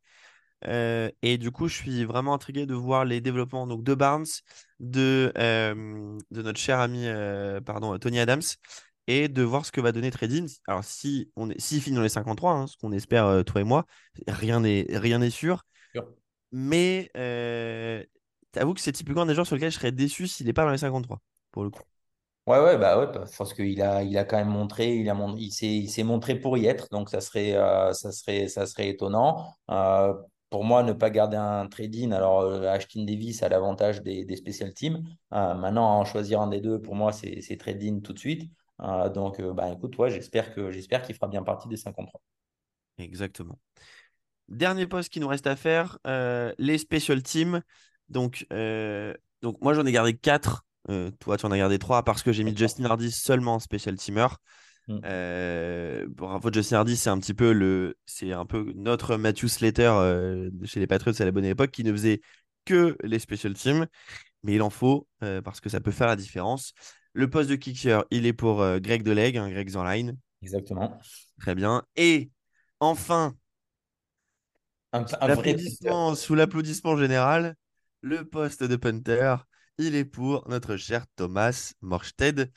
Euh, 0.67 1.09
et 1.21 1.37
du 1.37 1.51
coup, 1.51 1.67
je 1.67 1.75
suis 1.75 2.05
vraiment 2.05 2.33
intrigué 2.33 2.65
de 2.65 2.73
voir 2.73 3.05
les 3.05 3.21
développements 3.21 3.67
donc, 3.67 3.83
de 3.83 3.93
Barnes, 3.93 4.25
de, 4.79 5.31
de 5.35 6.41
notre 6.41 6.59
cher 6.59 6.79
ami 6.79 7.07
pardon, 7.65 7.97
Tony 7.99 8.19
Adams, 8.19 8.41
et 9.07 9.27
de 9.27 9.43
voir 9.43 9.65
ce 9.65 9.71
que 9.71 9.81
va 9.81 9.91
donner 9.91 10.11
Trading. 10.11 10.49
Alors, 10.67 10.83
si 10.83 11.31
on 11.35 11.49
est, 11.49 11.59
s'il 11.59 11.81
finit 11.81 11.95
dans 11.95 12.01
les 12.03 12.09
53, 12.09 12.51
hein, 12.53 12.67
ce 12.67 12.77
qu'on 12.77 12.91
espère 12.91 13.43
toi 13.45 13.61
et 13.61 13.63
moi, 13.63 13.85
rien 14.27 14.59
n'est 14.59 14.87
rien 14.89 15.19
n'est 15.19 15.29
sûr. 15.29 15.63
Mais 16.51 17.11
t'avoue 18.51 18.73
que 18.73 18.81
c'est 18.81 18.91
typiquement 18.91 19.25
des 19.25 19.33
joueurs 19.35 19.45
sur 19.47 19.55
lesquels 19.55 19.71
je 19.71 19.77
serais 19.77 19.91
déçu 19.91 20.27
s'il 20.27 20.47
n'est 20.47 20.53
pas 20.53 20.65
dans 20.65 20.71
les 20.71 20.77
53 20.77 21.21
pour 21.55 21.63
le 21.63 21.69
coup. 21.69 21.81
Ouais, 22.47 22.59
ouais, 22.59 22.77
bah 22.77 22.99
ouais, 22.99 23.07
parce 23.11 23.53
qu'il 23.55 23.81
a, 23.81 24.03
il 24.03 24.15
a 24.19 24.23
quand 24.23 24.37
même 24.37 24.49
montré, 24.49 24.97
il 24.97 25.09
a 25.09 25.15
il 25.37 25.51
s'est, 25.51 25.65
il 25.65 25.89
s'est 25.89 26.03
montré 26.03 26.35
pour 26.35 26.59
y 26.59 26.67
être, 26.67 26.87
donc 26.91 27.09
ça 27.09 27.19
serait, 27.19 27.55
euh, 27.55 27.91
ça 27.93 28.11
serait, 28.11 28.47
ça 28.49 28.67
serait 28.67 28.89
étonnant. 28.89 29.51
Euh, 29.71 30.13
pour 30.51 30.63
moi, 30.63 30.83
ne 30.83 30.93
pas 30.93 31.09
garder 31.09 31.37
un 31.37 31.65
trade-in, 31.67 32.11
alors 32.11 32.41
euh, 32.41 32.67
Ashton 32.67 33.03
Davis 33.03 33.41
a 33.41 33.49
l'avantage 33.49 34.03
des, 34.03 34.25
des 34.25 34.35
special 34.35 34.73
teams. 34.73 35.01
maintenant, 35.31 35.97
en 35.97 36.05
choisir 36.05 36.39
un 36.41 36.47
des 36.47 36.61
deux, 36.61 36.79
pour 36.79 36.93
moi, 36.93 37.11
c'est, 37.13 37.41
c'est 37.41 37.57
trade-in 37.57 38.01
tout 38.01 38.13
de 38.13 38.19
suite. 38.19 38.51
donc, 39.15 39.41
bah 39.41 39.71
écoute, 39.71 39.97
ouais, 39.97 40.11
j'espère 40.11 40.53
que, 40.53 40.69
j'espère 40.69 41.01
qu'il 41.01 41.15
fera 41.15 41.27
bien 41.27 41.41
partie 41.41 41.67
des 41.69 41.77
53. 41.77 42.21
Exactement. 42.99 43.57
Dernier 44.49 44.85
poste 44.85 45.09
qui 45.09 45.19
nous 45.19 45.27
reste 45.27 45.47
à 45.47 45.55
faire, 45.55 45.97
les 46.59 46.77
special 46.77 47.23
teams. 47.23 47.61
Donc, 48.09 48.45
donc 49.41 49.61
moi, 49.61 49.73
j'en 49.73 49.85
ai 49.85 49.91
gardé 49.91 50.15
4 50.15 50.65
euh, 50.89 51.11
toi, 51.19 51.37
tu 51.37 51.45
en 51.45 51.51
as 51.51 51.57
gardé 51.57 51.79
trois 51.79 52.03
parce 52.03 52.23
que 52.23 52.31
j'ai 52.31 52.43
mis 52.43 52.55
Justin 52.55 52.85
Hardy 52.85 53.11
seulement 53.11 53.55
en 53.55 53.59
special 53.59 53.95
teamer. 53.95 54.27
Mm. 54.87 54.99
Euh, 55.03 56.05
bravo 56.09 56.51
Justin 56.51 56.77
Hardy, 56.77 56.95
c'est 56.95 57.09
un 57.09 57.19
petit 57.19 57.33
peu 57.33 57.53
le, 57.53 57.97
c'est 58.05 58.33
un 58.33 58.45
peu 58.45 58.71
notre 58.75 59.17
Matthew 59.17 59.47
Slater 59.47 59.91
euh, 59.91 60.49
chez 60.63 60.79
les 60.79 60.87
Patriots 60.87 61.19
à 61.19 61.25
la 61.25 61.31
bonne 61.31 61.45
époque 61.45 61.71
qui 61.71 61.83
ne 61.83 61.91
faisait 61.91 62.21
que 62.65 62.95
les 63.03 63.19
special 63.19 63.53
teams, 63.53 63.87
mais 64.43 64.53
il 64.53 64.61
en 64.61 64.69
faut 64.69 65.07
parce 65.43 65.59
que 65.59 65.69
ça 65.69 65.79
peut 65.79 65.91
faire 65.91 66.07
la 66.07 66.15
différence. 66.15 66.73
Le 67.13 67.29
poste 67.29 67.49
de 67.49 67.55
kicker, 67.55 68.03
il 68.11 68.25
est 68.25 68.33
pour 68.33 68.57
Greg 68.79 69.03
Deleg, 69.03 69.37
hein, 69.37 69.49
Greg 69.49 69.69
Zanline. 69.69 70.17
Exactement. 70.41 70.99
Très 71.39 71.55
bien. 71.55 71.83
Et 71.95 72.31
enfin, 72.79 73.35
un, 74.93 76.15
sous 76.15 76.35
l'applaudissement 76.35 76.97
général, 76.97 77.55
le 78.01 78.25
poste 78.25 78.63
de 78.63 78.75
punter 78.75 79.35
il 79.77 79.95
est 79.95 80.05
pour 80.05 80.47
notre 80.49 80.77
cher 80.77 81.05
Thomas 81.15 81.73
Morstead, 81.81 82.51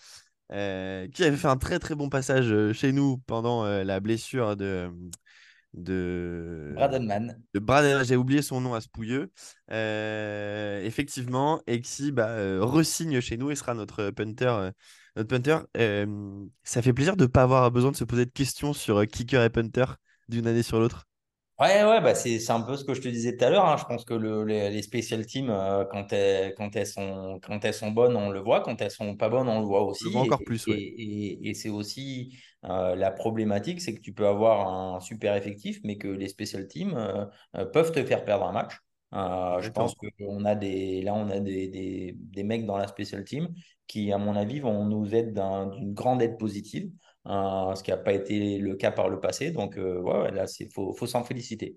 euh, 0.53 1.09
qui 1.09 1.25
avait 1.25 1.37
fait 1.37 1.49
un 1.49 1.57
très 1.57 1.79
très 1.79 1.95
bon 1.95 2.09
passage 2.09 2.51
euh, 2.51 2.73
chez 2.73 2.93
nous 2.93 3.19
pendant 3.27 3.65
euh, 3.65 3.85
la 3.85 4.01
blessure 4.01 4.57
de. 4.57 4.91
De 5.75 6.73
Bradenman. 6.75 7.39
De 7.53 7.61
Bradenman, 7.61 8.05
j'ai 8.05 8.17
oublié 8.17 8.41
son 8.41 8.61
nom 8.61 8.73
à 8.75 8.81
ce 8.81 8.89
pouilleux. 8.89 9.31
effectivement, 9.69 11.61
et 11.67 11.83
qui 11.83 12.11
bah, 12.11 12.59
resigne 12.61 13.21
chez 13.21 13.37
nous 13.37 13.51
et 13.51 13.55
sera 13.55 13.75
notre 13.75 14.11
punter. 14.11 14.71
notre 15.15 15.29
punter. 15.29 15.59
ça 16.65 16.83
fait 16.83 16.95
plaisir 16.95 17.17
de 17.17 17.25
ne 17.25 17.29
pas 17.29 17.43
avoir 17.43 17.71
besoin 17.71 17.91
de 17.91 17.97
se 17.97 18.05
poser 18.05 18.25
de 18.25 18.31
questions 18.31 18.73
sur 18.73 19.07
kicker 19.07 19.45
et 19.45 19.51
punter 19.51 19.85
d'une 20.29 20.47
année 20.47 20.63
sur 20.63 20.81
l'autre. 20.81 21.07
Ouais, 21.61 21.83
ouais, 21.83 22.01
bah 22.01 22.15
c'est, 22.15 22.39
c'est 22.39 22.53
un 22.53 22.61
peu 22.61 22.77
ce 22.77 22.85
que 22.85 22.95
je 22.95 23.01
te 23.01 23.09
disais 23.09 23.37
tout 23.37 23.45
à 23.45 23.51
l'heure. 23.51 23.67
Hein. 23.67 23.77
Je 23.77 23.85
pense 23.85 24.05
que 24.05 24.15
le, 24.15 24.45
les, 24.45 24.71
les 24.71 24.81
special 24.83 25.27
teams, 25.27 25.51
euh, 25.51 25.85
quand, 25.91 26.13
elles, 26.13 26.55
quand, 26.55 26.77
elles 26.77 26.87
sont, 26.87 27.41
quand 27.43 27.65
elles 27.65 27.75
sont 27.75 27.91
bonnes, 27.91 28.15
on 28.15 28.31
le 28.31 28.39
voit. 28.39 28.61
Quand 28.61 28.81
elles 28.81 28.93
sont 28.93 29.17
pas 29.17 29.29
bonnes, 29.29 29.49
on 29.49 29.59
le 29.59 29.67
voit 29.67 29.83
aussi. 29.83 30.05
Le 30.05 30.11
voit 30.11 30.21
encore 30.21 30.41
et, 30.41 30.45
plus, 30.45 30.69
et, 30.69 30.73
et, 30.73 31.49
et, 31.49 31.55
c'est 31.55 31.69
aussi 31.69 32.39
euh, 32.65 32.95
la 32.95 33.11
problématique, 33.11 33.81
c'est 33.81 33.93
que 33.93 34.01
tu 34.01 34.13
peux 34.13 34.29
avoir 34.29 34.69
un 34.69 35.01
super 35.01 35.35
effectif, 35.35 35.81
mais 35.83 35.99
que 35.99 36.07
les 36.07 36.29
special 36.29 36.69
teams 36.69 36.95
euh, 36.97 37.65
peuvent 37.65 37.91
te 37.91 38.05
faire 38.05 38.25
perdre 38.25 38.47
un 38.47 38.53
match. 38.53 38.77
je 39.13 39.71
pense 39.71 39.97
qu'on 39.97 40.45
a 40.45 40.55
des, 40.55 41.03
là, 41.03 41.13
on 41.15 41.29
a 41.29 41.41
des, 41.41 41.67
des, 41.67 42.15
des 42.17 42.43
mecs 42.45 42.67
dans 42.67 42.77
la 42.77 42.87
special 42.87 43.25
team 43.25 43.49
qui, 43.89 44.13
à 44.13 44.19
mon 44.19 44.37
avis, 44.37 44.61
vont 44.61 44.85
nous 44.85 45.13
être 45.13 45.33
d'une 45.33 45.93
grande 45.93 46.23
aide 46.23 46.39
positive. 46.39 46.93
Ce 47.29 47.83
qui 47.83 47.91
n'a 47.91 47.99
pas 47.99 48.13
été 48.13 48.59
le 48.59 48.75
cas 48.75 48.91
par 48.91 49.09
le 49.09 49.21
passé. 49.21 49.51
Donc, 49.51 49.77
euh, 49.77 50.01
ouais, 50.01 50.31
là, 50.31 50.47
il 50.59 50.71
faut, 50.73 50.95
faut 50.95 51.07
s'en 51.07 51.25
féliciter. 51.25 51.77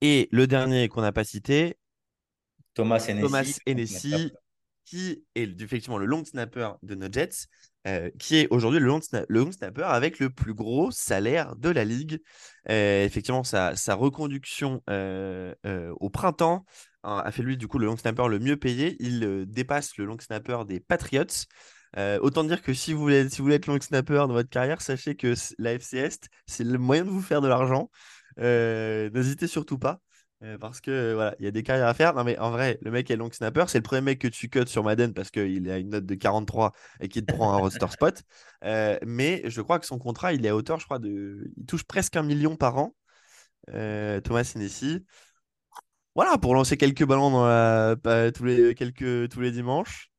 Et 0.00 0.28
le 0.32 0.46
dernier 0.46 0.88
qu'on 0.88 1.02
n'a 1.02 1.12
pas 1.12 1.24
cité, 1.24 1.76
Thomas 2.74 2.98
Hennessy, 3.66 4.32
qui 4.84 5.24
est 5.34 5.60
effectivement 5.60 5.98
le 5.98 6.06
long 6.06 6.24
snapper 6.24 6.70
de 6.82 6.94
nos 6.94 7.06
Jets, 7.10 7.46
euh, 7.86 8.10
qui 8.18 8.36
est 8.36 8.48
aujourd'hui 8.50 8.80
le, 8.80 8.86
long 8.86 9.00
le 9.28 9.52
snapper 9.52 9.84
avec 9.84 10.18
le 10.18 10.30
plus 10.30 10.54
gros 10.54 10.90
salaire 10.90 11.54
de 11.56 11.68
la 11.68 11.84
ligue. 11.84 12.20
Euh, 12.68 13.04
effectivement, 13.04 13.44
sa, 13.44 13.76
sa 13.76 13.94
reconduction 13.94 14.82
au 16.00 16.10
printemps 16.10 16.64
hein, 17.04 17.22
a 17.24 17.30
fait 17.30 17.42
lui 17.42 17.56
du 17.56 17.68
coup 17.68 17.78
le 17.78 17.86
long 17.86 17.96
snapper 17.96 18.26
le 18.28 18.40
mieux 18.40 18.56
payé. 18.56 18.96
Il 18.98 19.44
dépasse 19.46 19.96
le 19.98 20.06
long 20.06 20.18
snapper 20.18 20.64
des 20.66 20.80
Patriots. 20.80 21.46
Euh, 21.96 22.18
autant 22.20 22.44
dire 22.44 22.62
que 22.62 22.72
si 22.72 22.92
vous, 22.92 23.00
voulez, 23.00 23.28
si 23.28 23.38
vous 23.38 23.44
voulez 23.44 23.56
être 23.56 23.66
long 23.66 23.80
snapper 23.80 24.14
dans 24.14 24.28
votre 24.28 24.48
carrière, 24.48 24.80
sachez 24.80 25.16
que 25.16 25.34
la 25.58 25.72
FC 25.74 25.98
Est, 25.98 26.28
c'est 26.46 26.64
le 26.64 26.78
moyen 26.78 27.04
de 27.04 27.10
vous 27.10 27.22
faire 27.22 27.40
de 27.40 27.48
l'argent. 27.48 27.90
Euh, 28.38 29.10
n'hésitez 29.10 29.46
surtout 29.46 29.78
pas. 29.78 30.00
Euh, 30.42 30.56
parce 30.56 30.80
que 30.80 31.12
voilà, 31.12 31.34
il 31.38 31.44
y 31.44 31.48
a 31.48 31.50
des 31.50 31.62
carrières 31.62 31.88
à 31.88 31.94
faire. 31.94 32.14
Non, 32.14 32.24
mais 32.24 32.38
en 32.38 32.50
vrai, 32.50 32.78
le 32.82 32.90
mec 32.90 33.10
est 33.10 33.16
long 33.16 33.30
snapper. 33.30 33.64
C'est 33.68 33.78
le 33.78 33.82
premier 33.82 34.00
mec 34.00 34.20
que 34.20 34.28
tu 34.28 34.48
cut 34.48 34.66
sur 34.66 34.82
Madden 34.84 35.12
parce 35.12 35.30
qu'il 35.30 35.70
a 35.70 35.78
une 35.78 35.90
note 35.90 36.06
de 36.06 36.14
43 36.14 36.72
et 37.00 37.08
qu'il 37.08 37.26
te 37.26 37.32
prend 37.34 37.52
un 37.52 37.58
roster 37.58 37.86
spot. 37.90 38.22
mais 38.62 39.42
je 39.44 39.60
crois 39.60 39.78
que 39.78 39.86
son 39.86 39.98
contrat, 39.98 40.32
il 40.32 40.46
est 40.46 40.48
à 40.48 40.56
hauteur, 40.56 40.80
je 40.80 40.86
crois, 40.86 40.98
de. 40.98 41.52
Il 41.56 41.66
touche 41.66 41.84
presque 41.84 42.16
un 42.16 42.22
million 42.22 42.56
par 42.56 42.78
an. 42.78 42.94
Thomas 43.68 44.44
Sinessi. 44.44 45.04
Voilà, 46.14 46.38
pour 46.38 46.54
lancer 46.54 46.76
quelques 46.76 47.04
ballons 47.04 47.30
dans 47.30 47.46
la... 47.46 47.96
tous, 48.32 48.44
les... 48.44 48.74
quelques... 48.74 49.28
tous 49.28 49.40
les 49.40 49.52
dimanches. 49.52 50.09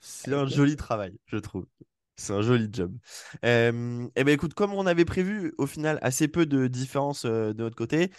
C'est 0.00 0.32
un 0.32 0.46
joli 0.46 0.76
travail, 0.76 1.18
je 1.26 1.36
trouve. 1.36 1.66
C'est 2.20 2.34
un 2.34 2.42
joli 2.42 2.68
job. 2.70 2.94
Euh, 3.46 4.04
et 4.04 4.10
eh 4.16 4.24
ben 4.24 4.32
écoute, 4.32 4.52
comme 4.52 4.74
on 4.74 4.86
avait 4.86 5.06
prévu, 5.06 5.54
au 5.56 5.66
final, 5.66 5.98
assez 6.02 6.28
peu 6.28 6.44
de 6.44 6.66
différences 6.66 7.24
euh, 7.24 7.54
de 7.54 7.62
notre 7.62 7.76
côté. 7.76 8.10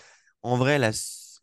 En 0.41 0.57
vrai, 0.57 0.79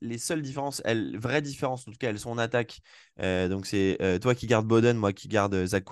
les 0.01 0.19
seules 0.19 0.43
différences, 0.43 0.83
vraies 1.15 1.41
différences, 1.41 1.87
en 1.87 1.93
tout 1.93 1.99
cas, 1.99 2.11
elles 2.11 2.19
sont 2.19 2.31
en 2.31 2.39
attaque. 2.39 2.81
Euh, 3.21 3.49
donc 3.49 3.67
c'est 3.67 3.97
toi 4.21 4.35
qui 4.35 4.49
gardes 4.49 4.67
Boden, 4.67 4.97
moi 4.97 5.13
qui 5.13 5.29
garde 5.29 5.67
Zach. 5.67 5.87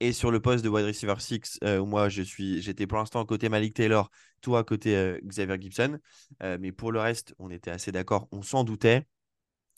Et 0.00 0.12
sur 0.12 0.32
le 0.32 0.40
poste 0.40 0.64
de 0.64 0.68
wide 0.68 0.86
receiver 0.86 1.14
6, 1.18 1.60
où 1.62 1.86
moi 1.86 2.08
je 2.08 2.22
suis, 2.22 2.60
j'étais 2.60 2.88
pour 2.88 2.98
l'instant 2.98 3.24
côté 3.24 3.48
Malik 3.48 3.74
Taylor, 3.74 4.10
toi 4.40 4.64
côté 4.64 5.20
Xavier 5.24 5.60
Gibson. 5.60 6.00
mais 6.40 6.72
pour 6.72 6.90
le 6.90 6.98
reste, 6.98 7.36
on 7.38 7.48
était 7.50 7.70
assez 7.70 7.92
d'accord, 7.92 8.26
on 8.32 8.42
s'en 8.42 8.64
doutait. 8.64 9.06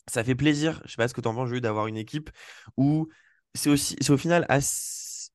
Ça 0.07 0.25
fait 0.25 0.35
plaisir, 0.35 0.81
je 0.87 0.93
sais 0.93 0.97
pas 0.97 1.09
ce 1.09 1.13
que 1.13 1.21
tu 1.21 1.29
en 1.29 1.35
penses, 1.35 1.51
d'avoir 1.51 1.87
une 1.87 1.99
équipe 1.99 2.31
où 2.79 3.09
c'est 3.55 3.71
aussi, 3.71 3.97
c'est 4.01 4.11
au 4.11 4.17
final, 4.17 4.47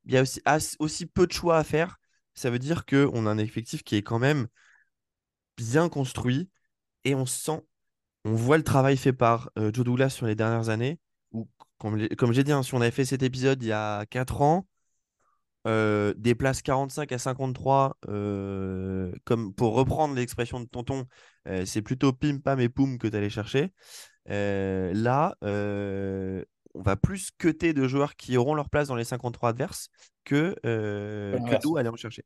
il 0.06 0.14
y 0.14 0.18
a 0.18 0.22
aussi, 0.22 0.42
aussi 0.80 1.06
peu 1.06 1.28
de 1.28 1.32
choix 1.32 1.58
à 1.58 1.64
faire. 1.64 1.98
Ça 2.34 2.50
veut 2.50 2.60
dire 2.60 2.86
qu'on 2.86 3.26
a 3.26 3.30
un 3.30 3.38
effectif 3.38 3.84
qui 3.84 3.96
est 3.96 4.02
quand 4.02 4.20
même 4.20 4.48
bien 5.58 5.90
construit 5.90 6.50
et 7.04 7.16
on 7.16 7.26
sent, 7.26 7.62
on 8.26 8.34
voit 8.34 8.58
le 8.58 8.64
travail 8.64 8.98
fait 8.98 9.14
par 9.14 9.50
euh, 9.58 9.72
Joe 9.74 9.86
Douglas 9.86 10.10
sur 10.10 10.26
les 10.26 10.36
dernières 10.36 10.70
années. 10.70 11.00
Où, 11.32 11.48
comme, 11.78 12.08
comme 12.10 12.34
j'ai 12.34 12.44
dit, 12.44 12.52
hein, 12.52 12.64
si 12.64 12.74
on 12.74 12.82
avait 12.82 12.92
fait 12.92 13.06
cet 13.06 13.24
épisode 13.24 13.62
il 13.64 13.68
y 13.68 13.72
a 13.72 14.06
4 14.06 14.42
ans, 14.42 14.68
euh, 15.68 16.14
des 16.18 16.36
places 16.36 16.62
45 16.62 17.12
à 17.12 17.18
53, 17.18 17.98
euh, 18.08 19.12
comme 19.26 19.54
pour 19.54 19.74
reprendre 19.74 20.16
l'expression 20.16 20.60
de 20.60 20.66
Tonton, 20.66 21.06
c'est 21.66 21.82
plutôt 21.82 22.14
pim 22.14 22.38
pam 22.40 22.60
et 22.60 22.70
poum 22.70 22.98
que 22.98 23.08
tu 23.08 23.16
allais 23.18 23.30
chercher. 23.30 23.74
là, 24.26 25.36
on 26.76 26.82
va 26.82 26.96
plus 26.96 27.32
cuter 27.32 27.74
de 27.74 27.88
joueurs 27.88 28.16
qui 28.16 28.38
auront 28.38 28.54
leur 28.54 28.70
place 28.70 28.88
dans 28.88 28.96
les 28.96 29.04
53 29.04 29.50
adverses 29.50 29.90
que, 30.24 30.56
que 30.64 31.68
nous 31.68 31.78
aller 31.78 31.90
en 31.90 31.96
chercher. 31.96 32.24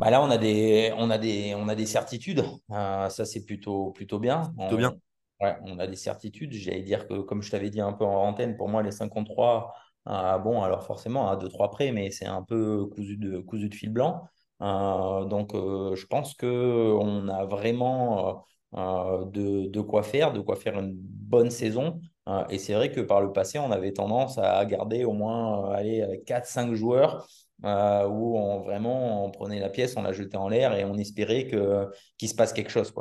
Bah 0.00 0.08
là, 0.08 0.22
on 0.22 0.30
a 0.30 0.38
des, 0.38 0.94
on 0.96 1.10
a 1.10 1.18
des, 1.18 1.54
on 1.54 1.68
a 1.68 1.74
des 1.74 1.84
certitudes. 1.84 2.42
Euh, 2.70 3.10
ça, 3.10 3.26
c'est 3.26 3.44
plutôt, 3.44 3.90
plutôt 3.90 4.18
bien. 4.18 4.50
Plutôt 4.56 4.78
bien. 4.78 4.96
Ouais, 5.42 5.58
on 5.64 5.78
a 5.78 5.86
des 5.86 5.94
certitudes. 5.96 6.54
J'allais 6.54 6.80
dire 6.80 7.06
que, 7.06 7.20
comme 7.20 7.42
je 7.42 7.50
t'avais 7.50 7.68
dit 7.68 7.82
un 7.82 7.92
peu 7.92 8.06
en 8.06 8.28
antenne, 8.28 8.56
pour 8.56 8.70
moi, 8.70 8.82
les 8.82 8.92
53, 8.92 9.74
euh, 10.08 10.38
bon, 10.38 10.62
alors 10.62 10.84
forcément, 10.84 11.28
à 11.28 11.36
2-3 11.36 11.70
près, 11.70 11.92
mais 11.92 12.10
c'est 12.10 12.24
un 12.24 12.42
peu 12.42 12.86
cousu 12.86 13.18
de, 13.18 13.40
cousu 13.40 13.68
de 13.68 13.74
fil 13.74 13.90
blanc. 13.90 14.22
Euh, 14.62 15.26
donc, 15.26 15.52
je 15.52 16.06
pense 16.06 16.32
qu'on 16.32 17.28
a 17.28 17.44
vraiment 17.44 18.46
de, 18.72 19.66
de, 19.66 19.80
quoi 19.82 20.02
faire, 20.02 20.32
de 20.32 20.40
quoi 20.40 20.56
faire 20.56 20.78
une 20.78 20.94
bonne 20.94 21.50
saison. 21.50 22.00
Et 22.48 22.58
c'est 22.58 22.74
vrai 22.74 22.90
que 22.90 23.00
par 23.00 23.20
le 23.20 23.32
passé, 23.32 23.58
on 23.58 23.70
avait 23.70 23.92
tendance 23.92 24.38
à 24.38 24.64
garder 24.64 25.04
au 25.04 25.12
moins 25.12 25.70
aller 25.72 26.02
avec 26.02 26.26
4-5 26.26 26.74
joueurs 26.74 27.26
euh, 27.64 28.06
où 28.08 28.38
on, 28.38 28.60
vraiment 28.60 29.26
on 29.26 29.30
prenait 29.30 29.60
la 29.60 29.68
pièce, 29.68 29.94
on 29.96 30.02
la 30.02 30.12
jetait 30.12 30.36
en 30.36 30.48
l'air 30.48 30.74
et 30.74 30.84
on 30.84 30.96
espérait 30.96 31.46
que, 31.46 31.86
qu'il 32.16 32.28
se 32.28 32.34
passe 32.34 32.52
quelque 32.52 32.70
chose. 32.70 32.92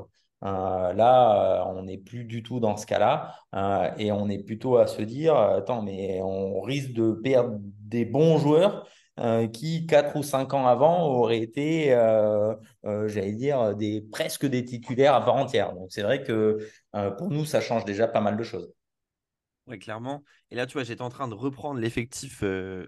Euh, 0.43 0.93
là, 0.93 1.61
euh, 1.61 1.73
on 1.75 1.83
n'est 1.83 1.97
plus 1.97 2.25
du 2.25 2.43
tout 2.43 2.59
dans 2.59 2.75
ce 2.77 2.85
cas-là 2.85 3.35
et 3.97 4.11
on 4.11 4.29
est 4.29 4.43
plutôt 4.43 4.77
à 4.77 4.87
se 4.87 5.01
dire, 5.01 5.35
attends, 5.35 5.81
mais 5.81 6.21
on 6.21 6.61
risque 6.61 6.91
de 6.93 7.11
perdre 7.11 7.57
des 7.61 8.05
bons 8.05 8.37
joueurs 8.37 8.87
qui, 9.53 9.85
4 9.85 10.15
ou 10.15 10.23
5 10.23 10.53
ans 10.53 10.65
avant, 10.67 11.07
auraient 11.07 11.39
été, 11.39 11.89
j'allais 12.83 13.33
dire, 13.33 13.75
des, 13.75 14.01
presque 14.01 14.45
des 14.45 14.65
titulaires 14.65 15.13
à 15.15 15.23
part 15.23 15.35
entière. 15.35 15.73
Donc 15.73 15.87
c'est 15.89 16.03
vrai 16.03 16.23
que 16.23 16.57
pour 17.17 17.29
nous, 17.29 17.45
ça 17.45 17.61
change 17.61 17.85
déjà 17.85 18.07
pas 18.07 18.21
mal 18.21 18.37
de 18.37 18.43
choses. 18.43 18.73
Oui, 19.69 19.77
clairement. 19.79 20.23
Et 20.51 20.55
là, 20.55 20.65
tu 20.65 20.73
vois, 20.73 20.83
j'étais 20.83 21.01
en 21.03 21.09
train 21.09 21.27
de 21.27 21.35
reprendre 21.35 21.79
l'effectif 21.79 22.41
euh, 22.43 22.87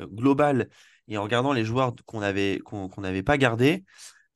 global 0.00 0.68
et 1.08 1.18
en 1.18 1.22
regardant 1.22 1.52
les 1.52 1.64
joueurs 1.64 1.94
qu'on 2.06 2.20
n'avait 2.20 2.58
qu'on 2.60 2.88
pas 3.22 3.36
gardés, 3.36 3.84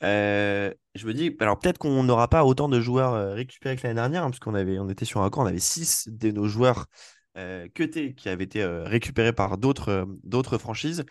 euh, 0.02 0.72
je 0.94 1.06
me 1.06 1.14
dis, 1.14 1.34
alors 1.40 1.58
peut-être 1.58 1.78
qu'on 1.78 2.02
n'aura 2.02 2.28
pas 2.28 2.44
autant 2.44 2.68
de 2.68 2.80
joueurs 2.80 3.14
euh, 3.14 3.34
récupérés 3.34 3.76
que 3.76 3.82
l'année 3.84 3.94
dernière, 3.94 4.24
hein, 4.24 4.30
parce 4.30 4.40
qu'on 4.40 4.54
avait, 4.54 4.78
on 4.78 4.88
était 4.90 5.04
sur 5.06 5.22
un 5.22 5.30
camp, 5.30 5.42
on 5.44 5.46
avait 5.46 5.58
six 5.58 6.08
de 6.08 6.30
nos 6.30 6.46
joueurs 6.46 6.86
euh, 7.38 7.68
qui 7.74 8.28
avaient 8.28 8.44
été 8.44 8.64
récupérés 8.64 9.32
par 9.32 9.56
d'autres 9.58 10.06
d'autres 10.22 10.58
franchises. 10.58 11.04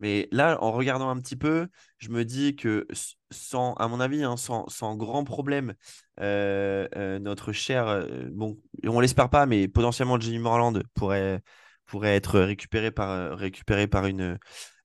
Mais 0.00 0.28
là, 0.30 0.62
en 0.62 0.72
regardant 0.72 1.08
un 1.10 1.20
petit 1.20 1.36
peu, 1.36 1.68
je 1.98 2.10
me 2.10 2.24
dis 2.24 2.54
que 2.56 2.86
sans, 3.30 3.74
à 3.74 3.88
mon 3.88 4.00
avis, 4.00 4.22
hein, 4.22 4.36
sans, 4.36 4.68
sans, 4.68 4.96
grand 4.96 5.24
problème, 5.24 5.74
notre 6.18 7.52
cher, 7.52 8.06
bon, 8.30 8.58
on 8.84 9.00
l'espère 9.00 9.28
pas, 9.30 9.46
mais 9.46 9.68
potentiellement 9.68 10.18
Jimmy 10.20 10.38
Morland 10.38 10.80
pourrait 10.94 11.42
pourrait 11.88 12.14
être 12.14 12.38
récupéré 12.38 12.92
par, 12.92 13.10
euh, 13.10 13.34
récupéré 13.34 13.88
par, 13.88 14.06
une, 14.06 14.38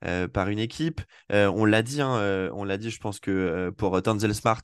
euh, 0.05 0.27
par 0.27 0.49
une 0.49 0.59
équipe. 0.59 1.01
Euh, 1.31 1.51
on 1.53 1.65
l'a 1.65 1.83
dit, 1.83 2.01
hein, 2.01 2.49
on 2.53 2.63
l'a 2.63 2.77
dit, 2.77 2.89
je 2.89 2.99
pense 2.99 3.19
que 3.19 3.69
pour 3.77 4.01
Tanzel 4.01 4.33
Smart, 4.33 4.61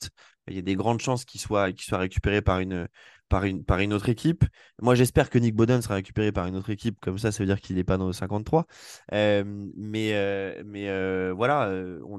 il 0.47 0.55
y 0.55 0.59
a 0.59 0.63
des 0.63 0.75
grandes 0.75 1.01
chances 1.01 1.25
qu'il 1.25 1.39
soit, 1.39 1.71
qu'il 1.71 1.83
soit 1.83 1.99
récupéré 1.99 2.41
par 2.41 2.59
une, 2.59 2.87
par, 3.29 3.45
une, 3.45 3.63
par 3.63 3.79
une 3.79 3.93
autre 3.93 4.09
équipe. 4.09 4.43
Moi, 4.81 4.95
j'espère 4.95 5.29
que 5.29 5.37
Nick 5.39 5.55
Boden 5.55 5.81
sera 5.81 5.95
récupéré 5.95 6.31
par 6.31 6.47
une 6.47 6.55
autre 6.55 6.69
équipe, 6.69 6.97
comme 6.99 7.17
ça, 7.17 7.31
ça 7.31 7.39
veut 7.43 7.47
dire 7.47 7.61
qu'il 7.61 7.75
n'est 7.77 7.83
pas 7.83 7.97
dans 7.97 8.07
le 8.07 8.13
53. 8.13 8.65
mais 9.11 10.55
mais 10.65 11.31
voilà, 11.31 11.71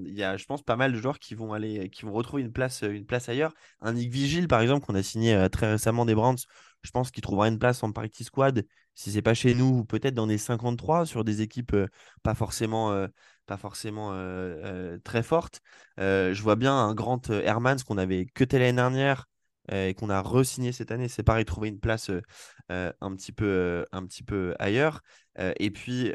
il 0.04 0.14
y 0.14 0.22
a, 0.22 0.36
je 0.36 0.44
pense, 0.46 0.62
pas 0.62 0.76
mal 0.76 0.92
de 0.92 0.98
joueurs 0.98 1.18
qui 1.18 1.34
vont, 1.34 1.52
aller, 1.52 1.90
qui 1.90 2.04
vont 2.04 2.12
retrouver 2.12 2.42
une 2.42 2.52
place, 2.52 2.82
une 2.82 3.06
place 3.06 3.28
ailleurs. 3.28 3.52
Un 3.80 3.94
Nick 3.94 4.10
Vigil, 4.10 4.48
par 4.48 4.60
exemple, 4.60 4.86
qu'on 4.86 4.94
a 4.94 5.02
signé 5.02 5.48
très 5.50 5.70
récemment 5.70 6.06
des 6.06 6.14
Browns, 6.14 6.38
je 6.82 6.90
pense 6.90 7.10
qu'il 7.10 7.22
trouvera 7.22 7.48
une 7.48 7.58
place 7.58 7.82
en 7.82 7.92
party 7.92 8.24
squad 8.24 8.64
si 8.94 9.12
c'est 9.12 9.22
pas 9.22 9.34
chez 9.34 9.54
nous, 9.54 9.84
peut-être 9.84 10.14
dans 10.14 10.26
les 10.26 10.38
53 10.38 11.06
sur 11.06 11.24
des 11.24 11.40
équipes 11.40 11.72
euh, 11.72 11.88
pas 12.22 12.34
forcément, 12.34 12.92
euh, 12.92 13.06
pas 13.46 13.56
forcément 13.56 14.10
euh, 14.12 14.98
très 15.04 15.22
fortes. 15.22 15.60
je 15.98 16.42
vois 16.42 16.56
bien 16.56 16.74
un 16.74 16.94
grand 16.94 17.30
Hermans 17.30 17.82
qu'on 17.86 17.98
avait 17.98 18.26
que 18.26 18.44
l'année 18.52 18.74
dernière 18.74 19.26
et 19.70 19.94
qu'on 19.94 20.10
a 20.10 20.20
re-signé 20.20 20.72
cette 20.72 20.90
année. 20.90 21.08
C'est 21.08 21.22
pareil, 21.22 21.44
trouver 21.44 21.68
une 21.68 21.80
place 21.80 22.10
un, 22.68 23.16
petit 23.16 23.32
peu, 23.32 23.86
un 23.92 24.04
petit 24.04 24.22
peu 24.22 24.54
ailleurs. 24.58 25.00
et 25.38 25.70
puis 25.70 26.12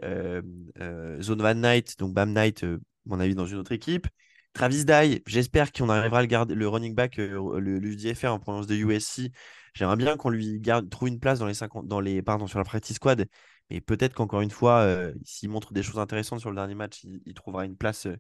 Zone 1.22 1.42
Van 1.42 1.56
Knight, 1.56 1.98
donc 2.00 2.14
Bam 2.14 2.32
Knight, 2.32 2.66
mon 3.06 3.20
avis, 3.20 3.36
dans 3.36 3.46
une 3.46 3.58
autre 3.58 3.72
équipe. 3.72 4.08
Travis 4.56 4.86
Dye, 4.86 5.22
j'espère 5.28 5.74
qu'on 5.74 5.90
arrivera 5.90 6.20
à 6.20 6.22
le 6.22 6.28
garder, 6.28 6.56
le 6.56 6.68
running 6.68 6.96
back, 6.96 7.18
le, 7.18 7.60
le 7.60 8.28
en 8.28 8.40
provenance 8.40 8.68
de 8.68 8.76
USC. 8.76 9.32
J'aimerais 9.74 9.98
bien 9.98 10.16
qu'on 10.16 10.30
lui 10.30 10.62
garde, 10.62 10.90
trouve 10.90 11.10
une 11.10 11.20
place 11.20 11.40
dans 11.40 11.46
les 11.46 11.54
50, 11.54 11.88
dans 11.88 12.00
les, 12.00 12.22
pardon, 12.22 12.48
sur 12.48 12.58
la 12.58 12.64
practice 12.64 12.96
squad. 12.96 13.28
Mais 13.70 13.82
peut-être 13.82 14.14
qu'encore 14.14 14.42
une 14.42 14.52
fois, 14.52 14.82
euh, 14.82 15.14
s'il 15.24 15.50
montre 15.50 15.74
des 15.74 15.82
choses 15.82 16.00
intéressantes 16.00 16.40
sur 16.40 16.50
le 16.52 16.56
dernier 16.56 16.76
match, 16.76 17.04
il, 17.04 17.34
trouvera 17.34 17.66
une 17.66 17.76
place, 17.76 18.06
euh, 18.06 18.18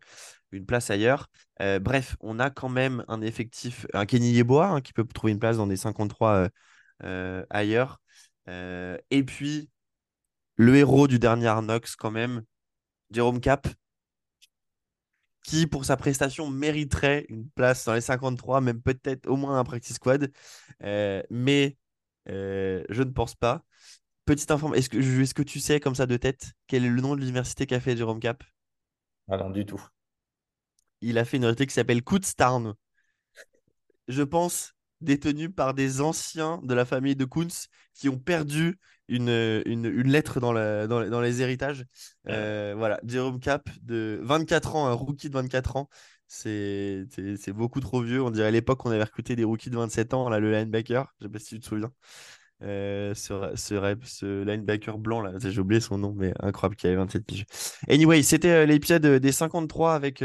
ailleurs. 0.89 1.30
Euh, 1.62 1.80
bref, 1.80 2.18
on 2.20 2.39
a 2.39 2.50
quand 2.50 2.70
même 2.70 3.04
un 3.08 3.22
effectif, 3.22 3.86
un 3.93 4.06
Kenny 4.06 4.32
Yeboah 4.32 4.68
hein, 4.68 4.82
qui 4.82 4.93
peut 4.93 5.06
trouver 5.06 5.34
une 5.34 5.39
place 5.39 5.58
dans 5.58 5.68
des 5.68 5.78
53 5.78 6.50
ailleurs. 7.50 8.00
et 8.48 9.24
puis, 9.26 9.70
le 10.58 10.76
héros 10.78 11.08
du 11.08 11.20
dernier 11.20 11.48
Arnox, 11.48 11.96
quand 11.96 12.12
même, 12.12 12.43
Jérôme 13.12 13.41
Cap, 13.41 13.68
qui, 15.43 15.68
pour 15.68 15.86
sa 15.86 15.96
prestation, 15.98 16.50
mériterait 16.50 17.26
une 17.30 17.48
place 17.52 17.86
dans 17.86 17.93
les 17.93 18.02
53, 18.02 18.62
même 18.62 18.82
peut-être 18.82 19.28
au 19.28 19.36
moins 19.36 19.60
un 19.60 19.64
practice 19.64 19.98
squad. 19.98 20.32
Mais 20.82 21.78
je 22.28 23.04
ne 23.04 23.12
pense 23.12 23.36
pas. 23.36 23.64
Petite 24.26 24.50
information, 24.52 24.80
est-ce 24.80 24.90
que, 24.90 24.98
est 24.98 25.34
que 25.34 25.44
tu 25.44 25.60
sais 25.60 25.80
comme 25.80 25.96
ça 25.96 26.08
de 26.08 26.18
tête 26.18 26.54
quel 26.68 26.84
est 26.84 26.90
le 26.90 27.02
nom 27.02 27.16
de 27.16 27.20
l'université 27.20 27.68
qu'a 27.68 27.80
fait 27.80 27.96
Jérôme 27.96 28.20
Cap? 28.20 28.44
Ah 29.30 29.38
non, 29.38 29.50
du 29.50 29.66
tout. 29.66 29.82
Il 31.02 31.18
a 31.18 31.26
fait 31.26 31.38
une 31.38 31.44
université 31.44 31.68
qui 31.68 31.74
s'appelle 31.74 32.04
Kutztown. 32.04 32.74
Je 34.08 34.24
pense 34.24 34.74
détenu 35.02 35.50
par 35.52 35.74
des 35.74 36.02
anciens 36.02 36.60
de 36.64 36.74
la 36.74 36.86
famille 36.86 37.16
de 37.16 37.26
Kuntz 37.26 37.68
qui 37.94 38.10
ont 38.10 38.18
perdu 38.18 38.80
une, 39.08 39.30
une, 39.66 39.88
lettre 40.08 40.40
dans, 40.40 40.54
dans, 40.88 41.22
les 41.22 41.42
héritages. 41.42 41.86
Euh, 42.28 42.74
voilà, 42.76 43.00
Jérôme 43.06 43.40
Cap, 43.40 43.70
de 43.84 44.20
24 44.24 44.76
ans, 44.76 44.88
un 44.88 44.94
rookie 44.94 45.30
de 45.30 45.36
24 45.36 45.76
ans. 45.76 45.90
C'est 46.28 47.06
beaucoup 47.54 47.80
trop 47.80 48.02
vieux. 48.02 48.24
On 48.24 48.32
dirait 48.32 48.48
à 48.48 48.52
l'époque 48.52 48.80
qu'on 48.80 48.92
avait 48.92 49.04
recruté 49.04 49.36
des 49.36 49.44
rookies 49.44 49.70
de 49.70 49.78
27 49.78 50.14
ans, 50.14 50.30
là, 50.30 50.40
le 50.40 50.52
linebacker. 50.52 51.14
Je 51.20 51.26
sais 51.26 51.32
pas 51.32 51.40
si 51.40 51.56
tu 51.56 51.60
te 51.60 51.66
souviens. 51.66 51.92
Euh, 52.62 53.14
ce, 53.14 53.51
ce, 53.56 54.43
linebacker 54.43 54.97
blanc 54.97 55.22
là, 55.22 55.34
j'ai 55.39 55.60
oublié 55.60 55.82
son 55.82 55.97
nom, 55.97 56.14
mais 56.16 56.34
incroyable 56.39 56.78
qui 56.78 56.88
avait 56.88 56.95
27 56.95 57.26
piges. 57.26 57.45
Anyway, 57.89 58.24
c'était 58.24 58.49
euh, 58.49 58.66
l'épisode 58.66 59.06
des 59.06 59.32
53 59.32 59.93
avec, 59.93 60.24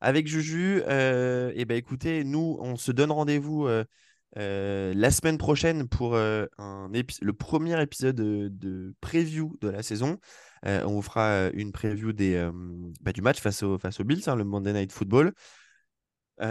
avec 0.00 0.26
Juju. 0.26 0.78
et 0.78 1.64
ben 1.64 1.76
écoutez, 1.76 2.24
nous, 2.24 2.58
on 2.60 2.76
se 2.76 2.90
donne 2.92 3.12
rendez-vous 3.12 3.68
euh, 4.36 4.92
la 4.94 5.10
semaine 5.10 5.38
prochaine 5.38 5.88
pour 5.88 6.14
euh, 6.14 6.46
un 6.58 6.90
le 7.22 7.32
premier 7.32 7.80
épisode 7.80 8.16
de, 8.16 8.94
preview 9.00 9.56
de 9.60 9.68
la 9.68 9.82
saison. 9.82 10.18
Euh, 10.66 10.82
on 10.84 10.92
vous 10.92 11.02
fera 11.02 11.48
une 11.54 11.72
preview 11.72 12.12
des, 12.12 12.48
bah, 13.00 13.12
du 13.12 13.22
match 13.22 13.40
face, 13.40 13.62
au, 13.62 13.78
face 13.78 14.00
aux 14.00 14.04
Bills, 14.04 14.22
hein, 14.26 14.36
le 14.36 14.44
Monday 14.44 14.72
Night 14.72 14.92
Football. 14.92 15.32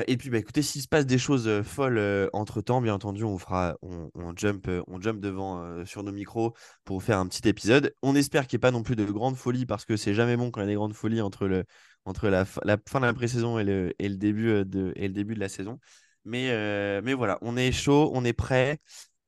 Et 0.08 0.18
puis, 0.18 0.30
bah, 0.30 0.38
écoutez, 0.38 0.62
s'il 0.62 0.82
se 0.82 0.88
passe 0.88 1.06
des 1.06 1.18
choses 1.18 1.62
folles 1.64 2.30
entre 2.34 2.62
temps, 2.62 2.82
bien 2.82 2.94
entendu, 2.94 3.24
on 3.24 3.38
fera, 3.38 3.78
on, 3.82 4.34
jump, 4.36 4.70
on 4.88 5.00
jump 5.00 5.20
devant 5.20 5.86
sur 5.86 6.04
nos 6.04 6.12
micros 6.12 6.54
pour 6.84 7.02
faire 7.02 7.20
un 7.20 7.28
petit 7.28 7.48
épisode. 7.48 7.94
On 8.02 8.16
espère 8.16 8.48
qu'il 8.48 8.58
n'y 8.58 8.60
ait 8.60 8.68
pas 8.68 8.72
non 8.72 8.84
plus 8.84 8.96
de 8.96 9.06
grandes 9.06 9.38
folies 9.38 9.66
parce 9.66 9.86
que 9.86 9.96
c'est 9.96 10.14
jamais 10.14 10.36
bon 10.36 10.52
quand 10.52 10.62
il 10.62 10.64
y 10.64 10.68
a 10.68 10.70
des 10.70 10.76
grandes 10.76 10.94
folies 10.94 11.22
entre, 11.22 11.48
le, 11.48 11.64
entre 12.06 12.28
la, 12.28 12.46
fin 12.46 12.62
de 13.00 13.06
la 13.06 13.14
pré-saison 13.14 13.60
et 13.60 13.64
le, 13.64 13.94
début 14.00 14.66
de, 14.66 14.92
et 14.96 15.08
le 15.08 15.14
début 15.14 15.36
de 15.36 15.40
la 15.40 15.50
saison. 15.50 15.80
Mais, 16.26 16.50
euh, 16.52 17.02
mais 17.04 17.14
voilà, 17.14 17.38
on 17.42 17.56
est 17.56 17.72
chaud, 17.72 18.12
on 18.14 18.26
est 18.26 18.34
prêt 18.34 18.80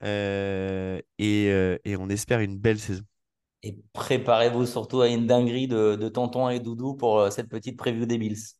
euh, 0.04 1.02
et, 1.18 1.50
euh, 1.50 1.78
on 1.98 2.10
espère 2.10 2.40
une 2.40 2.58
belle 2.58 2.80
saison. 2.80 3.04
Et 3.64 3.78
préparez-vous 3.94 4.66
surtout 4.66 5.02
à 5.02 5.10
une 5.10 5.28
dinguerie 5.28 5.68
de, 5.68 5.96
de 5.96 6.10
tonton 6.10 6.50
et 6.50 6.60
doudou 6.60 6.96
pour 6.96 7.20
euh, 7.20 7.30
cette 7.30 7.50
petite 7.50 7.78
preview 7.78 8.06
des 8.06 8.18
Bills. 8.18 8.56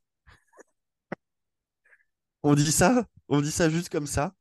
On 2.44 2.54
dit 2.54 2.72
ça? 2.74 3.06
On 3.30 3.40
dit 3.42 3.50
ça 3.52 3.70
juste 3.70 3.88
comme 3.90 4.06
ça? 4.08 4.34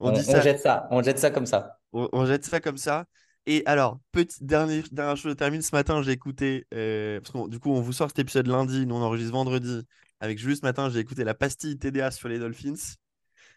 On 0.00 0.10
On, 0.10 0.12
dit 0.12 0.22
on 0.26 0.38
ça, 0.38 0.40
jette 0.40 0.60
ça, 0.60 0.86
on 0.90 1.02
jette 1.02 1.18
ça 1.18 1.30
comme 1.30 1.46
ça. 1.46 1.80
on, 1.92 2.08
on 2.12 2.26
jette 2.26 2.44
ça 2.44 2.60
comme 2.60 2.76
ça. 2.78 3.06
Et 3.46 3.62
alors, 3.66 4.00
petite 4.12 4.44
dernière, 4.44 4.84
dernière 4.92 5.16
chose, 5.16 5.32
je 5.32 5.36
termine 5.36 5.62
ce 5.62 5.74
matin, 5.74 6.02
j'ai 6.02 6.12
écouté, 6.12 6.66
euh, 6.74 7.20
parce 7.20 7.32
que 7.32 7.48
du 7.48 7.58
coup, 7.58 7.70
on 7.72 7.80
vous 7.80 7.92
sort 7.92 8.08
cet 8.08 8.18
épisode 8.20 8.46
lundi, 8.46 8.86
nous 8.86 8.94
on 8.94 9.02
enregistre 9.02 9.32
vendredi. 9.32 9.82
Avec 10.20 10.38
Jules 10.38 10.56
ce 10.56 10.62
matin, 10.62 10.88
j'ai 10.90 11.00
écouté 11.00 11.24
la 11.24 11.34
pastille 11.34 11.76
TDA 11.78 12.10
sur 12.12 12.28
les 12.28 12.38
Dolphins. 12.38 12.74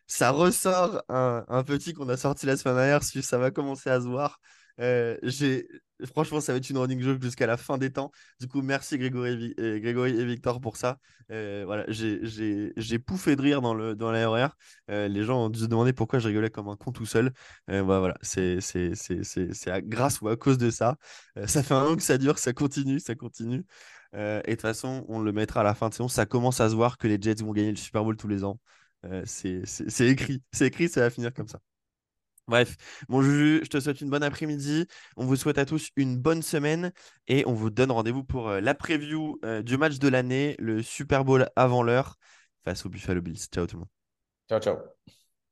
ça 0.08 0.32
ressort 0.32 1.04
un, 1.10 1.46
un 1.50 1.64
petit 1.64 1.94
qu'on 1.94 2.10
a 2.10 2.18
sorti 2.18 2.46
la 2.46 2.58
semaine 2.58 2.76
dernière, 2.78 3.04
si 3.04 3.24
ça 3.24 3.38
va 3.38 3.52
commencer 3.52 3.90
à 3.90 4.02
se 4.02 4.08
voir. 4.08 4.40
Euh, 4.80 5.18
j'ai... 5.24 5.68
Franchement, 6.06 6.42
ça 6.42 6.52
va 6.52 6.58
être 6.58 6.70
une 6.70 6.78
running 6.78 7.02
joke 7.02 7.22
jusqu'à 7.22 7.48
la 7.48 7.58
fin 7.58 7.78
des 7.78 7.92
temps. 7.92 8.12
Du 8.40 8.48
coup, 8.48 8.62
merci 8.62 8.98
Grégory 8.98 9.54
et, 9.58 9.78
et 9.78 10.26
Victor 10.26 10.60
pour 10.60 10.78
ça. 10.78 10.98
Euh, 11.32 11.64
voilà, 11.66 11.86
j'ai, 11.88 13.00
pouffé 13.00 13.36
de 13.36 13.42
rire 13.42 13.62
dans 13.62 13.74
le, 13.74 13.96
dans 13.96 14.10
RER. 14.10 14.50
Euh, 14.90 15.08
les 15.08 15.24
gens 15.24 15.46
ont 15.46 15.50
dû 15.50 15.60
se 15.60 15.66
demander 15.66 15.94
pourquoi 15.94 16.20
je 16.20 16.28
rigolais 16.28 16.50
comme 16.50 16.68
un 16.70 16.76
con 16.76 16.92
tout 16.92 17.06
seul. 17.06 17.32
Euh, 17.70 17.82
voilà. 17.82 18.16
C'est, 18.22 18.60
grâce 19.84 20.22
ou 20.22 20.28
à 20.28 20.36
cause 20.38 20.58
de 20.58 20.70
ça. 20.70 20.98
Euh, 21.38 21.48
ça 21.48 21.64
fait 21.64 21.74
un 21.74 21.86
an 21.86 21.96
que 21.96 22.04
ça 22.04 22.18
dure, 22.18 22.38
ça 22.40 22.54
continue, 22.54 23.00
ça 23.00 23.16
continue. 23.16 23.66
Euh, 24.16 24.42
et 24.46 24.52
de 24.52 24.56
toute 24.56 24.62
façon, 24.62 25.06
on 25.08 25.20
le 25.20 25.32
mettra 25.32 25.62
à 25.62 25.64
la 25.64 25.76
fin 25.76 25.90
de 25.90 25.94
saison. 25.94 26.08
Ça 26.08 26.26
commence 26.26 26.62
à 26.62 26.70
se 26.70 26.76
voir 26.76 26.98
que 26.98 27.08
les 27.08 27.18
Jets 27.22 27.44
vont 27.44 27.52
gagner 27.52 27.72
le 27.72 27.78
Super 27.78 28.04
Bowl 28.04 28.16
tous 28.18 28.28
les 28.28 28.44
ans. 28.44 28.60
Euh, 29.06 29.24
c'est 29.26 30.08
écrit. 30.10 30.42
C'est 30.52 30.68
écrit, 30.68 30.90
ça 30.90 31.02
va 31.02 31.10
finir 31.10 31.34
comme 31.34 31.48
ça. 31.48 31.60
Bref, 32.48 32.76
mon 33.10 33.22
Juju, 33.24 33.62
je 33.64 33.70
te 33.70 33.80
souhaite 33.80 34.02
une 34.02 34.10
bonne 34.10 34.22
après-midi. 34.24 34.86
On 35.18 35.26
vous 35.26 35.36
souhaite 35.36 35.58
à 35.58 35.66
tous 35.66 35.90
une 35.96 36.18
bonne 36.18 36.44
semaine 36.44 36.92
et 37.28 37.44
on 37.48 37.54
vous 37.54 37.72
donne 37.72 37.92
rendez-vous 37.92 38.24
pour 38.24 38.50
euh, 38.50 38.62
la 38.62 38.76
preview 38.76 39.40
euh, 39.44 39.64
du 39.64 39.78
match 39.78 39.98
de 39.98 40.08
l'année, 40.08 40.56
le 40.60 40.84
Super 40.84 41.26
Bowl 41.26 41.50
avant 41.56 41.82
l'heure 41.82 42.18
face 42.64 42.86
aux 42.86 42.90
Buffalo 42.90 43.22
Bills. 43.22 43.48
Ciao 43.52 43.66
tout 43.66 43.78
le 43.78 43.80
monde. 43.80 43.90
Ciao, 44.50 44.60
ciao. 44.60 44.96